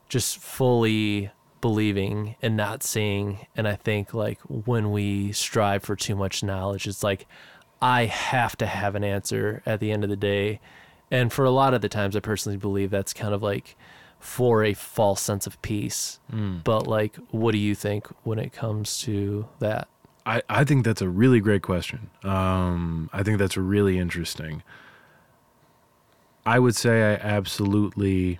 just 0.08 0.38
fully 0.38 1.30
believing 1.60 2.36
and 2.42 2.56
not 2.56 2.82
seeing. 2.82 3.46
And 3.56 3.66
i 3.66 3.74
think 3.74 4.12
like 4.12 4.38
when 4.42 4.90
we 4.92 5.32
strive 5.32 5.82
for 5.82 5.96
too 5.96 6.14
much 6.14 6.42
knowledge 6.42 6.86
it's 6.86 7.02
like 7.02 7.26
i 7.80 8.04
have 8.04 8.54
to 8.56 8.66
have 8.66 8.94
an 8.94 9.02
answer 9.04 9.62
at 9.64 9.80
the 9.80 9.90
end 9.90 10.04
of 10.04 10.10
the 10.10 10.16
day. 10.16 10.60
And 11.10 11.32
for 11.32 11.44
a 11.44 11.50
lot 11.50 11.74
of 11.74 11.80
the 11.80 11.88
times 11.88 12.16
i 12.16 12.20
personally 12.20 12.58
believe 12.58 12.90
that's 12.90 13.12
kind 13.12 13.32
of 13.32 13.42
like 13.42 13.76
for 14.20 14.64
a 14.64 14.72
false 14.74 15.20
sense 15.20 15.46
of 15.46 15.60
peace. 15.62 16.18
But 16.64 16.86
like 16.86 17.16
what 17.30 17.52
do 17.52 17.58
you 17.58 17.74
think 17.74 18.08
when 18.24 18.38
it 18.38 18.52
comes 18.52 18.98
to 19.00 19.48
that? 19.58 19.88
I, 20.26 20.42
I 20.48 20.64
think 20.64 20.84
that's 20.84 21.02
a 21.02 21.08
really 21.08 21.40
great 21.40 21.62
question. 21.62 22.10
Um, 22.22 23.10
I 23.12 23.22
think 23.22 23.38
that's 23.38 23.56
really 23.56 23.98
interesting. 23.98 24.62
I 26.46 26.58
would 26.58 26.76
say 26.76 27.02
I 27.02 27.14
absolutely 27.16 28.38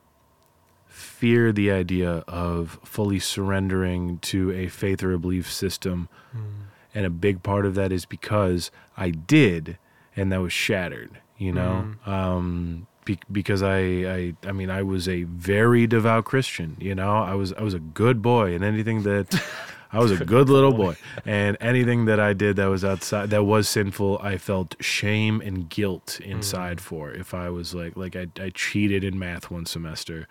fear 1.25 1.53
the 1.53 1.70
idea 1.70 2.22
of 2.29 2.79
fully 2.85 3.18
surrendering 3.18 4.18
to 4.18 4.53
a 4.53 4.68
faith 4.68 5.03
or 5.03 5.14
a 5.14 5.18
belief 5.18 5.51
system. 5.51 6.07
Hmm. 6.33 6.64
And 6.95 7.07
a 7.07 7.11
big 7.11 7.43
part 7.43 7.64
of 7.64 7.75
that 7.77 7.93
is 7.93 8.05
because 8.05 8.70
I 8.95 9.09
did, 9.09 9.79
and 10.14 10.31
that 10.31 10.43
was 10.43 10.53
shattered, 10.53 11.22
you 11.39 11.51
know? 11.51 11.95
Hmm. 12.05 12.11
Um, 12.11 12.87
be- 13.07 13.18
because 13.33 13.62
I, 13.62 13.79
I, 13.79 14.35
I 14.47 14.53
mean, 14.53 14.68
I 14.68 14.83
was 14.83 15.09
a 15.09 15.22
very 15.22 15.87
devout 15.87 16.27
Christian, 16.27 16.77
you 16.79 16.95
know? 16.95 17.16
I 17.16 17.33
was, 17.33 17.55
I 17.55 17.62
was 17.62 17.72
a 17.72 17.81
good 17.81 18.20
boy, 18.20 18.55
and 18.55 18.62
anything 18.62 19.05
that. 19.05 19.43
I 19.93 19.99
was 19.99 20.11
a 20.11 20.25
good 20.25 20.49
little 20.49 20.72
boy, 20.72 20.97
and 21.25 21.57
anything 21.61 22.07
that 22.07 22.18
I 22.18 22.33
did 22.33 22.57
that 22.57 22.66
was 22.66 22.85
outside 22.85 23.31
that 23.31 23.45
was 23.45 23.68
sinful, 23.68 24.18
I 24.20 24.39
felt 24.39 24.75
shame 24.81 25.41
and 25.41 25.68
guilt 25.68 26.18
inside 26.20 26.81
hmm. 26.81 26.85
for. 26.85 27.12
If 27.12 27.33
I 27.33 27.49
was 27.49 27.77
like, 27.77 27.97
like 27.97 28.16
I, 28.16 28.27
I 28.41 28.51
cheated 28.51 29.05
in 29.05 29.16
math 29.16 29.53
one 29.53 29.66
semester, 29.66 30.27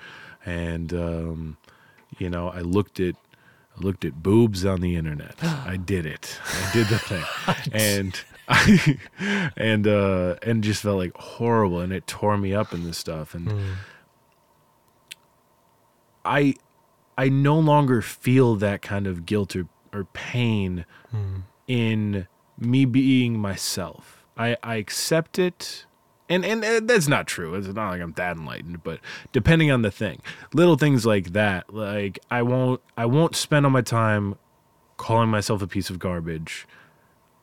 and 0.46 0.94
um, 0.94 1.58
you 2.18 2.30
know, 2.30 2.50
I 2.50 2.62
looked 2.62 3.00
at, 3.00 3.16
I 3.78 3.82
looked 3.82 4.06
at 4.06 4.22
boobs 4.22 4.66
on 4.66 4.82
the 4.82 4.96
internet. 4.96 5.36
I 5.44 5.78
did 5.78 6.06
it. 6.06 6.40
I 6.46 6.74
did 6.74 6.88
the 6.88 7.00
thing, 7.00 7.24
and 7.74 8.20
I, 8.48 9.00
and 9.58 9.88
uh, 9.88 10.36
and 10.44 10.64
just 10.64 10.84
felt 10.84 10.98
like 10.98 11.16
horrible, 11.18 11.80
and 11.80 11.92
it 11.94 12.08
tore 12.08 12.38
me 12.38 12.54
up 12.54 12.74
in 12.74 12.84
this 12.84 12.98
stuff, 12.98 13.34
and. 13.34 13.50
I 16.26 16.56
I 17.18 17.30
no 17.30 17.60
longer 17.60 18.02
feel 18.02 18.56
that 18.56 18.82
kind 18.82 19.08
of 19.08 19.26
guilt 19.26 19.56
or, 19.56 19.68
or 19.92 20.06
pain 20.14 20.86
in 21.68 22.28
me 22.58 22.86
being 22.86 23.38
myself. 23.40 24.26
I, 24.38 24.58
I 24.64 24.76
accept 24.76 25.38
it. 25.38 25.86
And, 26.30 26.46
and 26.46 26.64
uh, 26.64 26.80
that's 26.84 27.08
not 27.08 27.28
true. 27.28 27.54
It's 27.56 27.68
not 27.68 27.90
like 27.90 28.02
I'm 28.02 28.14
that 28.14 28.38
enlightened, 28.38 28.84
but 28.84 29.00
depending 29.32 29.72
on 29.72 29.82
the 29.82 29.92
thing, 29.92 30.22
little 30.54 30.78
things 30.78 31.06
like 31.06 31.34
that, 31.34 31.74
like 31.74 32.20
I 32.32 32.42
won't 32.42 32.82
I 32.98 33.06
won't 33.06 33.36
spend 33.36 33.66
all 33.66 33.72
my 33.72 33.82
time 33.82 34.36
calling 34.98 35.30
myself 35.30 35.62
a 35.62 35.68
piece 35.68 35.90
of 35.90 36.00
garbage. 36.00 36.66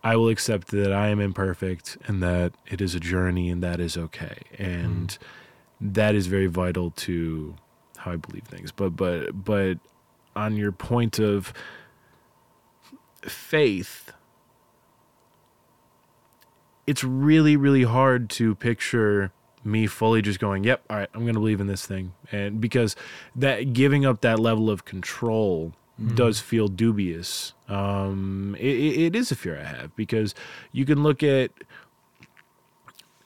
I 0.02 0.16
will 0.16 0.28
accept 0.28 0.68
that 0.68 0.92
I 0.92 1.08
am 1.08 1.20
imperfect 1.20 1.98
and 2.06 2.22
that 2.22 2.54
it 2.66 2.80
is 2.80 2.94
a 2.94 3.00
journey 3.00 3.50
and 3.50 3.62
that 3.62 3.80
is 3.80 3.98
okay. 3.98 4.38
And 4.58 5.16
that 5.80 6.14
is 6.14 6.26
very 6.26 6.46
vital 6.46 6.90
to 6.92 7.54
how 7.98 8.12
I 8.12 8.16
believe 8.16 8.44
things. 8.44 8.72
But 8.72 8.96
but 8.96 9.44
but 9.44 9.78
on 10.34 10.56
your 10.56 10.72
point 10.72 11.18
of 11.18 11.52
faith, 13.22 14.12
it's 16.86 17.04
really 17.04 17.56
really 17.56 17.84
hard 17.84 18.30
to 18.30 18.54
picture 18.54 19.32
me 19.62 19.86
fully 19.86 20.22
just 20.22 20.40
going, 20.40 20.64
"Yep, 20.64 20.84
all 20.88 20.96
right, 20.96 21.08
I'm 21.14 21.22
going 21.22 21.34
to 21.34 21.40
believe 21.40 21.60
in 21.60 21.66
this 21.66 21.86
thing." 21.86 22.12
And 22.32 22.60
because 22.60 22.96
that 23.36 23.72
giving 23.72 24.06
up 24.06 24.22
that 24.22 24.38
level 24.38 24.70
of 24.70 24.84
control 24.84 25.74
does 26.14 26.40
feel 26.40 26.66
dubious. 26.68 27.52
Um, 27.68 28.56
it, 28.58 28.74
it 28.74 29.00
it 29.02 29.16
is 29.16 29.30
a 29.30 29.36
fear 29.36 29.60
I 29.60 29.64
have 29.64 29.94
because 29.96 30.34
you 30.72 30.86
can 30.86 31.02
look 31.02 31.22
at 31.22 31.50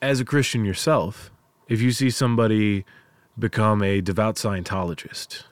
as 0.01 0.19
a 0.19 0.25
Christian 0.25 0.65
yourself, 0.65 1.31
if 1.69 1.81
you 1.81 1.91
see 1.91 2.09
somebody 2.09 2.83
become 3.39 3.81
a 3.81 4.01
devout 4.01 4.35
Scientologist, 4.35 5.43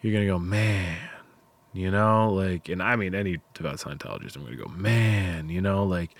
you're 0.00 0.12
gonna 0.12 0.26
go, 0.26 0.38
man, 0.38 0.96
you 1.72 1.90
know, 1.90 2.32
like, 2.32 2.68
and 2.68 2.82
I 2.82 2.96
mean, 2.96 3.14
any 3.14 3.38
devout 3.54 3.76
Scientologist, 3.76 4.36
I'm 4.36 4.44
gonna 4.44 4.56
go, 4.56 4.68
man, 4.68 5.48
you 5.48 5.60
know, 5.60 5.84
like, 5.84 6.10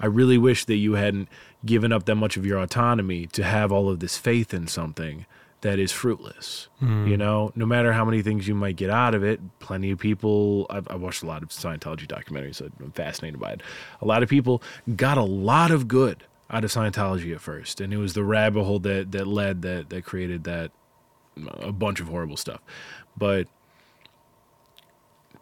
I 0.00 0.06
really 0.06 0.38
wish 0.38 0.64
that 0.64 0.76
you 0.76 0.94
hadn't 0.94 1.28
given 1.64 1.92
up 1.92 2.04
that 2.06 2.16
much 2.16 2.36
of 2.36 2.44
your 2.44 2.58
autonomy 2.58 3.26
to 3.28 3.44
have 3.44 3.70
all 3.70 3.88
of 3.88 4.00
this 4.00 4.16
faith 4.16 4.52
in 4.52 4.66
something 4.66 5.26
that 5.60 5.78
is 5.78 5.90
fruitless. 5.90 6.68
You 6.80 6.86
mm. 6.86 7.18
know, 7.18 7.52
no 7.54 7.66
matter 7.66 7.92
how 7.92 8.04
many 8.04 8.22
things 8.22 8.46
you 8.46 8.54
might 8.54 8.76
get 8.76 8.90
out 8.90 9.14
of 9.14 9.24
it, 9.24 9.40
plenty 9.58 9.90
of 9.90 9.98
people, 9.98 10.66
I've, 10.70 10.86
I've 10.90 11.00
watched 11.00 11.22
a 11.22 11.26
lot 11.26 11.42
of 11.42 11.48
Scientology 11.48 12.06
documentaries, 12.06 12.56
so 12.56 12.70
I'm 12.80 12.92
fascinated 12.92 13.40
by 13.40 13.52
it. 13.52 13.62
A 14.00 14.06
lot 14.06 14.22
of 14.22 14.28
people 14.28 14.62
got 14.96 15.18
a 15.18 15.22
lot 15.22 15.70
of 15.70 15.88
good 15.88 16.24
out 16.50 16.64
of 16.64 16.70
Scientology 16.70 17.34
at 17.34 17.40
first, 17.40 17.80
and 17.80 17.92
it 17.92 17.96
was 17.96 18.12
the 18.12 18.22
rabbit 18.22 18.64
hole 18.64 18.78
that, 18.80 19.12
that 19.12 19.26
led, 19.26 19.62
that, 19.62 19.90
that 19.90 20.04
created 20.04 20.44
that, 20.44 20.72
a 21.60 21.72
bunch 21.72 22.00
of 22.00 22.08
horrible 22.08 22.36
stuff. 22.36 22.60
But 23.16 23.48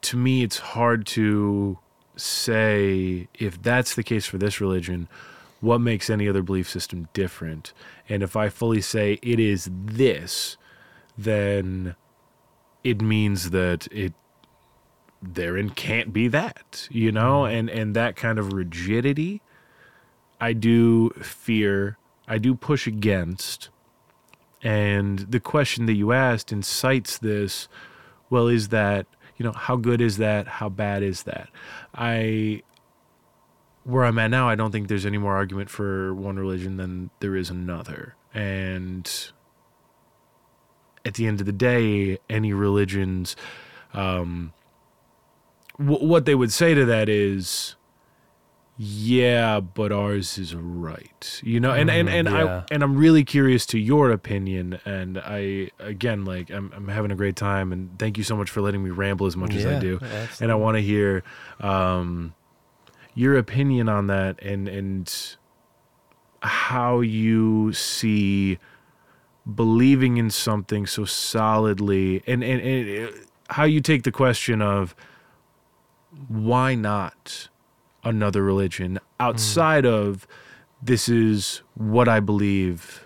to 0.05 0.16
me, 0.16 0.42
it's 0.42 0.59
hard 0.59 1.07
to 1.09 1.78
say 2.16 3.28
if 3.34 3.61
that's 3.62 3.94
the 3.94 4.02
case 4.02 4.26
for 4.26 4.38
this 4.38 4.61
religion, 4.61 5.09
what 5.61 5.80
makes 5.80 6.11
any 6.11 6.28
other 6.28 6.42
belief 6.42 6.68
system 6.68 7.09
different? 7.12 7.72
And 8.09 8.22
if 8.22 8.36
I 8.36 8.48
fully 8.48 8.80
say 8.80 9.18
it 9.22 9.40
is 9.40 9.68
this, 9.72 10.57
then 11.16 11.96
it 12.82 13.00
means 13.00 13.50
that 13.50 13.86
it 13.90 14.12
therein 15.22 15.70
can't 15.70 16.12
be 16.12 16.28
that, 16.28 16.86
you 16.90 17.11
know? 17.11 17.42
Mm-hmm. 17.42 17.57
And 17.57 17.70
and 17.70 17.96
that 17.96 18.14
kind 18.14 18.38
of 18.38 18.52
rigidity 18.52 19.40
I 20.40 20.52
do 20.52 21.11
fear, 21.11 21.96
I 22.28 22.38
do 22.38 22.55
push 22.55 22.86
against. 22.86 23.70
And 24.62 25.20
the 25.20 25.40
question 25.40 25.86
that 25.86 25.94
you 25.94 26.12
asked 26.12 26.52
incites 26.52 27.16
this 27.16 27.68
well, 28.30 28.48
is 28.48 28.68
that, 28.68 29.07
you 29.37 29.45
know, 29.45 29.53
how 29.53 29.76
good 29.76 30.01
is 30.01 30.18
that? 30.18 30.47
How 30.47 30.68
bad 30.68 31.03
is 31.03 31.24
that? 31.24 31.49
I, 31.95 32.62
where 33.85 34.05
I'm 34.05 34.18
at 34.18 34.30
now, 34.30 34.49
I 34.49 34.55
don't 34.55 34.70
think 34.70 34.89
there's 34.89 35.07
any 35.07 35.18
more 35.18 35.35
argument 35.35 35.70
for 35.70 36.14
one 36.14 36.37
religion 36.39 36.76
than 36.76 37.11
there 37.20 37.37
is 37.37 37.51
another. 37.51 38.14
And 38.32 39.11
at 41.05 41.14
the 41.14 41.26
end 41.26 41.41
of 41.41 41.47
the 41.47 41.53
day, 41.53 42.18
any 42.30 42.53
religions, 42.53 43.37
um, 43.93 44.53
w- 45.78 46.07
what 46.07 46.24
they 46.24 46.35
would 46.35 46.53
say 46.53 46.74
to 46.74 46.85
that 46.87 47.09
is, 47.09 47.76
yeah, 48.77 49.61
but 49.61 49.93
ours 49.93 50.37
is 50.37 50.55
right. 50.55 51.41
You 51.45 51.61
know, 51.61 51.70
and 51.70 51.89
and 51.89 52.09
and 52.09 52.29
yeah. 52.29 52.62
I 52.68 52.75
and 52.75 52.83
I'm 52.83 52.97
really 52.97 53.25
curious 53.25 53.66
to 53.66 53.79
your 53.79 54.11
opinion. 54.11 54.81
And 54.85 55.16
I 55.18 55.70
again, 55.79 56.25
like, 56.25 56.51
I'm 56.51 56.72
I'm 56.75 56.89
having 56.89 57.12
a 57.12 57.14
great 57.14 57.37
time, 57.37 57.72
and 57.72 57.97
thank 57.99 58.18
you 58.18 58.25
so 58.25 58.37
much 58.37 58.51
for 58.51 58.61
letting 58.61 58.83
me 58.83 58.91
ramble 58.91 59.27
as 59.27 59.37
much 59.37 59.55
as 59.55 59.64
I 59.64 59.79
do. 59.79 59.95
absolutely. 60.03 60.45
And 60.45 60.53
I 60.53 60.57
want 60.57 60.77
to 60.77 60.81
hear 60.81 61.22
um, 61.61 62.35
your 63.14 63.39
opinion 63.39 63.89
on 63.89 64.09
that, 64.09 64.43
and 64.43 64.66
and 64.66 65.37
how 66.43 67.01
you 67.01 67.72
see 67.72 68.59
believing 69.55 70.16
in 70.16 70.31
something 70.31 70.85
so 70.87 71.05
solidly, 71.05 72.25
and 72.27 72.43
and, 72.43 72.61
and 72.61 73.09
uh, 73.09 73.12
how 73.51 73.64
you 73.64 73.81
take 73.81 74.03
the 74.03 74.12
question 74.12 74.61
of 74.61 74.97
why 76.29 76.75
not 76.75 77.49
another 78.05 78.42
religion 78.42 78.98
outside 79.20 79.86
of 79.86 80.26
this 80.82 81.09
is 81.09 81.62
what 81.74 82.09
I 82.09 82.20
believe 82.20 83.05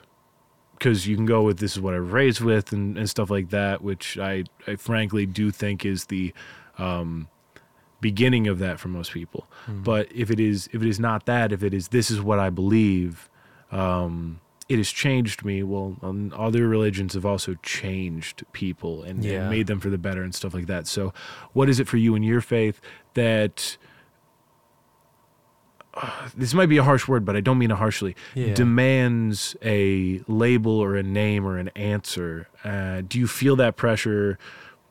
because 0.78 1.07
you 1.07 1.16
can 1.16 1.26
go 1.26 1.42
with 1.42 1.59
this 1.59 1.72
is 1.72 1.80
what 1.80 1.94
I 1.94 1.99
was 1.99 2.11
raised 2.11 2.40
with 2.40 2.72
and, 2.72 2.96
and 2.96 3.11
stuff 3.11 3.30
like 3.30 3.51
that, 3.51 3.82
which 3.82 4.16
I, 4.16 4.44
I 4.66 4.76
frankly 4.76 5.26
do 5.26 5.51
think 5.51 5.84
is 5.84 6.05
the 6.05 6.32
um, 6.78 7.28
beginning 8.01 8.46
of 8.46 8.61
that 8.61 8.78
for 8.78 8.86
most 8.88 9.12
people. 9.12 9.49
But 9.82 10.09
if 10.14 10.30
it 10.30 10.38
is 10.38 10.68
if 10.72 10.82
it 10.82 10.88
is 10.88 11.01
not 11.01 11.26
that, 11.26 11.53
if 11.53 11.62
it 11.62 11.74
is 11.74 11.88
this 11.88 12.11
is 12.11 12.20
what 12.20 12.38
I 12.38 12.51
believe, 12.51 13.28
um, 13.72 14.40
it 14.68 14.76
has 14.76 14.90
changed 14.90 15.44
me. 15.44 15.62
Well, 15.62 15.96
um, 16.03 16.32
other 16.36 16.68
religions 16.68 17.14
have 17.14 17.26
also 17.26 17.55
changed 17.62 18.44
people 18.53 19.03
and, 19.03 19.24
and 19.42 19.51
made 19.51 19.66
them 19.66 19.80
for 19.80 19.90
the 19.90 19.99
better 19.99 20.22
and 20.22 20.34
stuff 20.34 20.55
like 20.55 20.66
that. 20.66 20.86
So, 20.86 21.12
what 21.55 21.68
is 21.68 21.80
it 21.80 21.88
for 21.88 21.96
you 21.96 22.14
in 22.14 22.22
your 22.22 22.40
faith 22.40 22.80
that 23.14 23.76
this 26.36 26.55
might 26.55 26.66
be 26.66 26.76
a 26.76 26.82
harsh 26.82 27.09
word, 27.09 27.24
but 27.24 27.36
I 27.36 27.40
don't 27.40 27.59
mean 27.59 27.70
it 27.70 27.76
harshly. 27.76 28.16
Yeah. 28.34 28.55
Demands 28.55 29.57
a 29.62 30.20
label 30.26 30.78
or 30.78 30.96
a 30.96 31.03
name 31.03 31.46
or 31.46 31.59
an 31.59 31.68
answer. 31.68 32.49
Uh, 32.64 33.03
do 33.07 33.18
you 33.18 33.26
feel 33.26 33.57
that 33.57 33.76
pressure? 33.76 34.38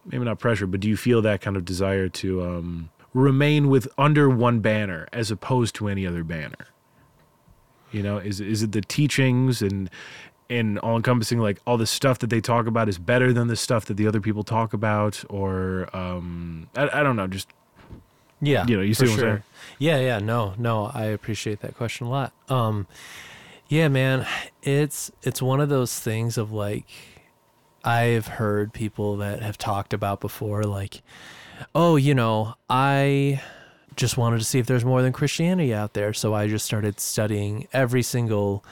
Maybe 0.06 0.24
not 0.24 0.40
pressure, 0.40 0.68
but 0.68 0.80
do 0.80 0.88
you 0.88 0.98
feel 0.98 1.22
that 1.22 1.42
kind 1.42 1.58
of 1.58 1.66
desire 1.66 2.08
to 2.10 2.44
um, 2.44 2.90
remain 3.14 3.70
with 3.70 3.88
under 3.98 4.30
one 4.30 4.60
banner 4.60 5.08
as 5.12 5.32
opposed 5.32 5.76
to 5.76 5.88
any 5.88 6.08
other 6.08 6.24
banner? 6.24 6.68
You 7.92 8.04
know, 8.04 8.18
is 8.18 8.42
is 8.42 8.64
it 8.64 8.74
the 8.74 8.82
teachings 8.82 9.62
and 9.62 9.90
and 10.50 10.80
all 10.80 10.96
encompassing 10.96 11.40
like 11.40 11.60
all 11.68 11.78
the 11.78 11.88
stuff 11.88 12.20
that 12.20 12.30
they 12.30 12.42
talk 12.42 12.68
about 12.68 12.88
is 12.88 12.98
better 12.98 13.34
than 13.34 13.48
the 13.48 13.56
stuff 13.56 13.86
that 13.86 13.96
the 13.96 14.08
other 14.08 14.22
people 14.22 14.44
talk 14.44 14.74
about, 14.74 15.24
or 15.30 15.90
um, 15.96 16.70
I, 16.76 17.00
I 17.00 17.04
don't 17.04 17.16
know, 17.16 17.28
just 17.28 17.50
Yeah. 18.42 18.66
You 18.68 18.78
know, 18.78 18.84
you 18.84 18.94
see 18.94 19.06
what 19.06 19.14
I'm 19.14 19.20
saying? 19.20 19.44
Yeah, 19.80 20.00
yeah. 20.00 20.20
No, 20.20 20.54
no, 20.58 20.92
I 20.94 21.06
appreciate 21.06 21.62
that 21.62 21.76
question 21.76 22.08
a 22.08 22.10
lot. 22.10 22.34
Um 22.50 22.88
yeah, 23.70 23.88
man, 23.88 24.26
it's 24.64 25.12
it's 25.24 25.42
one 25.42 25.60
of 25.60 25.70
those 25.70 26.00
things 26.00 26.38
of 26.38 26.52
like 26.52 26.86
I've 27.84 28.28
heard 28.28 28.74
people 28.74 29.18
that 29.18 29.42
have 29.42 29.58
talked 29.58 29.94
about 29.94 30.20
before 30.22 30.64
like 30.64 31.02
oh, 31.74 31.96
you 31.96 32.14
know, 32.14 32.54
I 32.70 33.42
just 33.96 34.16
wanted 34.16 34.38
to 34.38 34.46
see 34.46 34.60
if 34.60 34.68
there's 34.68 34.86
more 34.86 35.02
than 35.02 35.12
Christianity 35.12 35.74
out 35.74 35.94
there, 35.94 36.14
so 36.14 36.36
I 36.36 36.48
just 36.48 36.66
started 36.66 37.00
studying 37.00 37.68
every 37.74 38.04
single 38.04 38.64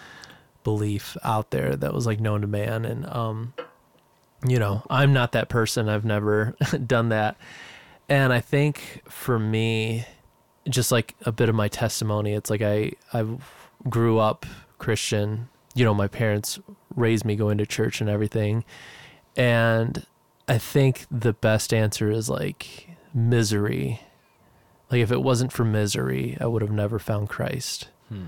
belief 0.64 1.18
out 1.24 1.52
there 1.52 1.76
that 1.76 1.94
was 1.94 2.06
like 2.06 2.20
known 2.20 2.42
to 2.42 2.48
man 2.48 2.86
and 2.86 3.06
um 3.08 3.54
you 4.48 4.60
know, 4.60 4.84
I'm 4.90 5.14
not 5.14 5.32
that 5.32 5.50
person. 5.50 5.90
I've 5.90 6.06
never 6.06 6.56
done 6.86 7.10
that. 7.10 7.38
And 8.08 8.32
I 8.32 8.40
think 8.40 9.02
for 9.10 9.40
me, 9.40 10.06
just 10.70 10.92
like 10.92 11.16
a 11.26 11.32
bit 11.32 11.50
of 11.50 11.56
my 11.56 11.68
testimony, 11.68 12.34
it's 12.34 12.50
like 12.50 12.62
I 12.62 12.94
I 13.14 13.26
grew 13.90 14.20
up 14.20 14.46
Christian. 14.78 15.50
You 15.74 15.86
know, 15.86 15.94
my 15.94 16.08
parents 16.08 16.60
raised 16.96 17.26
me 17.26 17.36
going 17.36 17.58
to 17.58 17.66
church 17.66 18.02
and 18.02 18.10
everything. 18.10 18.64
And 19.36 20.06
I 20.48 20.58
think 20.58 21.06
the 21.12 21.34
best 21.34 21.74
answer 21.74 22.10
is 22.10 22.30
like 22.30 22.90
misery. 23.14 24.02
Like 24.92 25.02
if 25.02 25.12
it 25.12 25.22
wasn't 25.22 25.52
for 25.52 25.66
misery, 25.66 26.38
I 26.40 26.46
would 26.46 26.62
have 26.62 26.72
never 26.72 27.00
found 27.00 27.30
Christ. 27.30 27.90
Hmm. 28.10 28.28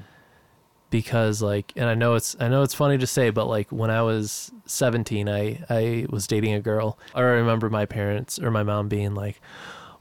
Because 0.89 1.41
like 1.41 1.73
and 1.75 1.85
I 1.85 1.95
know 1.95 2.15
it's 2.15 2.35
I 2.39 2.47
know 2.47 2.63
it's 2.63 2.73
funny 2.73 2.97
to 2.97 3.07
say, 3.07 3.29
but 3.29 3.47
like 3.47 3.71
when 3.71 3.89
I 3.89 4.01
was 4.01 4.51
17, 4.65 5.27
I 5.27 5.63
I 5.69 6.05
was 6.09 6.27
dating 6.27 6.53
a 6.53 6.61
girl. 6.61 6.97
I 7.13 7.21
remember 7.21 7.69
my 7.69 7.85
parents 7.85 8.39
or 8.39 8.51
my 8.51 8.63
mom 8.63 8.87
being 8.87 9.13
like, 9.13 9.41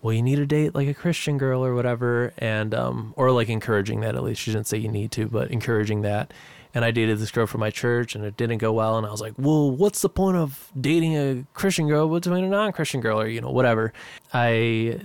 well, 0.06 0.12
you 0.12 0.22
need 0.22 0.36
to 0.36 0.46
date 0.46 0.74
like 0.74 0.86
a 0.86 0.94
Christian 0.94 1.38
girl 1.38 1.64
or 1.64 1.74
whatever, 1.74 2.32
and 2.38 2.72
um, 2.74 3.12
or 3.16 3.32
like 3.32 3.48
encouraging 3.48 4.00
that 4.00 4.14
at 4.14 4.22
least. 4.22 4.40
She 4.40 4.52
didn't 4.52 4.68
say 4.68 4.78
you 4.78 4.88
need 4.88 5.10
to, 5.12 5.26
but 5.26 5.50
encouraging 5.50 6.02
that. 6.02 6.32
And 6.74 6.84
I 6.84 6.92
dated 6.92 7.18
this 7.18 7.30
girl 7.30 7.46
from 7.46 7.60
my 7.60 7.70
church, 7.70 8.14
and 8.14 8.24
it 8.24 8.36
didn't 8.36 8.58
go 8.58 8.72
well. 8.72 8.98
And 8.98 9.06
I 9.06 9.10
was 9.10 9.20
like, 9.20 9.32
well, 9.36 9.70
what's 9.70 10.02
the 10.02 10.08
point 10.08 10.36
of 10.36 10.70
dating 10.80 11.16
a 11.16 11.44
Christian 11.54 11.88
girl 11.88 12.06
between 12.08 12.44
a 12.44 12.48
non-Christian 12.48 13.00
girl, 13.00 13.20
or 13.20 13.26
you 13.26 13.40
know, 13.40 13.50
whatever. 13.50 13.92
I 14.32 15.00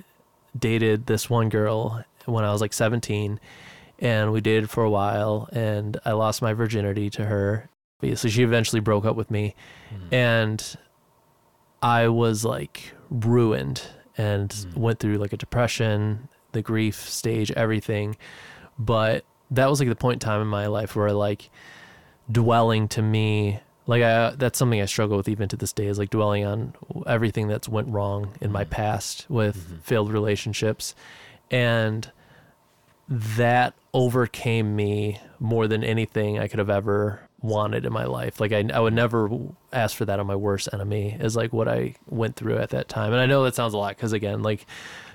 dated 0.57 1.07
this 1.07 1.29
one 1.29 1.49
girl 1.49 2.03
when 2.25 2.43
I 2.43 2.51
was 2.51 2.61
like 2.61 2.73
17, 2.73 3.39
and 4.01 4.33
we 4.33 4.41
dated 4.41 4.69
for 4.69 4.83
a 4.83 4.89
while, 4.89 5.47
and 5.53 5.97
I 6.03 6.11
lost 6.13 6.41
my 6.41 6.53
virginity 6.53 7.09
to 7.11 7.25
her. 7.25 7.69
So 8.15 8.27
she 8.27 8.41
eventually 8.41 8.79
broke 8.79 9.05
up 9.05 9.15
with 9.15 9.29
me, 9.29 9.53
hmm. 9.89 10.13
and 10.13 10.77
I 11.83 12.07
was 12.07 12.43
like 12.43 12.93
ruined 13.11 13.83
and 14.17 14.51
hmm. 14.51 14.79
went 14.79 14.99
through 14.99 15.17
like 15.17 15.33
a 15.33 15.37
depression, 15.37 16.27
the 16.51 16.63
grief 16.63 17.07
stage, 17.07 17.51
everything. 17.51 18.17
But 18.79 19.23
that 19.51 19.69
was 19.69 19.79
like 19.79 19.89
the 19.89 19.95
point 19.95 20.15
in 20.15 20.19
time 20.19 20.41
in 20.41 20.47
my 20.47 20.65
life 20.65 20.95
where 20.95 21.11
like 21.13 21.51
dwelling 22.31 22.87
to 22.89 23.03
me, 23.03 23.59
like 23.85 24.01
I 24.01 24.31
that's 24.31 24.57
something 24.57 24.81
I 24.81 24.85
struggle 24.85 25.17
with 25.17 25.29
even 25.29 25.47
to 25.49 25.57
this 25.57 25.73
day 25.73 25.85
is 25.85 25.99
like 25.99 26.09
dwelling 26.09 26.43
on 26.43 26.73
everything 27.05 27.47
that's 27.47 27.69
went 27.69 27.89
wrong 27.89 28.33
in 28.41 28.51
my 28.51 28.63
hmm. 28.63 28.71
past 28.71 29.27
with 29.29 29.57
mm-hmm. 29.57 29.77
failed 29.81 30.11
relationships. 30.11 30.95
And 31.51 32.11
that 33.11 33.73
overcame 33.93 34.75
me 34.75 35.19
more 35.37 35.67
than 35.67 35.83
anything 35.83 36.39
I 36.39 36.47
could 36.47 36.59
have 36.59 36.69
ever 36.69 37.19
wanted 37.41 37.85
in 37.85 37.91
my 37.91 38.05
life. 38.05 38.39
Like 38.39 38.53
I, 38.53 38.63
I 38.73 38.79
would 38.79 38.93
never 38.93 39.29
ask 39.73 39.97
for 39.97 40.05
that 40.05 40.19
on 40.19 40.27
my 40.27 40.35
worst 40.35 40.69
enemy 40.71 41.17
is 41.19 41.35
like 41.35 41.51
what 41.51 41.67
I 41.67 41.95
went 42.07 42.37
through 42.37 42.57
at 42.59 42.69
that 42.69 42.87
time. 42.87 43.11
And 43.11 43.21
I 43.21 43.25
know 43.25 43.43
that 43.43 43.55
sounds 43.55 43.73
a 43.73 43.77
lot 43.77 43.97
because 43.97 44.13
again, 44.13 44.43
like 44.43 44.65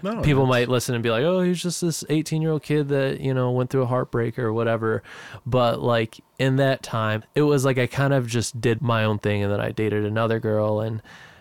No, 0.03 0.21
people 0.21 0.45
might 0.45 0.69
listen 0.69 0.95
and 0.95 1.03
be 1.03 1.11
like, 1.11 1.23
"Oh, 1.23 1.41
he's 1.41 1.63
just 1.63 1.81
this 1.81 2.05
18 2.09 2.43
year 2.43 2.51
old 2.51 2.63
kid 2.63 2.89
that 2.89 3.21
you 3.21 3.33
know 3.33 3.51
went 3.51 3.71
through 3.71 3.83
a 3.83 3.87
heartbreak 3.87 4.39
or 4.39 4.53
whatever." 4.53 5.03
But 5.47 5.81
like 5.81 6.21
in 6.39 6.57
that 6.57 6.83
time, 6.83 7.23
it 7.35 7.43
was 7.43 7.65
like 7.65 7.79
I 7.79 7.87
kind 7.87 8.13
of 8.13 8.27
just 8.27 8.61
did 8.61 8.83
my 8.83 9.05
own 9.05 9.19
thing, 9.21 9.43
and 9.43 9.51
then 9.51 9.61
I 9.61 9.71
dated 9.71 10.05
another 10.05 10.39
girl, 10.41 10.81
and 10.81 11.01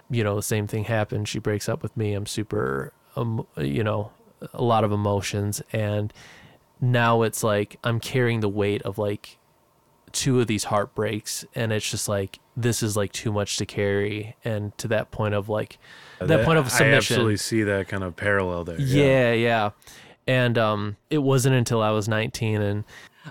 you 0.09 0.23
know 0.23 0.35
the 0.35 0.43
same 0.43 0.67
thing 0.67 0.85
happened. 0.85 1.27
She 1.27 1.39
breaks 1.39 1.67
up 1.67 1.81
with 1.83 1.97
me. 1.97 2.13
I'm 2.13 2.27
super, 2.27 2.93
um, 3.15 3.45
you 3.57 3.83
know, 3.83 4.11
a 4.53 4.63
lot 4.63 4.83
of 4.83 4.91
emotions, 4.91 5.61
and 5.73 6.13
now 6.91 7.21
it's 7.23 7.43
like 7.43 7.77
I'm 7.83 7.99
carrying 7.99 8.39
the 8.39 8.49
weight 8.49 8.81
of 8.83 8.97
like 8.97 9.37
two 10.11 10.39
of 10.39 10.47
these 10.47 10.65
heartbreaks 10.65 11.43
and 11.55 11.73
it's 11.73 11.89
just 11.89 12.07
like 12.07 12.39
this 12.55 12.81
is 12.81 12.95
like 12.95 13.11
too 13.11 13.33
much 13.33 13.57
to 13.57 13.65
carry 13.65 14.35
and 14.45 14.75
to 14.77 14.87
that 14.87 15.11
point 15.11 15.33
of 15.33 15.49
like 15.49 15.77
that, 16.19 16.45
point 16.45 16.57
of 16.57 16.71
submission. 16.71 16.93
I 16.93 16.97
absolutely 16.97 17.37
see 17.37 17.63
that 17.63 17.87
kind 17.87 18.03
of 18.03 18.15
parallel 18.15 18.63
there. 18.63 18.79
yeah, 18.79 19.33
yeah. 19.33 19.71
And 20.27 20.57
um, 20.57 20.97
it 21.09 21.19
wasn't 21.19 21.55
until 21.55 21.81
I 21.81 21.91
was 21.91 22.07
19 22.07 22.61
and 22.61 22.83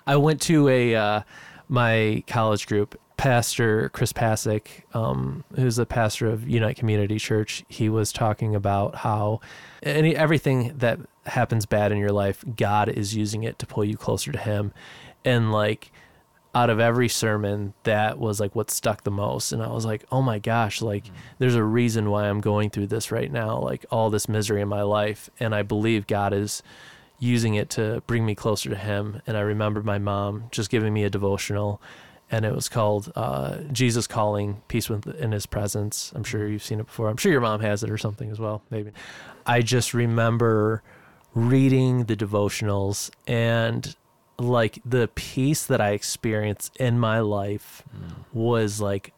I 0.06 0.16
went 0.16 0.40
to 0.42 0.68
a 0.68 0.94
uh, 0.94 1.20
my 1.68 2.22
college 2.26 2.66
group. 2.66 2.98
Pastor 3.16 3.88
Chris 3.90 4.12
Pasick, 4.12 4.84
um, 4.92 5.44
who's 5.54 5.76
the 5.76 5.86
pastor 5.86 6.26
of 6.26 6.48
Unite 6.48 6.76
Community 6.76 7.18
Church, 7.18 7.64
he 7.68 7.88
was 7.88 8.12
talking 8.12 8.54
about 8.54 8.96
how 8.96 9.40
any 9.82 10.16
everything 10.16 10.76
that 10.78 10.98
happens 11.26 11.64
bad 11.64 11.92
in 11.92 11.98
your 11.98 12.10
life, 12.10 12.44
God 12.56 12.88
is 12.88 13.14
using 13.14 13.44
it 13.44 13.58
to 13.60 13.66
pull 13.66 13.84
you 13.84 13.96
closer 13.96 14.32
to 14.32 14.38
Him, 14.38 14.72
and 15.24 15.52
like 15.52 15.90
out 16.54 16.70
of 16.70 16.78
every 16.78 17.08
sermon 17.08 17.74
that 17.82 18.18
was 18.18 18.38
like 18.38 18.54
what 18.54 18.70
stuck 18.70 19.02
the 19.02 19.10
most. 19.10 19.52
And 19.52 19.62
i 19.62 19.68
was 19.68 19.84
like 19.84 20.04
oh 20.12 20.22
my 20.22 20.38
gosh 20.38 20.80
like 20.80 21.10
there's 21.38 21.56
a 21.56 21.64
reason 21.64 22.10
why 22.10 22.28
i'm 22.28 22.40
going 22.40 22.70
through 22.70 22.86
this 22.86 23.10
right 23.10 23.30
now 23.30 23.58
like 23.58 23.84
all 23.90 24.08
this 24.08 24.28
misery 24.28 24.60
in 24.60 24.68
my 24.68 24.82
life. 24.82 25.28
And 25.40 25.54
i 25.54 25.62
believe 25.62 26.06
god 26.06 26.32
is 26.32 26.62
using 27.18 27.54
it 27.54 27.70
to 27.70 28.02
bring 28.06 28.24
me 28.24 28.34
closer 28.34 28.70
to 28.70 28.76
him. 28.76 29.20
And 29.26 29.36
i 29.36 29.40
remember 29.40 29.82
my 29.82 29.98
mom 29.98 30.44
just 30.52 30.70
giving 30.70 30.94
me 30.94 31.02
a 31.02 31.10
devotional 31.10 31.80
and 32.34 32.44
it 32.44 32.54
was 32.54 32.68
called 32.68 33.12
uh, 33.16 33.56
jesus 33.72 34.06
calling 34.06 34.62
peace 34.68 34.88
within 34.88 35.32
his 35.32 35.46
presence. 35.46 36.12
I'm 36.14 36.24
sure 36.24 36.48
you've 36.48 36.62
seen 36.62 36.80
it 36.80 36.86
before. 36.86 37.08
I'm 37.08 37.16
sure 37.16 37.32
your 37.32 37.40
mom 37.40 37.60
has 37.60 37.82
it 37.82 37.90
or 37.90 37.98
something 37.98 38.30
as 38.30 38.38
well 38.38 38.62
maybe. 38.70 38.90
I 39.46 39.62
just 39.62 39.94
remember 39.94 40.82
reading 41.34 42.04
the 42.04 42.16
devotionals 42.16 43.10
and 43.26 43.94
like 44.38 44.78
the 44.84 45.08
peace 45.14 45.66
that 45.66 45.80
I 45.80 45.90
experienced 45.90 46.76
in 46.78 46.98
my 46.98 47.20
life 47.20 47.82
was 48.32 48.80
like 48.80 49.12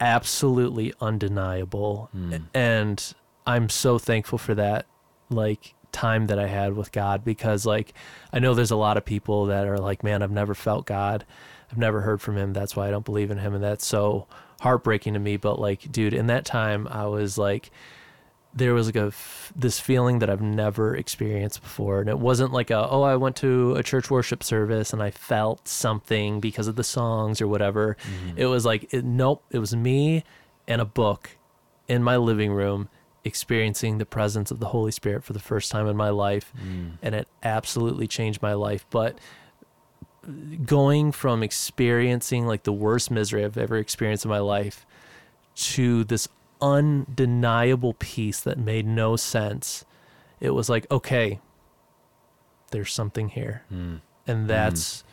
absolutely 0.00 0.92
undeniable. 1.00 2.08
And 2.54 3.14
I'm 3.46 3.68
so 3.68 3.98
thankful 3.98 4.38
for 4.38 4.54
that 4.54 4.86
like 5.30 5.74
time 5.92 6.26
that 6.26 6.38
I 6.38 6.48
had 6.48 6.74
with 6.74 6.92
God 6.92 7.24
because 7.24 7.64
like 7.66 7.94
I 8.32 8.38
know 8.38 8.54
there's 8.54 8.70
a 8.72 8.76
lot 8.76 8.96
of 8.96 9.04
people 9.04 9.46
that 9.46 9.66
are 9.66 9.78
like 9.78 10.02
man 10.02 10.22
I've 10.22 10.30
never 10.30 10.54
felt 10.54 10.86
God 10.86 11.24
I've 11.70 11.78
never 11.78 12.02
heard 12.02 12.20
from 12.20 12.36
him. 12.36 12.52
That's 12.52 12.76
why 12.76 12.88
I 12.88 12.90
don't 12.90 13.04
believe 13.04 13.30
in 13.30 13.38
him 13.38 13.54
and 13.54 13.62
that's 13.62 13.86
so 13.86 14.26
heartbreaking 14.60 15.14
to 15.14 15.20
me. 15.20 15.36
But 15.36 15.58
like 15.58 15.90
dude 15.90 16.14
in 16.14 16.26
that 16.28 16.44
time 16.44 16.88
I 16.88 17.06
was 17.06 17.38
like 17.38 17.70
there 18.56 18.72
was 18.72 18.86
like 18.86 18.96
a 18.96 19.06
f- 19.06 19.52
this 19.56 19.80
feeling 19.80 20.20
that 20.20 20.30
I've 20.30 20.40
never 20.40 20.94
experienced 20.94 21.60
before, 21.60 22.00
and 22.00 22.08
it 22.08 22.18
wasn't 22.18 22.52
like 22.52 22.70
a 22.70 22.88
oh 22.88 23.02
I 23.02 23.16
went 23.16 23.36
to 23.36 23.74
a 23.74 23.82
church 23.82 24.10
worship 24.10 24.44
service 24.44 24.92
and 24.92 25.02
I 25.02 25.10
felt 25.10 25.66
something 25.66 26.40
because 26.40 26.68
of 26.68 26.76
the 26.76 26.84
songs 26.84 27.40
or 27.40 27.48
whatever. 27.48 27.96
Mm-hmm. 28.02 28.38
It 28.38 28.46
was 28.46 28.64
like 28.64 28.92
it, 28.94 29.04
nope, 29.04 29.44
it 29.50 29.58
was 29.58 29.74
me 29.74 30.24
and 30.68 30.80
a 30.80 30.84
book 30.84 31.30
in 31.88 32.02
my 32.02 32.16
living 32.16 32.52
room 32.52 32.88
experiencing 33.24 33.98
the 33.98 34.06
presence 34.06 34.50
of 34.50 34.60
the 34.60 34.66
Holy 34.66 34.92
Spirit 34.92 35.24
for 35.24 35.32
the 35.32 35.40
first 35.40 35.70
time 35.70 35.86
in 35.88 35.96
my 35.96 36.10
life, 36.10 36.52
mm. 36.56 36.92
and 37.02 37.14
it 37.14 37.26
absolutely 37.42 38.06
changed 38.06 38.40
my 38.40 38.52
life. 38.52 38.86
But 38.90 39.18
going 40.64 41.12
from 41.12 41.42
experiencing 41.42 42.46
like 42.46 42.62
the 42.64 42.72
worst 42.72 43.10
misery 43.10 43.44
I've 43.44 43.58
ever 43.58 43.76
experienced 43.76 44.24
in 44.24 44.30
my 44.30 44.38
life 44.38 44.86
to 45.54 46.04
this 46.04 46.28
undeniable 46.60 47.94
peace 47.94 48.40
that 48.40 48.58
made 48.58 48.86
no 48.86 49.16
sense. 49.16 49.84
It 50.40 50.50
was 50.50 50.68
like, 50.68 50.90
okay, 50.90 51.40
there's 52.70 52.92
something 52.92 53.28
here. 53.28 53.62
Mm. 53.72 54.00
And 54.26 54.48
that's 54.48 55.02
mm. 55.02 55.04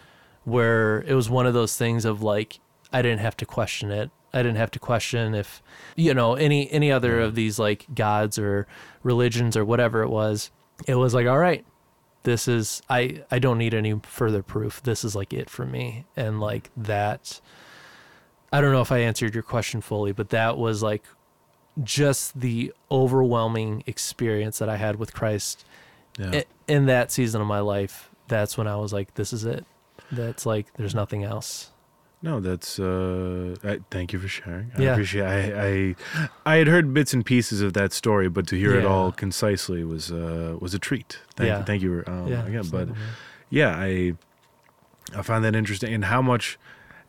where 0.45 1.01
it 1.01 1.13
was 1.13 1.29
one 1.29 1.45
of 1.45 1.53
those 1.53 1.75
things 1.75 2.05
of 2.05 2.21
like 2.21 2.59
I 2.93 3.01
didn't 3.01 3.19
have 3.19 3.37
to 3.37 3.45
question 3.45 3.91
it. 3.91 4.09
I 4.33 4.43
didn't 4.43 4.57
have 4.57 4.71
to 4.71 4.79
question 4.79 5.35
if 5.35 5.61
you 5.95 6.13
know 6.13 6.35
any 6.35 6.71
any 6.71 6.91
other 6.91 7.19
of 7.19 7.35
these 7.35 7.59
like 7.59 7.85
gods 7.93 8.39
or 8.39 8.65
religions 9.03 9.57
or 9.57 9.65
whatever 9.65 10.03
it 10.03 10.09
was. 10.09 10.51
It 10.87 10.95
was 10.95 11.13
like, 11.13 11.27
all 11.27 11.37
right, 11.37 11.65
this 12.23 12.47
is 12.47 12.81
I 12.89 13.23
I 13.31 13.39
don't 13.39 13.57
need 13.57 13.73
any 13.73 13.99
further 14.03 14.43
proof. 14.43 14.81
This 14.83 15.03
is 15.03 15.15
like 15.15 15.33
it 15.33 15.49
for 15.49 15.65
me. 15.65 16.05
And 16.15 16.39
like 16.39 16.69
that 16.77 17.41
I 18.53 18.61
don't 18.61 18.71
know 18.73 18.81
if 18.81 18.91
I 18.91 18.99
answered 18.99 19.33
your 19.33 19.43
question 19.43 19.81
fully, 19.81 20.11
but 20.11 20.29
that 20.29 20.57
was 20.57 20.83
like 20.83 21.03
just 21.83 22.39
the 22.41 22.73
overwhelming 22.91 23.83
experience 23.87 24.59
that 24.59 24.69
I 24.69 24.75
had 24.77 24.97
with 24.97 25.13
Christ 25.13 25.65
Yeah. 26.19 26.31
i- 26.33 26.45
in 26.67 26.85
that 26.87 27.11
season 27.11 27.41
of 27.41 27.47
my 27.47 27.59
life. 27.61 28.09
That's 28.27 28.57
when 28.57 28.67
I 28.67 28.75
was 28.75 28.91
like 28.93 29.13
this 29.15 29.33
is 29.33 29.45
it. 29.45 29.65
That's 30.11 30.45
like 30.45 30.73
there's 30.73 30.93
nothing 30.95 31.23
else. 31.23 31.70
No, 32.23 32.39
that's. 32.39 32.79
Uh, 32.79 33.55
I, 33.63 33.79
thank 33.89 34.13
you 34.13 34.19
for 34.19 34.27
sharing. 34.27 34.71
I 34.77 34.81
Yeah. 34.83 34.91
appreciate. 34.91 35.23
I, 35.25 35.39
I 35.65 35.95
I 36.45 36.55
had 36.57 36.67
heard 36.67 36.93
bits 36.93 37.13
and 37.13 37.25
pieces 37.25 37.61
of 37.61 37.73
that 37.73 37.93
story, 37.93 38.29
but 38.29 38.45
to 38.47 38.55
hear 38.55 38.75
it 38.75 38.85
all 38.85 39.11
concisely 39.11 39.83
was 39.83 40.11
uh, 40.11 40.55
was 40.59 40.73
a 40.75 40.79
treat. 40.79 41.19
Thank 41.35 41.47
Yeah. 41.47 41.59
you. 41.59 41.65
Thank 41.65 41.81
you. 41.81 42.03
Um, 42.05 42.27
yeah. 42.27 42.45
Again, 42.45 42.67
but 42.71 42.89
yeah, 43.49 43.75
I 43.75 44.13
I 45.15 45.23
find 45.23 45.43
that 45.43 45.55
interesting, 45.55 45.93
and 45.93 46.05
how 46.05 46.21
much, 46.21 46.59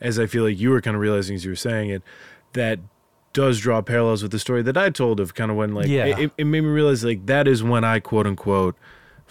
as 0.01 0.19
I 0.19 0.27
feel 0.27 0.45
like 0.45 0.59
you 0.59 0.71
were 0.71 0.81
kind 0.81 0.95
of 0.97 1.03
realizing 1.03 1.37
as 1.37 1.45
you 1.45 1.51
were 1.51 1.57
saying 1.57 1.91
it, 1.91 2.03
that 2.55 2.79
does 3.35 3.61
draw 3.61 3.81
parallels 3.83 4.23
with 4.23 4.33
the 4.33 4.39
story 4.39 4.63
that 4.63 4.77
I 4.77 4.91
told 4.91 5.21
of 5.21 5.35
kind 5.35 5.51
of 5.51 5.57
when 5.59 5.75
like 5.75 5.89
Yeah. 5.89 6.07
it, 6.19 6.31
it 6.39 6.45
made 6.45 6.63
me 6.63 6.69
realize 6.69 7.05
like 7.05 7.27
that 7.27 7.47
is 7.49 7.63
when 7.63 7.85
I 7.85 7.99
quote 8.01 8.27
unquote 8.27 8.77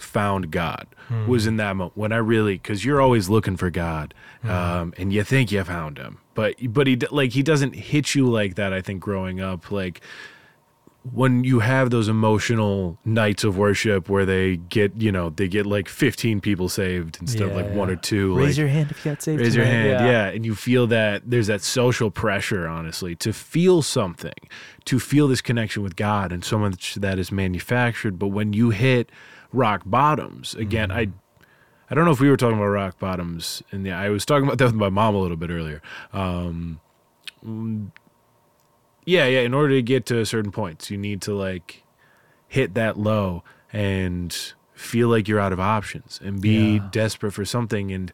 found 0.02 0.50
God 0.50 0.86
Hmm. 1.08 1.26
was 1.26 1.46
in 1.46 1.56
that 1.56 1.74
moment 1.76 1.96
when 1.96 2.12
I 2.12 2.16
really 2.18 2.54
because 2.54 2.84
you're 2.84 3.00
always 3.00 3.28
looking 3.28 3.56
for 3.56 3.70
God 3.70 4.14
Hmm. 4.42 4.50
um, 4.50 4.94
and 4.98 5.12
you 5.12 5.22
think 5.24 5.50
you 5.52 5.62
found 5.64 5.98
him 5.98 6.18
but 6.34 6.54
but 6.72 6.86
he 6.86 6.96
like 7.10 7.32
he 7.32 7.42
doesn't 7.42 7.74
hit 7.74 8.14
you 8.14 8.26
like 8.26 8.54
that 8.56 8.72
I 8.72 8.80
think 8.80 9.00
growing 9.00 9.40
up 9.40 9.70
like 9.70 10.00
when 11.12 11.42
you 11.42 11.58
have 11.58 11.90
those 11.90 12.06
emotional 12.08 12.96
nights 13.04 13.42
of 13.42 13.58
worship 13.58 14.08
where 14.08 14.24
they 14.24 14.56
get 14.56 14.92
you 15.02 15.10
know 15.10 15.30
they 15.30 15.48
get 15.48 15.66
like 15.66 15.88
15 15.88 16.40
people 16.40 16.68
saved 16.68 17.18
instead 17.20 17.42
of 17.48 17.56
like 17.56 17.64
Yeah, 17.66 17.74
one 17.74 17.90
or 17.90 17.96
two 17.96 18.36
raise 18.38 18.50
like, 18.50 18.56
your 18.58 18.68
hand 18.68 18.92
if 18.92 19.04
you 19.04 19.10
got 19.10 19.20
saved. 19.20 19.40
raise 19.40 19.56
your 19.56 19.64
tonight. 19.64 19.76
hand 19.98 20.06
yeah. 20.06 20.28
and 20.28 20.46
you 20.46 20.54
feel 20.54 20.86
that 20.86 21.22
there's 21.26 21.48
that 21.48 21.60
social 21.62 22.12
pressure 22.12 22.68
honestly 22.68 23.16
to 23.16 23.32
feel 23.32 23.82
something 23.82 24.32
to 24.84 25.00
feel 25.00 25.26
this 25.26 25.40
connection 25.40 25.82
with 25.82 25.96
god 25.96 26.30
and 26.30 26.44
so 26.44 26.56
much 26.56 26.94
that 26.94 27.18
is 27.18 27.32
manufactured 27.32 28.16
but 28.16 28.28
when 28.28 28.52
you 28.52 28.70
hit 28.70 29.10
rock 29.52 29.82
bottoms. 29.84 30.54
Again 30.54 30.90
i 30.90 31.08
i 31.90 31.94
don't 31.94 32.04
know 32.06 32.10
if 32.10 32.20
we 32.20 32.30
were 32.30 32.36
talking 32.36 32.56
about 32.56 32.66
rock 32.68 32.98
bottoms 32.98 33.62
and 33.70 33.86
yeah 33.86 34.00
i 34.00 34.08
was 34.08 34.24
talking 34.24 34.44
about 34.46 34.58
that 34.58 34.64
with 34.66 34.74
my 34.74 34.88
mom 34.88 35.14
a 35.14 35.18
little 35.18 35.36
bit 35.36 35.50
earlier. 35.50 35.82
Um 36.12 36.80
yeah 39.04 39.26
yeah 39.26 39.40
in 39.40 39.52
order 39.54 39.74
to 39.74 39.82
get 39.82 40.06
to 40.06 40.24
certain 40.24 40.52
points 40.52 40.90
you 40.90 40.96
need 40.96 41.20
to 41.22 41.34
like 41.34 41.82
hit 42.48 42.74
that 42.74 42.98
low 42.98 43.42
and 43.72 44.52
feel 44.74 45.08
like 45.08 45.26
you're 45.28 45.40
out 45.40 45.52
of 45.52 45.60
options 45.60 46.20
and 46.22 46.40
be 46.40 46.74
Yeah. 46.76 46.88
desperate 46.90 47.32
for 47.32 47.44
something. 47.46 47.90
And 47.92 48.12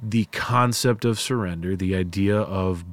the 0.00 0.24
concept 0.26 1.04
of 1.04 1.20
surrender 1.20 1.76
the 1.76 1.94
idea 1.94 2.36
of 2.36 2.84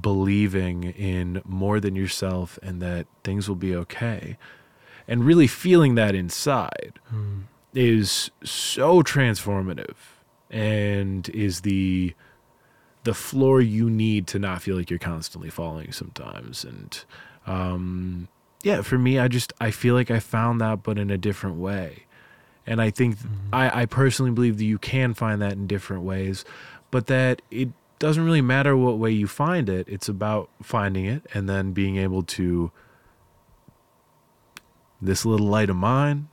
believing 0.00 0.84
in 0.84 1.40
more 1.46 1.80
than 1.80 1.96
yourself 1.96 2.58
and 2.62 2.82
that 2.82 3.06
things 3.24 3.48
will 3.48 3.56
be 3.56 3.74
okay 3.74 4.36
and 5.08 5.24
really 5.24 5.46
feeling 5.46 5.94
that 5.96 6.14
inside 6.14 6.98
Hmm. 7.10 7.40
is 7.74 8.30
so 8.44 9.02
transformative 9.02 9.96
and 10.50 11.28
is 11.30 11.60
the 11.62 12.14
the 13.04 13.14
floor 13.14 13.60
you 13.60 13.90
need 13.90 14.26
to 14.28 14.38
not 14.38 14.62
feel 14.62 14.76
like 14.76 14.88
you're 14.88 14.98
constantly 14.98 15.50
falling 15.50 15.90
sometimes. 15.92 16.64
And 16.64 17.04
um 17.46 18.28
yeah 18.62 18.80
for 18.82 18.96
me 18.96 19.18
i 19.18 19.26
just 19.26 19.52
i 19.60 19.72
feel 19.72 19.94
like 19.96 20.08
i 20.08 20.20
found 20.20 20.60
that 20.60 20.84
but 20.84 20.98
in 20.98 21.10
a 21.10 21.18
different 21.18 21.56
way. 21.56 22.04
And 22.66 22.80
i 22.80 22.90
think 22.90 23.16
I, 23.52 23.82
I 23.82 23.86
personally 23.86 24.30
believe 24.30 24.56
that 24.58 24.64
you 24.64 24.78
can 24.78 25.14
find 25.14 25.42
that 25.42 25.52
in 25.54 25.66
different 25.66 26.04
ways 26.04 26.44
but 26.92 27.06
that 27.08 27.42
it 27.50 27.70
doesn't 27.98 28.24
really 28.24 28.42
matter 28.42 28.76
what 28.76 28.98
way 28.98 29.10
you 29.12 29.26
find 29.28 29.68
it. 29.68 29.88
It's 29.88 30.08
about 30.08 30.50
finding 30.62 31.04
it 31.06 31.24
and 31.34 31.48
then 31.48 31.72
being 31.72 31.96
able 31.96 32.22
to 32.24 32.70
this 35.02 35.26
little 35.26 35.46
light 35.46 35.68
of 35.68 35.76
mine 35.76 36.28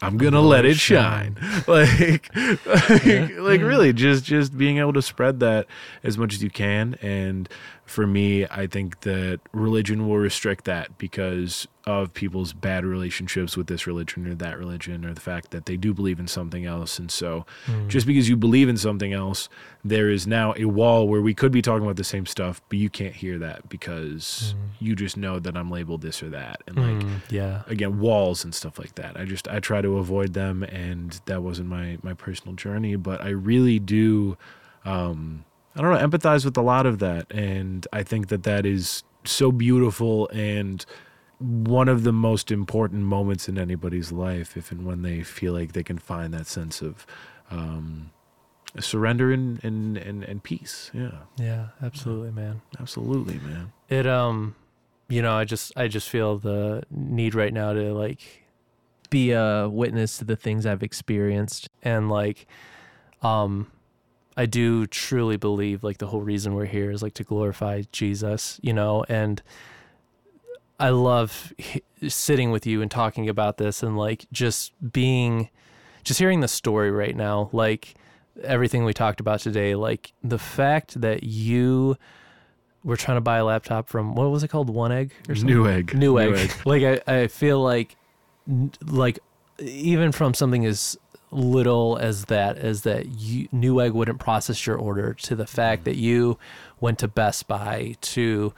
I'm 0.00 0.16
gonna 0.16 0.40
let 0.40 0.64
it 0.64 0.76
shine. 0.76 1.36
Like, 1.66 2.34
like, 2.34 3.36
like 3.36 3.60
really, 3.60 3.92
just 3.92 4.24
just 4.24 4.56
being 4.56 4.78
able 4.78 4.92
to 4.92 5.02
spread 5.02 5.40
that 5.40 5.66
as 6.02 6.16
much 6.16 6.32
as 6.32 6.42
you 6.42 6.50
can. 6.50 6.96
And 7.02 7.48
for 7.88 8.06
me, 8.06 8.44
I 8.46 8.66
think 8.66 9.00
that 9.00 9.40
religion 9.52 10.06
will 10.08 10.18
restrict 10.18 10.64
that 10.66 10.98
because 10.98 11.66
of 11.86 12.12
people's 12.12 12.52
bad 12.52 12.84
relationships 12.84 13.56
with 13.56 13.66
this 13.66 13.86
religion 13.86 14.26
or 14.26 14.34
that 14.34 14.58
religion, 14.58 15.06
or 15.06 15.14
the 15.14 15.20
fact 15.22 15.52
that 15.52 15.64
they 15.64 15.76
do 15.78 15.94
believe 15.94 16.20
in 16.20 16.28
something 16.28 16.66
else. 16.66 16.98
And 16.98 17.10
so, 17.10 17.46
Hmm. 17.64 17.88
just 17.88 18.06
because 18.06 18.28
you 18.28 18.36
believe 18.36 18.68
in 18.68 18.76
something 18.76 19.14
else, 19.14 19.48
there 19.82 20.10
is 20.10 20.26
now 20.26 20.52
a 20.58 20.66
wall 20.66 21.08
where 21.08 21.22
we 21.22 21.32
could 21.32 21.50
be 21.50 21.62
talking 21.62 21.82
about 21.84 21.96
the 21.96 22.04
same 22.04 22.26
stuff, 22.26 22.60
but 22.68 22.78
you 22.78 22.90
can't 22.90 23.14
hear 23.14 23.38
that 23.38 23.68
because 23.70 24.54
you 24.80 24.94
just 24.94 25.16
know 25.16 25.38
that 25.38 25.56
I'm 25.56 25.70
labeled 25.70 26.02
this 26.02 26.22
or 26.22 26.28
that, 26.30 26.62
and 26.66 26.76
like 26.76 26.98
Mm, 26.98 27.22
yeah. 27.30 27.62
again 27.68 27.98
walls 28.00 28.44
and 28.44 28.54
stuff 28.54 28.78
like 28.78 28.94
that 28.96 29.16
i 29.16 29.24
just 29.24 29.46
i 29.48 29.58
try 29.60 29.80
to 29.80 29.98
avoid 29.98 30.34
them 30.34 30.62
and 30.64 31.20
that 31.26 31.42
wasn't 31.42 31.68
my 31.68 31.96
my 32.02 32.12
personal 32.14 32.54
journey 32.54 32.96
but 32.96 33.20
i 33.20 33.28
really 33.28 33.78
do 33.78 34.36
um 34.84 35.44
i 35.76 35.80
don't 35.80 35.92
know 35.92 36.18
empathize 36.18 36.44
with 36.44 36.56
a 36.56 36.62
lot 36.62 36.86
of 36.86 36.98
that 36.98 37.26
and 37.30 37.86
i 37.92 38.02
think 38.02 38.28
that 38.28 38.42
that 38.42 38.64
is 38.66 39.02
so 39.24 39.52
beautiful 39.52 40.28
and 40.28 40.84
one 41.38 41.88
of 41.88 42.02
the 42.02 42.12
most 42.12 42.50
important 42.50 43.02
moments 43.02 43.48
in 43.48 43.58
anybody's 43.58 44.10
life 44.10 44.56
if 44.56 44.72
and 44.72 44.84
when 44.84 45.02
they 45.02 45.22
feel 45.22 45.52
like 45.52 45.72
they 45.72 45.84
can 45.84 45.98
find 45.98 46.34
that 46.34 46.46
sense 46.46 46.82
of 46.82 47.06
um 47.50 48.10
surrender 48.80 49.32
and 49.32 49.62
and 49.64 49.96
and, 49.96 50.24
and 50.24 50.42
peace. 50.42 50.90
Yeah. 50.92 51.22
Yeah, 51.36 51.68
absolutely, 51.82 52.30
man. 52.30 52.60
absolutely 52.78 53.38
man. 53.38 53.72
It 53.88 54.06
um 54.06 54.54
you 55.08 55.22
know, 55.22 55.32
I 55.32 55.44
just 55.44 55.72
I 55.76 55.88
just 55.88 56.08
feel 56.08 56.38
the 56.38 56.82
need 56.90 57.34
right 57.34 57.52
now 57.52 57.72
to 57.72 57.94
like 57.94 58.44
be 59.10 59.32
a 59.32 59.68
witness 59.68 60.18
to 60.18 60.24
the 60.24 60.36
things 60.36 60.66
I've 60.66 60.82
experienced 60.82 61.68
and 61.82 62.10
like 62.10 62.46
um 63.22 63.70
I 64.38 64.46
do 64.46 64.86
truly 64.86 65.36
believe 65.36 65.82
like 65.82 65.98
the 65.98 66.06
whole 66.06 66.22
reason 66.22 66.54
we're 66.54 66.66
here 66.66 66.92
is 66.92 67.02
like 67.02 67.14
to 67.14 67.24
glorify 67.24 67.82
Jesus, 67.90 68.60
you 68.62 68.72
know, 68.72 69.04
and 69.08 69.42
I 70.78 70.90
love 70.90 71.52
h- 71.58 71.82
sitting 72.06 72.52
with 72.52 72.64
you 72.64 72.80
and 72.80 72.88
talking 72.88 73.28
about 73.28 73.56
this 73.56 73.82
and 73.82 73.98
like 73.98 74.26
just 74.32 74.72
being 74.92 75.50
just 76.04 76.20
hearing 76.20 76.38
the 76.38 76.46
story 76.46 76.92
right 76.92 77.16
now, 77.16 77.50
like 77.52 77.96
everything 78.44 78.84
we 78.84 78.94
talked 78.94 79.18
about 79.18 79.40
today, 79.40 79.74
like 79.74 80.12
the 80.22 80.38
fact 80.38 81.00
that 81.00 81.24
you 81.24 81.96
were 82.84 82.96
trying 82.96 83.16
to 83.16 83.20
buy 83.20 83.38
a 83.38 83.44
laptop 83.44 83.88
from 83.88 84.14
what 84.14 84.30
was 84.30 84.44
it 84.44 84.48
called, 84.48 84.70
One 84.70 84.92
Egg 84.92 85.12
or 85.28 85.34
something? 85.34 85.52
new 85.52 85.66
egg 85.66 85.86
Newegg. 85.88 86.64
like 86.64 87.02
I, 87.08 87.22
I 87.22 87.26
feel 87.26 87.60
like, 87.60 87.96
like 88.86 89.18
even 89.58 90.12
from 90.12 90.32
something 90.32 90.64
as 90.64 90.96
little 91.30 91.96
as 91.98 92.26
that, 92.26 92.56
as 92.58 92.82
that 92.82 93.06
you, 93.06 93.48
Newegg 93.48 93.92
wouldn't 93.92 94.18
process 94.18 94.66
your 94.66 94.76
order, 94.76 95.14
to 95.14 95.36
the 95.36 95.46
fact 95.46 95.84
that 95.84 95.96
you 95.96 96.38
went 96.80 96.98
to 97.00 97.08
Best 97.08 97.46
Buy 97.48 97.96
to 98.00 98.52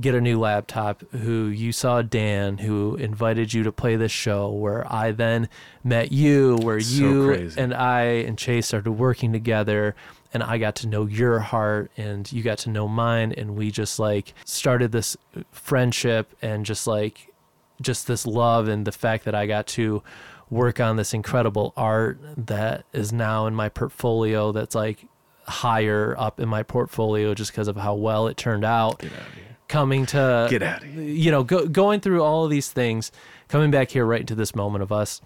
get 0.00 0.14
a 0.14 0.20
new 0.20 0.38
laptop, 0.40 1.02
who 1.12 1.46
you 1.46 1.70
saw 1.70 2.02
Dan, 2.02 2.58
who 2.58 2.96
invited 2.96 3.52
you 3.52 3.62
to 3.62 3.70
play 3.70 3.94
this 3.96 4.10
show, 4.10 4.50
where 4.50 4.90
I 4.92 5.12
then 5.12 5.48
met 5.84 6.10
you, 6.10 6.56
where 6.62 6.80
So 6.80 7.04
you 7.04 7.26
crazy. 7.26 7.60
and 7.60 7.72
I 7.72 8.02
and 8.02 8.36
Chase 8.36 8.66
started 8.66 8.92
working 8.92 9.32
together 9.32 9.94
and 10.32 10.42
I 10.42 10.58
got 10.58 10.74
to 10.76 10.88
know 10.88 11.06
your 11.06 11.38
heart 11.38 11.92
and 11.96 12.30
you 12.32 12.42
got 12.42 12.58
to 12.58 12.70
know 12.70 12.88
mine 12.88 13.32
and 13.36 13.54
we 13.54 13.70
just 13.70 14.00
like 14.00 14.34
started 14.44 14.90
this 14.90 15.16
friendship 15.52 16.34
and 16.42 16.66
just 16.66 16.88
like 16.88 17.32
just 17.80 18.08
this 18.08 18.26
love 18.26 18.66
and 18.66 18.84
the 18.84 18.92
fact 18.92 19.24
that 19.26 19.34
I 19.36 19.46
got 19.46 19.68
to 19.68 20.02
work 20.54 20.80
on 20.80 20.96
this 20.96 21.12
incredible 21.12 21.72
art 21.76 22.18
that 22.36 22.84
is 22.92 23.12
now 23.12 23.46
in 23.46 23.54
my 23.54 23.68
portfolio 23.68 24.52
that's 24.52 24.74
like 24.74 25.06
higher 25.46 26.14
up 26.18 26.40
in 26.40 26.48
my 26.48 26.62
portfolio 26.62 27.34
just 27.34 27.50
because 27.50 27.68
of 27.68 27.76
how 27.76 27.94
well 27.94 28.28
it 28.28 28.36
turned 28.36 28.64
out 28.64 28.74
out 28.74 29.02
coming 29.68 30.06
to 30.06 30.46
get 30.50 30.62
out 30.62 30.82
of 30.82 30.88
here 30.88 31.02
you 31.02 31.30
know, 31.30 31.42
go, 31.42 31.66
going 31.66 32.00
through 32.00 32.22
all 32.22 32.44
of 32.44 32.50
these 32.50 32.70
things, 32.70 33.10
coming 33.48 33.70
back 33.70 33.90
here 33.90 34.04
right 34.04 34.20
into 34.20 34.34
this 34.34 34.54
moment 34.54 34.82
of 34.82 34.92
us 34.92 35.20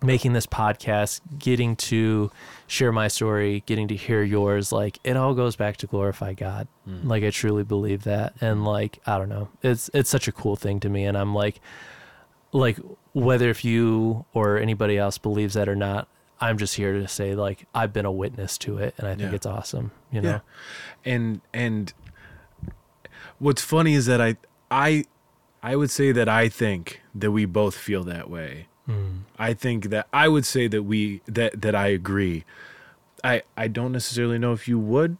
making 0.00 0.32
this 0.32 0.46
podcast, 0.46 1.20
getting 1.40 1.74
to 1.74 2.30
share 2.68 2.92
my 2.92 3.08
story, 3.08 3.64
getting 3.66 3.88
to 3.88 3.96
hear 3.96 4.22
yours, 4.22 4.70
like 4.70 4.98
it 5.02 5.16
all 5.16 5.34
goes 5.34 5.56
back 5.56 5.76
to 5.78 5.88
glorify 5.88 6.34
God. 6.34 6.68
Mm. 6.88 7.06
Like 7.06 7.24
I 7.24 7.30
truly 7.30 7.64
believe 7.64 8.04
that. 8.04 8.34
And 8.40 8.64
like, 8.64 9.00
I 9.06 9.18
don't 9.18 9.28
know. 9.28 9.48
It's 9.62 9.90
it's 9.92 10.08
such 10.08 10.28
a 10.28 10.32
cool 10.32 10.56
thing 10.56 10.78
to 10.80 10.88
me 10.88 11.04
and 11.04 11.18
I'm 11.18 11.34
like 11.34 11.60
like 12.52 12.78
whether 13.18 13.48
if 13.50 13.64
you 13.64 14.24
or 14.32 14.58
anybody 14.58 14.96
else 14.98 15.18
believes 15.18 15.54
that 15.54 15.68
or 15.68 15.76
not, 15.76 16.08
I'm 16.40 16.56
just 16.58 16.76
here 16.76 16.92
to 16.92 17.08
say 17.08 17.34
like 17.34 17.66
I've 17.74 17.92
been 17.92 18.04
a 18.06 18.12
witness 18.12 18.56
to 18.58 18.78
it 18.78 18.94
and 18.98 19.06
I 19.06 19.10
think 19.16 19.30
Yeah. 19.30 19.34
it's 19.36 19.46
awesome, 19.46 19.90
you 20.12 20.20
know. 20.20 20.28
Yeah. 20.30 20.40
And 21.12 21.40
and 21.52 21.92
what's 23.38 23.62
funny 23.62 23.94
is 23.94 24.06
that 24.06 24.20
I 24.20 24.36
I 24.70 25.04
I 25.62 25.76
would 25.76 25.90
say 25.90 26.12
that 26.12 26.28
I 26.28 26.48
think 26.48 27.00
that 27.14 27.32
we 27.32 27.44
both 27.44 27.74
feel 27.76 28.04
that 28.04 28.30
way 28.30 28.66
hmm. 28.86 29.18
I 29.38 29.54
think 29.54 29.90
that 29.90 30.06
I 30.12 30.28
would 30.28 30.46
say 30.46 30.68
that 30.68 30.82
we 30.84 31.20
that 31.26 31.60
that 31.60 31.74
I 31.74 31.88
agree. 31.88 32.44
I 33.24 33.42
I 33.56 33.68
don't 33.68 33.92
necessarily 33.92 34.38
know 34.38 34.52
if 34.52 34.68
you 34.68 34.78
would. 34.78 35.18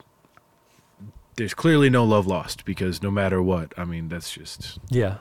There's 1.36 1.55
clearly 1.55 1.88
no 1.90 2.05
love 2.05 2.26
lost 2.26 2.64
because 2.64 3.03
no 3.03 3.11
matter 3.11 3.40
what, 3.42 3.72
I 3.76 3.84
mean 3.84 4.09
that's 4.09 4.32
just 4.32 4.78
Yeah. 4.88 5.18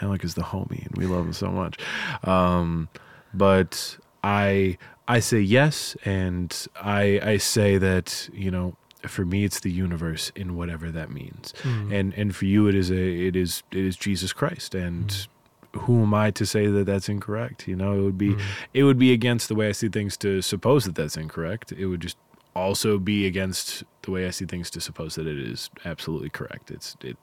Alec 0.00 0.24
is 0.24 0.34
the 0.34 0.42
homie 0.42 0.86
and 0.86 0.96
we 0.96 1.06
love 1.06 1.26
him 1.26 1.32
so 1.32 1.50
much. 1.50 1.78
Um, 2.24 2.88
but 3.32 3.96
I 4.22 4.78
I 5.06 5.20
say 5.20 5.40
yes 5.40 5.96
and 6.04 6.66
I 6.80 7.20
I 7.22 7.36
say 7.36 7.78
that, 7.78 8.28
you 8.32 8.50
know, 8.50 8.76
for 9.06 9.24
me 9.24 9.44
it's 9.44 9.60
the 9.60 9.70
universe 9.70 10.32
in 10.34 10.56
whatever 10.56 10.90
that 10.90 11.10
means. 11.10 11.52
Hmm. 11.62 11.92
And 11.92 12.14
and 12.14 12.34
for 12.34 12.46
you 12.46 12.68
it 12.68 12.74
is 12.74 12.90
a 12.90 13.26
it 13.26 13.36
is 13.36 13.62
it 13.70 13.84
is 13.84 13.96
Jesus 13.96 14.32
Christ 14.32 14.74
and 14.74 15.26
hmm. 15.72 15.80
who 15.80 16.02
am 16.02 16.14
I 16.14 16.30
to 16.32 16.46
say 16.46 16.66
that 16.66 16.86
that's 16.86 17.08
incorrect? 17.08 17.68
You 17.68 17.76
know, 17.76 17.92
it 17.98 18.02
would 18.02 18.18
be 18.18 18.32
hmm. 18.32 18.40
it 18.72 18.84
would 18.84 18.98
be 18.98 19.12
against 19.12 19.48
the 19.48 19.54
way 19.54 19.68
I 19.68 19.72
see 19.72 19.88
things 19.88 20.16
to 20.18 20.42
suppose 20.42 20.84
that 20.84 20.94
that's 20.94 21.16
incorrect. 21.16 21.72
It 21.72 21.86
would 21.86 22.00
just 22.00 22.16
also 22.54 22.98
be 22.98 23.26
against 23.26 23.82
the 24.02 24.10
way 24.10 24.26
I 24.26 24.30
see 24.30 24.44
things 24.44 24.70
to 24.70 24.80
suppose 24.80 25.16
that 25.16 25.26
it 25.26 25.38
is 25.38 25.70
absolutely 25.84 26.30
correct. 26.30 26.70
It's 26.70 26.96
it 27.02 27.16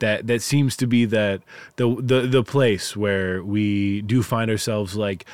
that 0.00 0.26
that 0.26 0.42
seems 0.42 0.76
to 0.76 0.86
be 0.86 1.04
that 1.06 1.42
the 1.76 1.94
the 1.98 2.20
the 2.26 2.42
place 2.42 2.96
where 2.96 3.42
we 3.42 4.02
do 4.02 4.22
find 4.22 4.50
ourselves 4.50 4.96
like 4.96 5.24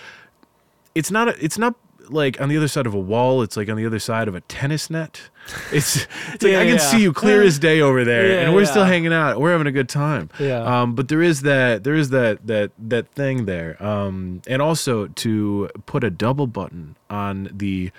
it's 0.95 1.11
not 1.11 1.29
a, 1.29 1.45
it's 1.45 1.59
not 1.59 1.75
like 2.09 2.41
on 2.41 2.49
the 2.49 2.57
other 2.57 2.69
side 2.69 2.87
of 2.87 2.95
a 2.95 2.99
wall. 3.01 3.43
It's 3.43 3.57
like 3.57 3.69
on 3.69 3.77
the 3.77 3.85
other 3.85 3.99
side 3.99 4.29
of 4.29 4.35
a 4.35 4.41
tennis 4.43 4.89
net. 4.91 5.21
It's 5.73 6.07
it's 6.33 6.43
like 6.43 6.53
Yeah, 6.53 6.61
i 6.61 6.65
can 6.65 6.75
yeah. 6.75 6.79
see 6.79 7.01
you 7.03 7.13
clear 7.13 7.43
as 7.43 7.59
day 7.61 7.81
over 7.81 8.05
there 8.05 8.27
Yeah, 8.29 8.41
and 8.43 8.55
we're 8.55 8.65
still 8.65 8.85
hanging 8.85 9.13
out. 9.13 9.41
We're 9.41 9.53
having 9.53 9.67
a 9.69 9.73
good 9.73 9.89
time. 9.89 10.29
Yeah. 10.41 10.63
um 10.83 10.95
but 10.95 11.07
there 11.09 11.23
is 11.23 11.43
that 11.43 11.85
there 11.85 11.95
is 11.95 12.11
that 12.11 12.47
that 12.47 12.71
that 12.79 13.09
thing 13.15 13.45
there. 13.47 13.77
Um 13.85 14.43
and 14.49 14.61
also 14.63 15.07
to 15.07 15.69
put 15.87 16.03
a 16.03 16.11
double 16.11 16.47
button 16.49 16.97
on 17.11 17.49
the 17.53 17.91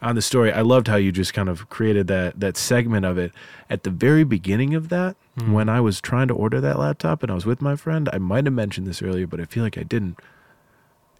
on 0.00 0.14
the 0.14 0.22
story 0.22 0.52
i 0.52 0.60
loved 0.60 0.86
how 0.88 0.96
you 0.96 1.10
just 1.12 1.32
kind 1.34 1.48
of 1.48 1.68
created 1.70 2.06
that 2.08 2.40
that 2.40 2.56
segment 2.56 3.04
of 3.04 3.18
it. 3.18 3.32
At 3.68 3.82
the 3.82 3.90
very 3.90 4.24
beginning 4.24 4.74
of 4.74 4.88
that 4.88 5.16
when 5.46 5.68
i 5.68 5.80
was 5.80 6.00
trying 6.00 6.28
to 6.28 6.34
order 6.34 6.60
that 6.60 6.78
laptop 6.78 7.22
and 7.22 7.30
i 7.32 7.34
was 7.34 7.44
with 7.44 7.60
my 7.60 7.74
friend 7.74 8.08
i 8.12 8.18
might 8.18 8.44
have 8.44 8.54
mentioned 8.54 8.86
this 8.86 9.02
earlier 9.02 9.26
but 9.26 9.40
i 9.40 9.44
feel 9.44 9.62
like 9.64 9.76
i 9.78 9.82
didn't. 9.82 10.18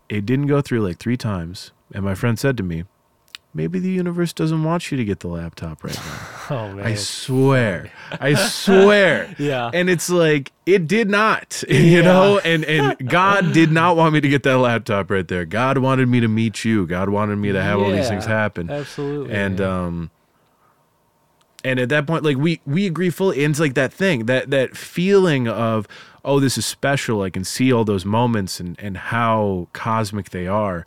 It 0.08 0.26
didn't 0.26 0.46
go 0.48 0.60
through 0.60 0.82
like 0.86 0.98
three 0.98 1.16
times 1.16 1.72
and 1.94 2.04
my 2.04 2.14
friend 2.14 2.38
said 2.38 2.56
to 2.58 2.62
me 2.62 2.84
maybe 3.54 3.78
the 3.78 3.90
universe 3.90 4.32
doesn't 4.32 4.62
want 4.64 4.90
you 4.90 4.96
to 4.98 5.04
get 5.04 5.20
the 5.20 5.28
laptop 5.28 5.82
right 5.84 5.94
now. 5.96 6.18
Oh 6.50 6.72
man. 6.74 6.84
i 6.84 6.94
swear. 6.94 7.90
I 8.20 8.34
swear. 8.34 9.34
Yeah. 9.38 9.70
and 9.72 9.88
it's 9.88 10.10
like 10.10 10.52
it 10.66 10.86
did 10.86 11.08
not 11.08 11.64
you 11.68 11.78
Yeah. 11.78 12.00
know? 12.02 12.38
And 12.44 12.64
and 12.66 13.08
god 13.08 13.52
did 13.54 13.72
not 13.72 13.96
want 13.96 14.12
me 14.12 14.20
to 14.20 14.28
get 14.28 14.42
that 14.42 14.58
laptop 14.58 15.10
right 15.10 15.26
there. 15.26 15.46
God 15.46 15.78
wanted 15.78 16.06
me 16.08 16.20
to 16.20 16.28
meet 16.28 16.62
you. 16.64 16.86
God 16.86 17.08
wanted 17.08 17.36
me 17.36 17.50
to 17.52 17.62
have 17.62 17.80
all 17.80 17.90
these 17.90 18.08
things 18.08 18.26
happen. 18.26 18.70
Absolutely. 18.70 19.34
and 19.34 19.58
um 19.62 20.10
and 21.64 21.80
at 21.80 21.88
that 21.88 22.06
point 22.06 22.22
like 22.24 22.36
we 22.36 22.60
we 22.66 22.86
agree 22.86 23.10
fully. 23.10 23.42
And 23.44 23.52
it's 23.52 23.60
like 23.60 23.74
that 23.74 23.92
thing 23.92 24.26
that 24.26 24.50
that 24.50 24.76
feeling 24.76 25.48
of 25.48 25.88
oh 26.24 26.38
this 26.40 26.56
is 26.58 26.66
special. 26.66 27.22
I 27.22 27.30
can 27.30 27.44
see 27.44 27.72
all 27.72 27.84
those 27.84 28.04
moments 28.04 28.60
and 28.60 28.78
and 28.78 28.96
how 28.96 29.68
cosmic 29.72 30.30
they 30.30 30.46
are. 30.46 30.86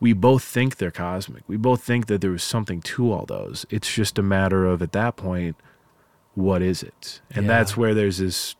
We 0.00 0.12
both 0.12 0.42
think 0.44 0.76
they're 0.76 0.90
cosmic. 0.90 1.42
We 1.48 1.56
both 1.56 1.82
think 1.82 2.06
that 2.06 2.20
there 2.20 2.30
was 2.32 2.42
something 2.42 2.82
to 2.82 3.12
all 3.12 3.24
those. 3.24 3.64
It's 3.70 3.90
just 3.94 4.18
a 4.18 4.22
matter 4.22 4.66
of 4.66 4.82
at 4.82 4.92
that 4.92 5.16
point 5.16 5.56
what 6.34 6.60
is 6.60 6.82
it? 6.82 7.22
And 7.30 7.46
Yeah. 7.46 7.52
that's 7.56 7.76
where 7.76 7.94
there's 7.94 8.18
this 8.18 8.56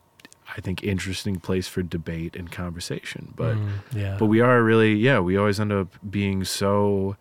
i 0.57 0.61
think 0.61 0.83
interesting 0.85 1.37
place 1.41 1.67
for 1.69 1.83
debate 1.83 2.37
and 2.37 2.51
conversation. 2.53 3.35
But 3.37 3.57
Mm, 3.57 3.69
yeah. 3.93 4.17
but 4.19 4.27
we 4.27 4.41
are 4.41 4.63
really 4.63 4.95
yeah 4.95 5.19
we 5.19 5.37
always 5.37 5.59
end 5.61 5.73
up 5.73 5.89
being 6.09 6.45
so 6.45 7.17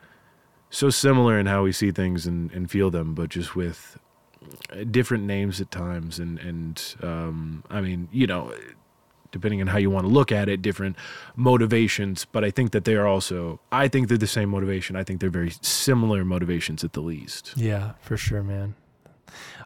so 0.69 0.89
similar 0.89 1.39
in 1.39 1.45
how 1.47 1.63
we 1.63 1.71
see 1.71 1.91
things 1.91 2.27
and, 2.27 2.51
and 2.51 2.69
feel 2.69 2.89
them 2.91 3.13
but 3.15 3.29
just 3.29 3.55
with 3.55 3.97
different 4.91 5.23
names 5.23 5.61
at 5.61 5.71
times 5.71 6.19
and 6.19 6.39
and 6.39 6.95
um 7.01 7.63
i 7.69 7.81
mean 7.81 8.07
you 8.11 8.27
know 8.27 8.53
depending 9.31 9.59
on 9.59 9.67
how 9.67 9.77
you 9.77 9.89
want 9.89 10.05
to 10.05 10.11
look 10.11 10.31
at 10.31 10.47
it 10.47 10.61
different 10.61 10.95
motivations 11.35 12.25
but 12.31 12.43
i 12.43 12.51
think 12.51 12.71
that 12.71 12.85
they 12.85 12.95
are 12.95 13.07
also 13.07 13.59
i 13.71 13.87
think 13.87 14.07
they're 14.07 14.17
the 14.17 14.27
same 14.27 14.49
motivation 14.49 14.95
i 14.95 15.03
think 15.03 15.19
they're 15.19 15.29
very 15.29 15.51
similar 15.61 16.23
motivations 16.23 16.83
at 16.83 16.93
the 16.93 17.01
least 17.01 17.53
Yeah, 17.55 17.93
for 18.01 18.17
sure, 18.17 18.43
man. 18.43 18.75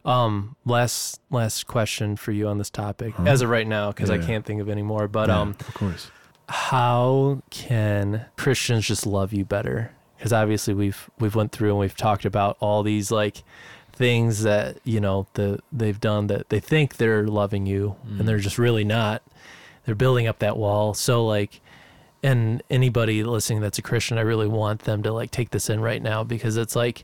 Um, 0.05 0.55
last 0.65 1.19
last 1.30 1.67
question 1.67 2.15
for 2.15 2.32
you 2.32 2.47
on 2.47 2.57
this 2.57 2.69
topic, 2.69 3.13
as 3.19 3.41
of 3.41 3.49
right 3.49 3.67
now, 3.67 3.91
because 3.91 4.09
I 4.09 4.17
can't 4.17 4.45
think 4.45 4.61
of 4.61 4.69
any 4.69 4.82
more. 4.82 5.07
But 5.07 5.27
Yeah, 5.27 5.41
um, 5.41 5.49
of 5.59 5.73
course 5.73 6.09
how 6.49 7.43
can 7.51 8.25
Christians 8.36 8.88
just 8.88 9.05
love 9.05 9.32
you 9.32 9.45
better? 9.45 9.91
Because 10.17 10.34
obviously 10.34 10.73
we've 10.73 11.09
we've 11.19 11.36
went 11.36 11.51
through 11.51 11.69
and 11.69 11.80
we've 11.80 11.95
talked 11.95 12.25
about 12.25 12.57
all 12.59 12.84
these 12.84 13.11
like 13.11 13.43
things 14.00 14.43
that 14.43 14.78
you 14.86 15.02
know 15.02 15.28
the 15.34 15.60
they've 15.74 16.00
done 16.00 16.28
that 16.28 16.47
they 16.47 16.62
think 16.62 16.95
they're 16.95 17.28
loving 17.28 17.66
you 17.66 17.97
and 18.18 18.26
they're 18.28 18.38
mm. 18.38 18.41
just 18.41 18.58
really 18.58 18.86
not. 18.86 19.22
They're 19.86 19.93
building 19.93 20.26
up 20.26 20.39
that 20.39 20.56
wall. 20.56 20.93
So 20.93 21.26
like, 21.26 21.60
and 22.24 22.64
anybody 22.70 23.24
listening 23.24 23.60
that's 23.60 23.78
a 23.78 23.82
Christian, 23.82 24.18
I 24.18 24.22
really 24.22 24.47
want 24.47 24.84
them 24.84 25.04
to 25.04 25.12
like 25.12 25.32
take 25.32 25.50
this 25.50 25.70
in 25.70 25.82
right 25.82 26.02
now 26.02 26.24
because 26.24 26.56
it's 26.56 26.78
like 26.78 27.04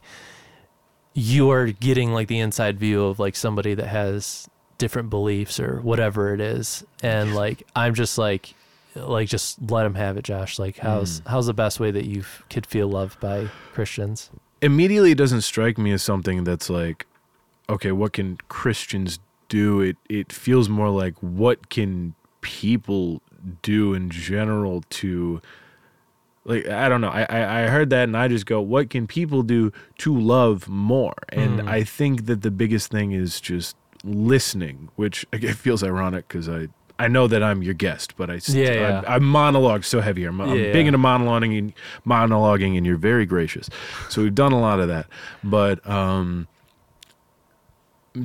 you 1.14 1.52
are 1.52 1.68
getting 1.68 2.14
like 2.14 2.30
the 2.30 2.40
inside 2.40 2.80
view 2.80 3.04
of 3.04 3.20
like 3.20 3.36
somebody 3.36 3.74
that 3.74 3.88
has 3.88 4.48
different 4.78 5.10
beliefs 5.10 5.60
or 5.60 5.82
whatever 5.82 6.34
it 6.34 6.40
is. 6.40 6.86
And 7.04 7.36
like 7.44 7.68
i'm 7.76 7.94
just 7.94 8.18
like 8.18 8.54
like 8.96 9.28
just 9.28 9.62
let 9.70 9.84
them 9.84 9.96
have 9.96 10.16
it 10.16 10.24
josh. 10.24 10.60
Like 10.60 10.78
how's 10.78 11.20
mm. 11.20 11.28
how's 11.28 11.48
the 11.48 11.54
best 11.54 11.82
way 11.82 11.92
that 11.92 12.06
you 12.06 12.24
could 12.50 12.66
feel 12.66 12.88
loved 12.88 13.20
by 13.20 13.50
christians 13.74 14.30
immediately 14.66 15.12
it 15.12 15.18
doesn't 15.24 15.42
strike 15.42 15.78
me 15.78 15.92
as 15.98 16.02
something 16.12 16.44
that's 16.44 16.70
like 16.70 17.00
okay 17.70 17.92
what 17.92 18.12
can 18.14 18.38
christians 18.50 19.20
do? 19.48 19.80
It 19.90 19.98
it 20.10 20.34
feels 20.34 20.68
more 20.70 20.90
like 21.04 21.16
what 21.22 21.70
can 21.70 22.16
people 22.42 23.22
do 23.62 23.94
in 23.94 24.10
general 24.10 24.84
to 25.02 25.42
like 26.46 26.68
i 26.68 26.90
don't 26.90 27.02
know. 27.02 27.10
I 27.10 27.24
i, 27.30 27.64
I 27.64 27.68
heard 27.68 27.90
that 27.92 28.04
and 28.10 28.18
i 28.18 28.28
just 28.28 28.46
go 28.46 28.60
what 28.62 28.90
can 28.90 29.06
people 29.08 29.42
do 29.44 29.72
to 30.00 30.10
love 30.36 30.68
more? 30.68 31.16
And 31.30 31.60
Mm. 31.60 31.70
i 31.70 31.84
think 31.84 32.26
that 32.26 32.42
the 32.42 32.52
biggest 32.52 32.92
thing 32.92 33.12
is 33.24 33.40
just 33.52 33.76
listening 34.04 34.78
which 34.96 35.26
it 35.32 35.56
feels 35.66 35.84
ironic 35.84 36.28
because 36.28 36.48
i 36.50 36.68
I 36.98 37.08
know 37.10 37.28
that 37.28 37.44
I'm 37.44 37.62
your 37.62 37.74
guest, 37.74 38.16
but 38.16 38.30
I 38.30 38.40
Yeah, 38.48 38.72
yeah. 38.74 39.04
I, 39.08 39.16
I 39.16 39.20
monologue 39.20 39.84
so 39.84 40.00
heavy. 40.02 40.24
I'm, 40.26 40.40
I'm 40.40 40.50
Yeah, 40.50 40.72
big 40.72 40.86
yeah. 40.86 40.94
into 40.94 40.98
monologuing 40.98 41.58
and 41.58 41.74
monologuing, 42.08 42.78
and 42.78 42.86
you're 42.86 42.96
very 42.96 43.26
gracious. 43.26 43.70
So 44.10 44.22
we've 44.22 44.34
done 44.36 44.54
a 44.54 44.60
lot 44.60 44.80
of 44.80 44.88
that, 44.88 45.08
but 45.44 45.86
um, 45.90 46.48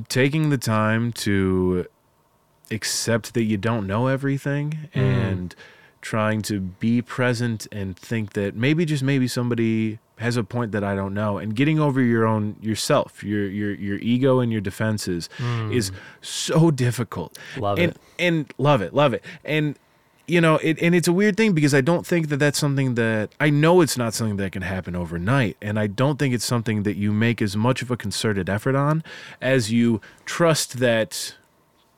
taking 0.09 0.51
the 0.51 0.59
time 0.59 1.13
to 1.13 1.87
accept 2.71 3.35
that 3.35 3.43
you 3.45 3.57
don't 3.57 3.87
know 3.87 4.07
everything 4.07 4.89
Mm. 4.95 5.01
and 5.01 5.55
trying 6.01 6.41
to 6.43 6.61
be 6.61 7.03
present 7.03 7.67
and 7.73 7.97
think 7.99 8.33
that 8.35 8.55
maybe 8.57 8.85
just 8.85 9.03
maybe 9.03 9.27
somebody 9.29 9.99
has 10.21 10.37
a 10.37 10.45
point 10.45 10.73
that 10.73 10.85
I 10.85 10.95
don't 10.95 11.15
know 11.15 11.39
and 11.39 11.55
getting 11.57 11.79
over 11.81 12.01
your 12.01 12.27
own 12.27 12.57
yourself 12.61 13.25
your 13.25 13.47
your 13.49 13.73
your 13.75 13.99
ego 13.99 14.41
and 14.41 14.53
your 14.53 14.61
defenses 14.61 15.29
is 15.73 15.91
so 16.21 16.71
difficult 16.71 17.37
Mm. 17.57 17.61
Love 17.63 17.79
and 17.79 17.91
it. 17.93 17.97
and 18.19 18.55
love 18.59 18.81
it 18.83 18.93
love 18.95 19.13
it 19.15 19.25
and 19.45 19.77
you 20.29 20.41
know 20.41 20.57
it 20.63 20.81
and 20.81 20.95
it's 20.95 21.09
a 21.09 21.13
weird 21.13 21.37
thing 21.37 21.53
because 21.55 21.75
I 21.75 21.81
don't 21.81 22.07
think 22.07 22.29
that 22.29 22.37
that's 22.37 22.59
something 22.59 22.95
that 22.95 23.31
I 23.41 23.51
know 23.51 23.81
it's 23.81 23.97
not 23.97 24.15
something 24.15 24.37
that 24.37 24.53
can 24.53 24.63
happen 24.63 24.95
overnight 24.95 25.57
and 25.61 25.79
I 25.79 25.87
don't 25.89 26.19
think 26.19 26.35
it's 26.35 26.45
something 26.45 26.83
that 26.85 26.97
you 26.97 27.11
make 27.13 27.43
as 27.43 27.57
much 27.57 27.83
of 27.83 27.91
a 27.91 27.97
concerted 27.97 28.49
effort 28.49 28.77
on 28.77 29.03
as 29.41 29.73
you 29.73 30.01
trust 30.27 30.79
that 30.79 31.35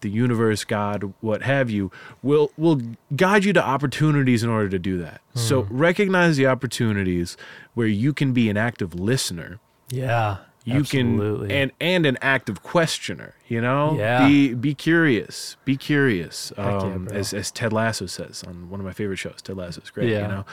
the 0.03 0.11
universe, 0.11 0.63
God, 0.65 1.13
what 1.21 1.43
have 1.43 1.71
you, 1.71 1.91
will 2.23 2.53
will 2.57 2.81
guide 3.17 3.45
you 3.45 3.53
to 3.55 3.65
opportunities 3.65 4.43
in 4.45 4.51
order 4.51 4.69
to 4.69 4.79
do 4.79 4.99
that. 4.99 5.21
So 5.35 5.67
recognize 5.71 6.37
the 6.37 6.47
opportunities 6.47 7.37
where 7.75 7.87
you 7.87 8.13
can 8.13 8.33
be 8.33 8.51
an 8.51 8.57
active 8.57 8.95
listener. 8.95 9.59
yeah 9.89 10.39
You 10.65 10.81
absolutely. 10.81 11.49
can 11.49 11.57
and 11.57 11.73
and 11.81 12.07
an 12.07 12.19
active 12.23 12.63
questioner. 12.63 13.35
You 13.49 13.61
know, 13.61 13.97
Yeah. 13.99 14.29
be 14.29 14.55
be 14.55 14.75
curious. 14.75 15.57
Be 15.65 15.77
curious. 15.77 16.53
Um, 16.57 17.07
bro. 17.07 17.17
as 17.17 17.33
as 17.35 17.51
Ted 17.51 17.73
Lasso 17.73 18.07
says 18.07 18.45
on 18.47 18.69
one 18.71 18.79
of 18.81 18.87
my 18.87 18.93
favorite 18.93 19.19
shows. 19.19 19.41
Ted 19.43 19.57
Lasso 19.57 19.81
is 19.83 19.91
great. 19.91 20.11
Yeah. 20.11 20.23
You 20.23 20.29
know, 20.35 20.45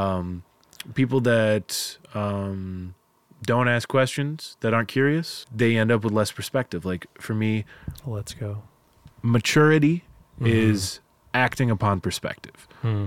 um, 0.00 0.42
people 0.94 1.20
that 1.22 1.98
um, 2.14 2.94
don't 3.42 3.68
ask 3.68 3.88
questions 3.88 4.56
that 4.60 4.72
aren't 4.74 4.88
curious, 4.88 5.44
they 5.54 5.76
end 5.76 5.90
up 5.90 6.04
with 6.04 6.12
less 6.12 6.30
perspective. 6.32 6.84
Like 6.84 7.06
for 7.20 7.34
me, 7.34 7.64
let's 8.06 8.34
go 8.34 8.62
maturity 9.22 10.04
Mm-hmm. 10.40 10.46
is 10.46 11.00
acting 11.34 11.68
upon 11.68 12.00
perspective. 12.00 12.68
Hmm. 12.82 13.06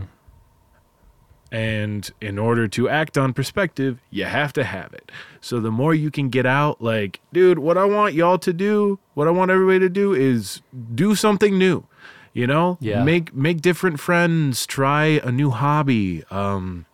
And 1.51 2.09
in 2.22 2.39
order 2.39 2.68
to 2.70 2.88
act 2.88 3.18
on 3.18 3.34
perspective, 3.34 3.99
you 4.09 4.24
have 4.26 4.53
to 4.53 4.64
have 4.64 4.93
it. 4.93 5.12
So 5.41 5.59
the 5.59 5.72
more 5.72 5.93
you 5.93 6.09
can 6.12 6.30
get 6.30 6.45
out, 6.45 6.82
like, 6.82 7.20
dude, 7.34 7.59
what 7.59 7.78
I 7.78 7.84
want 7.86 8.14
y'all 8.14 8.38
to 8.39 8.53
do, 8.53 8.99
what 9.16 9.28
I 9.28 9.32
want 9.32 9.51
everybody 9.51 9.80
to 9.80 9.89
do 9.89 10.14
is 10.14 10.62
do 10.95 11.14
something 11.16 11.57
new. 11.57 11.86
You 12.34 12.47
know, 12.47 12.78
Yeah. 12.80 13.03
make 13.03 13.34
make 13.36 13.59
different 13.59 13.99
friends, 13.99 14.66
try 14.66 15.20
a 15.24 15.32
new 15.32 15.49
hobby, 15.49 16.24
um, 16.32 16.86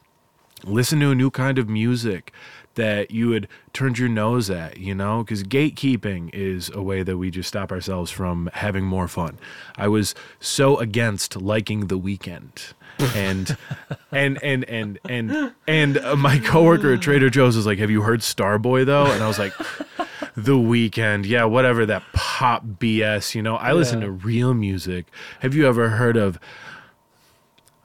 listen 0.64 1.00
to 1.02 1.12
a 1.12 1.16
new 1.16 1.30
kind 1.30 1.60
of 1.60 1.70
music 1.70 2.32
that 2.78 3.12
you 3.12 3.32
had 3.32 3.48
turned 3.74 4.00
your 4.00 4.08
nose 4.08 4.50
at, 4.50 4.78
you 4.78 4.96
know, 4.96 5.24
because 5.24 5.44
gatekeeping 5.44 6.30
is 6.34 6.70
a 6.74 6.82
way 6.82 7.04
that 7.04 7.18
we 7.18 7.30
just 7.30 7.50
stop 7.50 7.72
ourselves 7.72 8.10
from 8.10 8.50
having 8.54 8.86
more 8.86 9.08
fun. 9.08 9.38
I 9.76 9.88
was 9.88 10.16
so 10.40 10.78
against 10.78 11.36
liking 11.36 11.88
the 11.88 12.00
Weeknd. 12.00 12.74
and 13.16 13.58
and 14.12 14.42
and 14.42 14.64
and 14.66 15.00
and 15.08 15.54
and 15.68 15.98
uh, 15.98 16.16
my 16.16 16.40
coworker 16.40 16.94
at 16.94 17.02
Trader 17.02 17.30
Joe's 17.30 17.56
was 17.56 17.66
like, 17.66 17.78
"Have 17.80 17.92
you 17.92 18.02
heard 18.02 18.22
Starboy 18.22 18.86
though?" 18.86 19.06
And 19.06 19.24
I 19.24 19.28
was 19.28 19.38
like, 19.38 19.54
"The 20.36 20.54
Weeknd, 20.56 21.26
yeah, 21.26 21.44
whatever 21.44 21.86
that 21.86 22.04
pop 22.14 22.66
BS, 22.66 23.36
you 23.36 23.42
know. 23.44 23.56
I 23.56 23.74
listen 23.74 24.02
to 24.02 24.10
real 24.10 24.54
music. 24.54 25.08
Have 25.42 25.54
you 25.54 25.68
ever 25.68 25.90
heard 25.90 26.18
of 26.18 26.40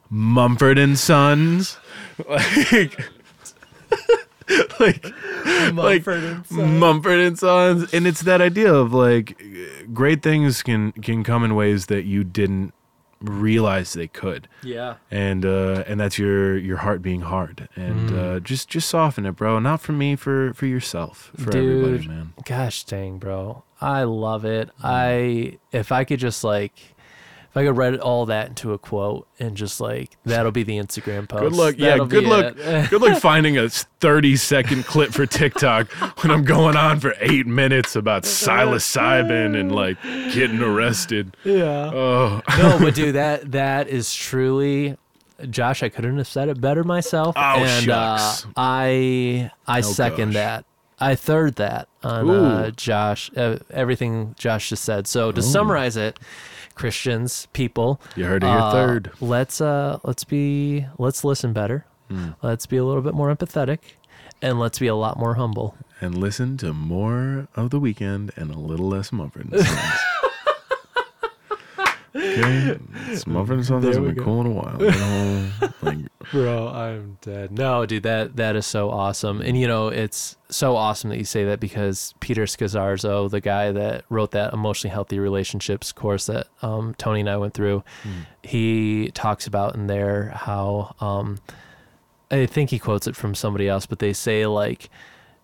Mumford 0.09 0.79
and 0.79 0.99
Sons?" 0.99 1.79
Like, 2.29 3.11
like 4.81 5.05
like 5.75 6.07
Mumford 6.51 7.21
and 7.21 7.39
Sons, 7.39 7.93
and 7.95 8.07
it's 8.07 8.23
that 8.23 8.41
idea 8.41 8.73
of 8.73 8.93
like 8.93 9.41
great 9.93 10.23
things 10.23 10.63
can 10.63 10.93
can 10.93 11.25
come 11.25 11.45
in 11.45 11.55
ways 11.55 11.87
that 11.87 12.05
you 12.05 12.25
didn't 12.25 12.73
realize 13.21 13.93
they 13.93 14.09
could, 14.09 14.49
Yeah. 14.65 14.95
and 15.11 15.45
uh, 15.47 15.85
and 15.87 16.01
that's 16.01 16.19
your 16.19 16.57
your 16.59 16.79
heart 16.79 17.03
being 17.03 17.21
hard, 17.21 17.69
and 17.77 18.11
Mm. 18.11 18.37
uh, 18.37 18.41
just 18.41 18.69
just 18.69 18.89
soften 18.89 19.27
it, 19.27 19.37
bro. 19.37 19.59
Not 19.61 19.81
for 19.81 19.93
me, 19.93 20.17
for 20.17 20.53
for 20.55 20.67
yourself, 20.67 21.31
for 21.37 21.51
Dude. 21.53 21.85
everybody, 21.85 22.09
man. 22.09 22.33
Gosh 22.45 22.83
dang, 22.85 23.19
bro. 23.19 23.63
I 23.81 24.03
love 24.05 24.45
it. 24.45 24.71
I 24.83 25.59
if 25.71 25.93
I 25.93 26.05
could 26.05 26.19
just 26.21 26.43
like 26.45 26.73
if 27.53 27.57
I 27.57 27.65
could 27.67 27.77
write 27.77 27.99
all 28.01 28.27
that 28.27 28.49
into 28.49 28.73
a 28.73 28.79
quote 28.79 29.29
and 29.39 29.57
just 29.57 29.79
like 29.81 30.17
that'll 30.25 30.51
be 30.53 30.63
the 30.63 30.79
Instagram 30.79 31.29
post. 31.29 31.43
Good 31.43 31.53
luck, 31.53 31.75
yeah. 31.79 31.99
Good 31.99 32.25
luck. 32.25 32.57
Good 32.91 33.01
luck 33.01 33.21
finding 33.21 33.59
a 33.59 33.69
thirty 33.69 34.37
second 34.37 34.87
clip 34.87 35.13
for 35.13 35.27
TikTok 35.27 35.91
when 36.23 36.31
I'm 36.31 36.45
going 36.45 36.77
on 36.77 36.99
for 36.99 37.15
eight 37.21 37.47
minutes 37.47 37.95
about 37.95 38.25
psilocybin 38.25 39.59
and 39.59 39.71
like 39.73 40.03
getting 40.33 40.61
arrested. 40.63 41.37
yeah. 41.45 41.91
Oh, 41.93 42.41
no, 42.59 42.79
but 42.81 42.95
dude, 42.95 43.15
that 43.15 43.53
that 43.53 43.89
is 43.89 44.15
truly 44.15 44.97
Josh, 45.51 45.83
I 45.83 45.89
couldn't 45.89 46.17
have 46.19 46.29
said 46.29 46.49
it 46.49 46.61
better 46.61 46.85
myself. 46.85 47.35
Oh, 47.37 47.41
and 47.41 47.85
shucks. 47.85 48.45
Uh, 48.47 48.49
I 48.57 49.51
I 49.67 49.79
Oh, 49.79 49.83
second 49.83 50.29
gosh. 50.31 50.35
that. 50.35 50.65
I 51.01 51.17
third 51.17 51.57
that 51.57 51.89
on 52.05 52.31
uh, 52.31 52.71
Josh, 52.71 53.29
uh, 53.37 53.59
everything 53.71 54.37
Josh 54.39 54.69
just 54.69 54.85
said. 54.85 55.09
So 55.09 55.33
to 55.33 55.43
summarize 55.43 55.97
it, 55.97 56.21
Christians, 56.75 57.47
people, 57.53 58.01
You 58.17 58.25
heard 58.25 58.43
it 58.43 58.47
here 58.47 58.59
uh, 58.59 58.73
third. 58.73 59.11
Let's 59.21 59.61
uh, 59.61 59.99
let's 60.05 60.25
be 60.25 60.87
let's 60.99 61.25
listen 61.25 61.53
better. 61.53 61.87
Hmm. 62.09 62.31
Let's 62.43 62.67
be 62.67 62.77
a 62.77 62.85
little 62.85 63.03
bit 63.03 63.15
more 63.15 63.35
empathetic, 63.35 63.79
and 64.43 64.59
let's 64.59 64.79
be 64.79 64.87
a 64.87 64.95
lot 64.95 65.19
more 65.19 65.35
humble. 65.35 65.77
and 66.01 66.17
listen 66.19 66.57
to 66.59 66.73
more 66.73 67.49
of 67.55 67.71
the 67.71 67.81
Weeknd 67.81 68.37
and 68.37 68.51
a 68.51 68.59
little 68.59 68.89
less 68.89 69.13
Mumford 69.13 69.53
and 69.53 69.65
Sons. 69.65 69.99
Okay, 72.39 72.79
it's 73.09 73.25
and 73.25 73.67
Sons 73.67 73.67
There 73.69 73.79
hasn't 73.91 74.07
been 74.07 74.15
go. 74.15 74.25
cool 74.25 74.41
in 74.41 74.47
a 74.47 74.51
while. 74.51 74.83
You 74.83 74.91
know? 74.91 75.51
like, 75.83 75.99
Bro, 76.31 76.69
I'm 76.69 77.19
dead. 77.21 77.53
No, 77.53 77.85
dude, 77.87 78.05
that 78.05 78.37
that 78.37 78.57
is 78.57 78.67
so 78.67 78.91
awesome. 78.91 79.41
And 79.41 79.59
you 79.59 79.67
know, 79.67 79.89
it's 79.89 80.37
so 80.49 80.77
awesome 80.77 81.11
that 81.11 81.19
you 81.19 81.25
say 81.25 81.45
that 81.45 81.61
because 81.61 82.15
Peter 82.21 82.45
Scazzero, 82.45 83.31
the 83.31 83.41
guy 83.41 83.73
that 83.73 84.05
wrote 84.09 84.31
that 84.33 84.53
emotionally 84.53 84.93
healthy 84.93 85.19
relationships 85.19 85.93
course 85.93 86.27
that 86.27 86.49
um, 86.63 86.95
Tony 86.99 87.21
and 87.21 87.31
I 87.31 87.37
went 87.37 87.55
through, 87.55 87.85
he 88.43 89.11
talks 89.15 89.47
about 89.47 89.75
in 89.75 89.87
there 89.87 90.31
how 90.35 90.95
um, 91.01 91.39
I 92.31 92.47
think 92.47 92.71
he 92.71 92.79
quotes 92.79 93.07
it 93.07 93.17
from 93.17 93.35
somebody 93.35 93.69
else, 93.69 93.87
but 93.87 93.99
they 93.99 94.13
say 94.13 94.47
like 94.47 94.89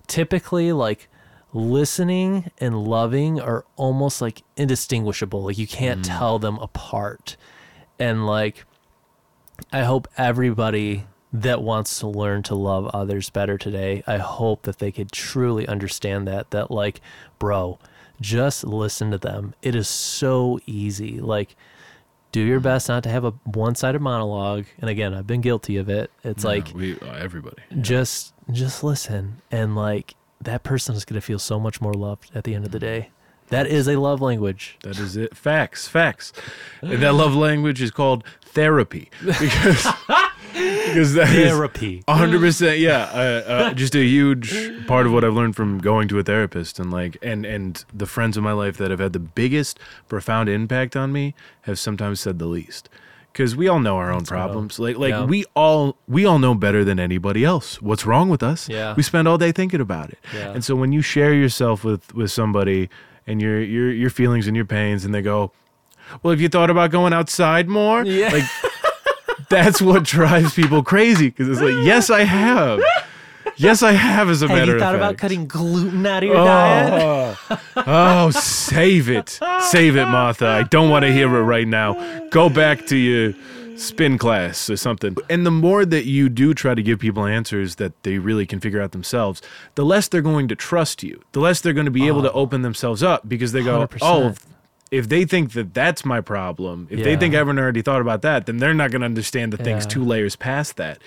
typically 0.07 0.73
like 0.73 1.09
listening 1.53 2.51
and 2.59 2.85
loving 2.85 3.41
are 3.41 3.65
almost 3.77 4.21
like 4.21 4.43
indistinguishable. 4.57 5.45
Like 5.45 5.59
you 5.59 5.67
can't 5.67 6.05
tell 6.05 6.39
them 6.39 6.59
apart. 6.59 7.37
And 7.99 8.27
like 8.27 8.65
I 9.73 9.83
hope 9.83 10.09
everybody 10.17 11.07
that 11.33 11.63
wants 11.63 11.99
to 12.01 12.09
learn 12.09 12.43
to 12.43 12.55
love 12.55 12.87
others 12.95 13.29
better 13.31 13.59
today, 13.59 14.03
I 14.07 14.19
hope 14.19 14.63
that 14.63 14.79
they 14.79 14.93
could 14.93 15.13
truly 15.13 15.67
understand 15.67 16.27
that 16.29 16.51
that 16.53 16.71
like, 16.71 17.01
bro, 17.39 17.79
just 18.21 18.65
listen 18.65 19.11
to 19.11 19.19
them. 19.19 19.55
It 19.63 19.75
is 19.75 19.89
so 19.89 20.59
easy. 20.67 21.21
Like 21.21 21.57
do 22.31 22.41
your 22.41 22.61
best 22.61 22.89
not 22.89 23.03
to 23.05 23.09
have 23.09 23.25
a 23.25 23.31
one-sided 23.45 24.01
monologue. 24.01 24.67
And 24.79 24.91
again, 24.91 25.15
I've 25.15 25.27
been 25.27 25.41
guilty 25.41 25.77
of 25.77 25.89
it. 25.89 26.11
It's 26.25 26.45
like 26.45 26.73
we 26.75 26.99
uh, 27.01 27.13
everybody. 27.13 27.63
just 27.81 28.35
just 28.51 28.85
listen 28.85 29.41
and 29.51 29.75
like 29.75 30.15
that 30.41 30.63
person 30.63 30.95
is 30.95 31.05
going 31.05 31.21
to 31.21 31.25
feel 31.25 31.39
so 31.39 31.59
much 31.59 31.81
more 31.81 31.95
loved 31.95 32.31
at 32.35 32.45
the 32.45 32.55
end 32.55 32.65
of 32.65 32.71
the 32.71 32.79
day. 32.79 33.11
That 33.49 33.67
is 33.67 33.89
a 33.89 33.97
love 33.97 34.21
language. 34.21 34.77
That 34.83 34.99
is 34.99 35.17
it. 35.17 35.35
Facts, 35.35 35.89
facts. 35.89 36.33
And 36.83 37.03
that 37.03 37.15
love 37.15 37.35
language 37.35 37.81
is 37.81 37.91
called 37.91 38.23
therapy 38.43 39.11
because 39.25 39.87
because 40.53 41.15
that 41.15 41.29
is 41.31 41.51
Therapy. 41.51 42.03
A 42.09 42.15
hundred 42.15 42.41
percent, 42.41 42.79
yeah. 42.79 43.05
Uh, 43.13 43.51
uh, 43.51 43.75
just 43.75 43.95
a 43.95 44.05
huge 44.05 44.87
part 44.87 45.07
of 45.07 45.13
what 45.13 45.25
I've 45.25 45.35
learned 45.35 45.57
from 45.57 45.79
going 45.79 46.09
to 46.09 46.19
a 46.19 46.23
therapist, 46.23 46.79
and 46.79 46.91
like, 46.91 47.17
and 47.23 47.45
and 47.45 47.85
the 47.93 48.07
friends 48.07 48.37
in 48.37 48.45
my 48.45 48.53
life 48.53 48.77
that 48.79 48.91
have 48.91 49.01
had 49.01 49.13
the 49.13 49.19
biggest, 49.19 49.79
profound 50.09 50.49
impact 50.49 50.97
on 50.97 51.13
me 51.13 51.35
have 51.63 51.79
sometimes 51.79 52.21
said 52.21 52.39
the 52.39 52.47
least. 52.47 52.89
Because 53.33 53.55
we 53.55 53.69
all 53.69 53.79
know 53.79 53.97
our 53.99 54.11
own 54.13 54.25
problems. 54.25 54.79
Like, 54.81 54.97
like 54.97 55.11
Yeah. 55.11 55.25
we 55.25 55.45
all 55.55 55.97
we 56.09 56.27
all 56.27 56.39
know 56.41 56.55
better 56.55 56.85
than 56.85 56.99
anybody 56.99 57.45
else 57.45 57.81
what's 57.81 58.05
wrong 58.05 58.29
with 58.29 58.43
us. 58.43 58.69
Yeah. 58.69 58.95
We 58.97 59.03
spend 59.05 59.29
all 59.29 59.39
day 59.39 59.53
thinking 59.53 59.81
about 59.81 60.11
it. 60.11 60.19
Yeah. 60.35 60.51
And 60.53 60.65
so 60.65 60.75
when 60.75 60.91
you 60.93 61.03
share 61.03 61.33
yourself 61.33 61.85
with 61.85 62.13
with 62.15 62.31
somebody 62.33 62.89
and 63.27 63.41
your 63.41 63.61
your 63.63 63.93
your 63.93 64.11
feelings 64.11 64.47
and 64.49 64.57
your 64.57 64.65
pains, 64.65 65.05
and 65.05 65.15
they 65.15 65.23
go, 65.23 65.53
"Well, 66.23 66.33
have 66.33 66.41
you 66.41 66.49
thought 66.49 66.71
about 66.71 66.91
going 66.91 67.13
outside 67.13 67.69
more?" 67.69 68.05
Yeah. 68.05 68.31
Like 68.33 68.45
that's 69.49 69.81
what 69.81 70.03
drives 70.05 70.55
people 70.55 70.83
crazy 70.83 71.29
because 71.29 71.49
it's 71.49 71.61
like, 71.61 71.77
yes, 71.87 72.11
I 72.11 72.23
have. 72.25 72.81
Yes, 73.59 73.83
I 73.83 73.93
have. 73.93 74.31
As 74.31 74.43
a 74.43 74.49
Have 74.49 74.57
matter 74.57 74.73
you 74.75 74.79
thought 74.79 74.95
of 74.95 75.01
about 75.01 75.19
cutting 75.19 75.47
gluten 75.47 76.07
out 76.07 76.23
of 76.23 76.29
your 76.29 76.37
diet? 76.37 77.37
Oh, 77.51 77.61
oh, 77.77 78.31
save 78.31 79.09
it, 79.11 79.39
save 79.61 79.97
it, 79.97 80.07
Martha. 80.07 80.47
I 80.47 80.63
don't 80.63 80.91
want 80.91 81.05
to 81.05 81.13
hear 81.13 81.35
it 81.37 81.43
right 81.43 81.67
now. 81.67 81.95
Go 82.31 82.49
back 82.49 82.87
to 82.87 82.97
your 82.97 83.35
spin 83.77 84.19
class 84.19 84.69
or 84.69 84.77
something. 84.77 85.17
And 85.31 85.47
the 85.47 85.51
more 85.51 85.85
that 85.85 86.05
you 86.05 86.29
do 86.29 86.55
try 86.55 86.75
to 86.75 86.83
give 86.83 86.99
people 86.99 87.25
answers 87.27 87.77
that 87.77 88.01
they 88.03 88.19
really 88.19 88.47
can 88.47 88.61
figure 88.61 88.81
out 88.81 88.93
themselves, 88.93 89.41
the 89.77 89.85
less 89.85 90.09
they're 90.09 90.23
going 90.23 90.49
to 90.49 90.57
trust 90.57 91.03
you. 91.03 91.23
The 91.33 91.41
less 91.41 91.61
they're 91.61 91.73
going 91.73 91.85
to 91.85 91.91
be 91.91 92.07
able 92.07 92.23
to 92.23 92.31
ah. 92.31 92.37
open 92.37 92.63
themselves 92.63 93.03
up 93.03 93.29
because 93.29 93.53
they 93.53 93.63
go, 93.63 93.87
100%. 93.87 93.99
oh. 94.03 94.35
If 94.91 95.11
they 95.11 95.27
think 95.27 95.53
that 95.53 95.75
that's 95.75 96.07
my 96.07 96.23
problem, 96.23 96.89
if 96.91 97.05
they 97.05 97.15
think 97.15 97.35
I 97.35 97.39
haven't 97.39 97.59
already 97.59 97.83
thought 97.83 98.01
about 98.01 98.23
that, 98.23 98.47
then 98.47 98.57
they're 98.57 98.73
not 98.73 98.91
going 98.91 99.03
to 99.03 99.05
understand 99.05 99.53
the 99.53 99.59
things 99.59 99.85
Yeah. 99.85 99.91
two 99.91 100.03
layers 100.03 100.35
past 100.35 100.79
that. 100.79 100.99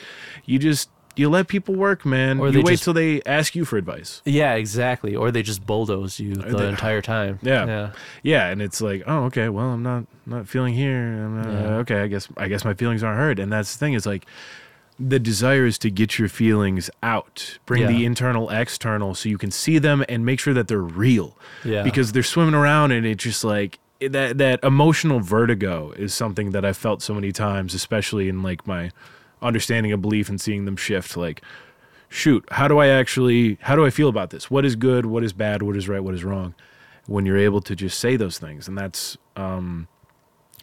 You 0.45 0.59
just 0.59 0.87
you 1.15 1.29
let 1.29 1.47
people 1.47 1.75
work, 1.75 2.05
man. 2.05 2.39
Or 2.39 2.47
you 2.47 2.53
they 2.53 2.59
wait 2.61 2.71
just- 2.73 2.83
till 2.83 2.93
they 2.93 3.21
ask 3.25 3.55
you 3.55 3.65
for 3.65 3.77
advice. 3.77 4.21
Yeah, 4.25 4.53
exactly. 4.55 5.15
Or 5.15 5.31
they 5.31 5.43
just 5.43 5.65
bulldoze 5.65 6.19
you 6.19 6.35
the 6.35 6.55
they- 6.57 6.69
entire 6.69 7.01
time. 7.01 7.39
Yeah. 7.43 7.65
Yeah. 7.65 7.91
Yeah, 8.23 8.47
and 8.47 8.61
it's 8.61 8.81
like, 8.81 9.03
oh, 9.07 9.25
okay, 9.25 9.49
well, 9.49 9.69
I'm 9.71 9.83
not 9.83 10.05
not 10.25 10.47
feeling 10.47 10.73
here. 10.73 10.97
I'm 11.25 11.37
not, 11.41 11.51
Yeah. 11.51 11.75
Okay, 11.77 12.01
I 12.01 12.07
guess 12.07 12.27
I 12.37 12.47
guess 12.47 12.63
my 12.63 12.73
feelings 12.73 13.03
aren't 13.03 13.19
hurt, 13.19 13.39
and 13.39 13.51
that's 13.51 13.73
the 13.73 13.79
thing. 13.79 13.93
Is 13.93 14.05
like 14.05 14.25
the 14.99 15.17
desire 15.19 15.65
is 15.65 15.77
to 15.79 15.89
get 15.89 16.19
your 16.19 16.29
feelings 16.29 16.89
out, 17.01 17.57
bring 17.65 17.87
the 17.87 18.05
internal 18.05 18.49
external, 18.51 19.15
so 19.15 19.29
you 19.29 19.37
can 19.37 19.49
see 19.49 19.79
them 19.79 20.05
and 20.07 20.23
make 20.25 20.39
sure 20.39 20.53
that 20.53 20.67
they're 20.67 20.77
real. 20.79 21.35
Yeah. 21.65 21.81
Because 21.81 22.11
they're 22.11 22.21
swimming 22.23 22.53
around, 22.53 22.91
and 22.91 23.05
it's 23.05 23.23
just 23.23 23.43
like 23.43 23.79
that 23.99 24.37
that 24.37 24.59
emotional 24.63 25.19
vertigo 25.19 25.91
is 25.91 26.13
something 26.13 26.51
that 26.51 26.63
I 26.65 26.73
felt 26.73 27.01
so 27.01 27.13
many 27.15 27.31
times, 27.31 27.73
especially 27.73 28.29
in 28.29 28.43
like 28.43 28.67
my 28.67 28.91
understanding 29.41 29.91
a 29.91 29.97
belief 29.97 30.29
and 30.29 30.39
seeing 30.39 30.65
them 30.65 30.75
shift. 30.75 31.17
Like, 31.17 31.41
shoot, 32.09 32.45
how 32.51 32.67
do 32.67 32.77
I 32.77 32.87
actually, 32.87 33.57
how 33.61 33.75
do 33.75 33.85
I 33.85 33.89
feel 33.89 34.09
about 34.09 34.29
this? 34.29 34.51
What 34.51 34.65
is 34.65 34.75
good? 34.75 35.05
What 35.05 35.23
is 35.23 35.33
bad? 35.33 35.61
What 35.61 35.75
is 35.75 35.87
right? 35.87 36.03
What 36.03 36.13
is 36.13 36.23
wrong? 36.23 36.53
When 37.07 37.25
you're 37.25 37.37
able 37.37 37.61
to 37.61 37.75
just 37.75 37.99
say 37.99 38.15
those 38.15 38.37
things, 38.37 38.67
and 38.67 38.77
that's 38.77 39.17
um, 39.35 39.87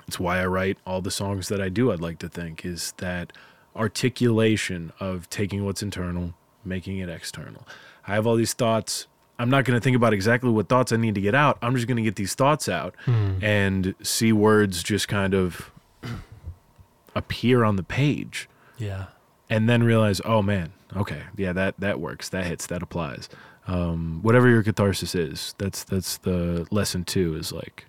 it's 0.06 0.18
why 0.18 0.40
I 0.40 0.46
write 0.46 0.78
all 0.86 1.02
the 1.02 1.10
songs 1.10 1.48
that 1.48 1.60
I 1.60 1.68
do. 1.68 1.92
I'd 1.92 2.00
like 2.00 2.18
to 2.20 2.28
think 2.28 2.64
is 2.64 2.94
that 2.98 3.32
articulation 3.76 4.92
of 4.98 5.28
taking 5.30 5.64
what's 5.64 5.82
internal, 5.82 6.34
making 6.64 6.98
it 6.98 7.08
external. 7.08 7.66
I 8.06 8.14
have 8.14 8.26
all 8.26 8.36
these 8.36 8.54
thoughts. 8.54 9.06
I'm 9.38 9.50
not 9.50 9.64
going 9.64 9.78
to 9.78 9.82
think 9.82 9.94
about 9.96 10.12
exactly 10.12 10.50
what 10.50 10.68
thoughts 10.68 10.92
I 10.92 10.96
need 10.96 11.14
to 11.14 11.20
get 11.20 11.34
out. 11.34 11.58
I'm 11.62 11.74
just 11.74 11.86
going 11.86 11.96
to 11.96 12.02
get 12.02 12.16
these 12.16 12.34
thoughts 12.34 12.68
out 12.68 12.94
and 13.42 13.94
see 14.02 14.32
words 14.32 14.82
just 14.82 15.06
kind 15.08 15.34
of 15.34 15.70
appear 17.14 17.62
on 17.64 17.76
the 17.76 17.82
page 17.82 18.48
Yeah. 18.78 19.06
and 19.50 19.68
then 19.68 19.82
realize, 19.82 20.20
oh 20.24 20.42
man, 20.42 20.72
okay, 20.96 21.22
yeah, 21.36 21.52
that 21.52 21.78
that 21.80 22.00
works, 22.00 22.28
that 22.30 22.46
hits, 22.46 22.66
that 22.68 22.82
applies. 22.82 23.28
Um, 23.66 24.20
whatever 24.22 24.48
your 24.48 24.62
catharsis 24.62 25.14
is, 25.14 25.54
that's 25.58 25.84
that's 25.84 26.18
the 26.18 26.66
lesson 26.70 27.04
two. 27.04 27.34
Is 27.36 27.52
like 27.52 27.84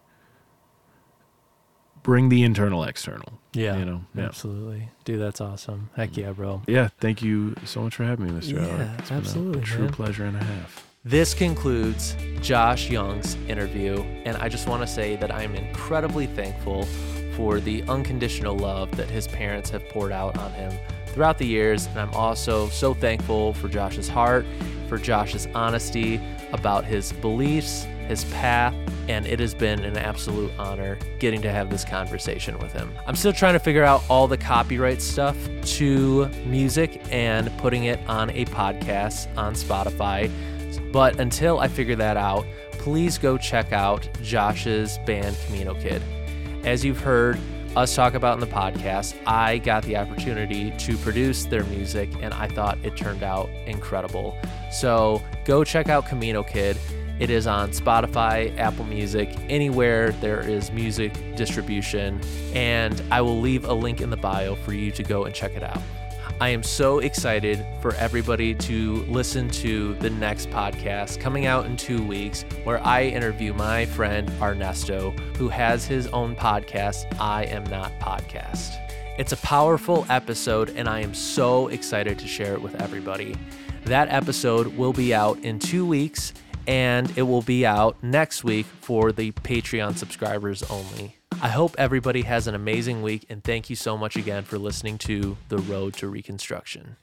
bring 2.04 2.30
the 2.30 2.44
internal 2.44 2.84
external. 2.84 3.40
Yeah. 3.54 3.78
You 3.78 3.86
know. 3.86 4.06
Yeah. 4.16 4.26
Absolutely. 4.26 4.90
Dude, 5.06 5.22
that's 5.22 5.42
awesome. 5.42 5.90
Heck 5.96 6.16
yeah, 6.18 6.32
bro. 6.32 6.62
Yeah. 6.68 6.90
Thank 7.00 7.22
you 7.22 7.56
so 7.66 7.82
much 7.82 7.96
for 7.96 8.04
having 8.04 8.26
me, 8.26 8.40
Mr. 8.40 8.54
Yeah, 8.54 8.68
Alec. 8.68 8.88
It's 9.00 9.10
been 9.10 9.18
a 9.18 9.20
absolutely, 9.22 9.62
true 9.62 9.84
man. 9.86 9.94
pleasure 9.94 10.26
and 10.26 10.38
a 10.38 10.44
half. 10.44 10.86
This 11.06 11.34
concludes 11.34 12.16
Josh 12.42 12.90
Young's 12.90 13.36
interview, 13.48 14.02
and 14.26 14.36
I 14.38 14.50
just 14.50 14.68
want 14.68 14.82
to 14.82 14.88
say 14.88 15.16
that 15.16 15.32
I'm 15.34 15.56
incredibly 15.56 16.28
thankful 16.28 16.86
for 17.40 17.62
the 17.62 17.82
unconditional 17.84 18.54
love 18.54 18.92
that 18.98 19.10
his 19.10 19.26
parents 19.26 19.70
have 19.70 19.88
poured 19.88 20.12
out 20.12 20.38
on 20.38 20.52
him 20.52 20.74
throughout 21.06 21.38
the 21.38 21.48
years. 21.48 21.86
And 21.88 21.98
I'm 21.98 22.14
also 22.14 22.68
so 22.68 22.94
thankful 22.94 23.54
for 23.54 23.70
Josh's 23.70 24.10
heart, 24.10 24.46
for 24.90 24.98
Josh's 24.98 25.48
honesty 25.56 26.20
about 26.52 26.84
his 26.84 27.14
beliefs, 27.14 27.86
his 28.10 28.26
path, 28.26 28.76
and 29.08 29.26
it 29.26 29.40
has 29.40 29.54
been 29.54 29.86
an 29.86 29.96
absolute 29.96 30.52
honor 30.60 31.00
getting 31.20 31.42
to 31.44 31.50
have 31.50 31.70
this 31.70 31.86
conversation 31.86 32.60
with 32.60 32.74
him. 32.74 32.92
I'm 33.08 33.16
still 33.16 33.32
trying 33.32 33.54
to 33.54 33.60
figure 33.60 33.86
out 33.86 34.04
all 34.10 34.28
the 34.28 34.38
copyright 34.38 35.02
stuff 35.02 35.38
to 35.78 36.28
music 36.46 37.02
and 37.10 37.58
putting 37.58 37.86
it 37.86 38.02
on 38.10 38.32
a 38.32 38.44
podcast 38.48 39.34
on 39.38 39.54
Spotify. 39.54 40.30
But 40.92 41.22
until 41.22 41.62
I 41.62 41.70
figure 41.70 41.96
that 41.96 42.18
out, 42.18 42.46
please 42.72 43.18
go 43.18 43.38
check 43.38 43.72
out 43.72 44.10
Josh's 44.22 44.98
band 45.06 45.38
Camino 45.46 45.74
Kid. 45.76 46.02
As 46.64 46.84
you've 46.84 47.00
heard 47.00 47.40
us 47.76 47.96
talk 47.96 48.16
about 48.16 48.34
in 48.34 48.40
the 48.42 48.54
podcast, 48.54 49.16
I 49.26 49.60
got 49.60 49.84
the 49.84 49.96
opportunity 49.96 50.72
to 50.72 50.98
produce 50.98 51.46
their 51.46 51.64
music 51.66 52.10
and 52.22 52.34
I 52.34 52.48
thought 52.48 52.78
it 52.84 52.98
turned 52.98 53.24
out 53.24 53.50
incredible. 53.66 54.38
So 54.72 55.22
go 55.46 55.64
check 55.64 55.88
out 55.88 56.06
Camino 56.06 56.44
Kid. 56.44 56.78
It 57.20 57.30
is 57.30 57.48
on 57.48 57.72
Spotify, 57.72 58.58
Apple 58.58 58.86
Music, 58.86 59.30
anywhere 59.50 60.12
there 60.14 60.40
is 60.40 60.72
music 60.72 61.14
distribution, 61.36 62.22
and 62.54 63.02
I 63.12 63.22
will 63.22 63.42
leave 63.42 63.66
a 63.66 63.74
link 63.74 64.00
in 64.00 64.10
the 64.10 64.18
bio 64.18 64.56
for 64.56 64.74
you 64.74 64.90
to 64.92 65.04
go 65.04 65.26
and 65.26 65.36
check 65.36 65.54
it 65.56 65.64
out. 65.64 65.82
I 66.42 66.48
am 66.48 66.64
so 66.64 67.00
excited 67.00 67.66
for 67.82 67.94
everybody 67.96 68.56
to 68.56 69.04
listen 69.10 69.50
to 69.50 69.96
the 69.96 70.10
next 70.10 70.50
podcast 70.50 71.20
coming 71.20 71.48
out 71.48 71.66
in 71.66 71.76
two 71.76 72.02
weeks, 72.02 72.46
where 72.64 72.82
I 72.82 73.04
interview 73.04 73.54
my 73.54 73.86
friend 73.88 74.32
Ernesto, 74.42 75.12
who 75.36 75.50
has 75.50 75.86
his 75.86 76.08
own 76.08 76.38
podcast, 76.38 77.14
I 77.20 77.44
Am 77.44 77.66
Not 77.66 77.92
Podcast. 78.00 78.80
It's 79.18 79.34
a 79.34 79.38
powerful 79.38 80.06
episode, 80.10 80.70
and 80.78 80.88
I 80.88 81.02
am 81.02 81.14
so 81.14 81.68
excited 81.68 82.18
to 82.20 82.28
share 82.28 82.54
it 82.54 82.62
with 82.62 82.82
everybody. 82.82 83.36
That 83.84 84.08
episode 84.08 84.78
will 84.78 84.94
be 84.94 85.14
out 85.14 85.40
in 85.40 85.60
two 85.60 85.86
weeks, 85.86 86.34
and 86.68 87.12
it 87.18 87.24
will 87.24 87.42
be 87.42 87.66
out 87.66 88.02
next 88.02 88.46
week 88.46 88.66
for 88.80 89.12
the 89.12 89.34
Patreon 89.34 89.98
subscribers 89.98 90.64
only. 90.64 91.19
I 91.42 91.48
hope 91.48 91.74
everybody 91.78 92.24
has 92.24 92.48
an 92.48 92.56
amazing 92.56 93.02
week, 93.02 93.26
and 93.30 93.42
thank 93.42 93.70
you 93.70 93.76
so 93.78 93.98
much 93.98 94.18
again 94.18 94.44
for 94.44 94.58
listening 94.58 94.98
to 95.00 95.38
The 95.48 95.58
Road 95.58 95.94
to 95.96 96.10
Reconstruction. 96.10 96.98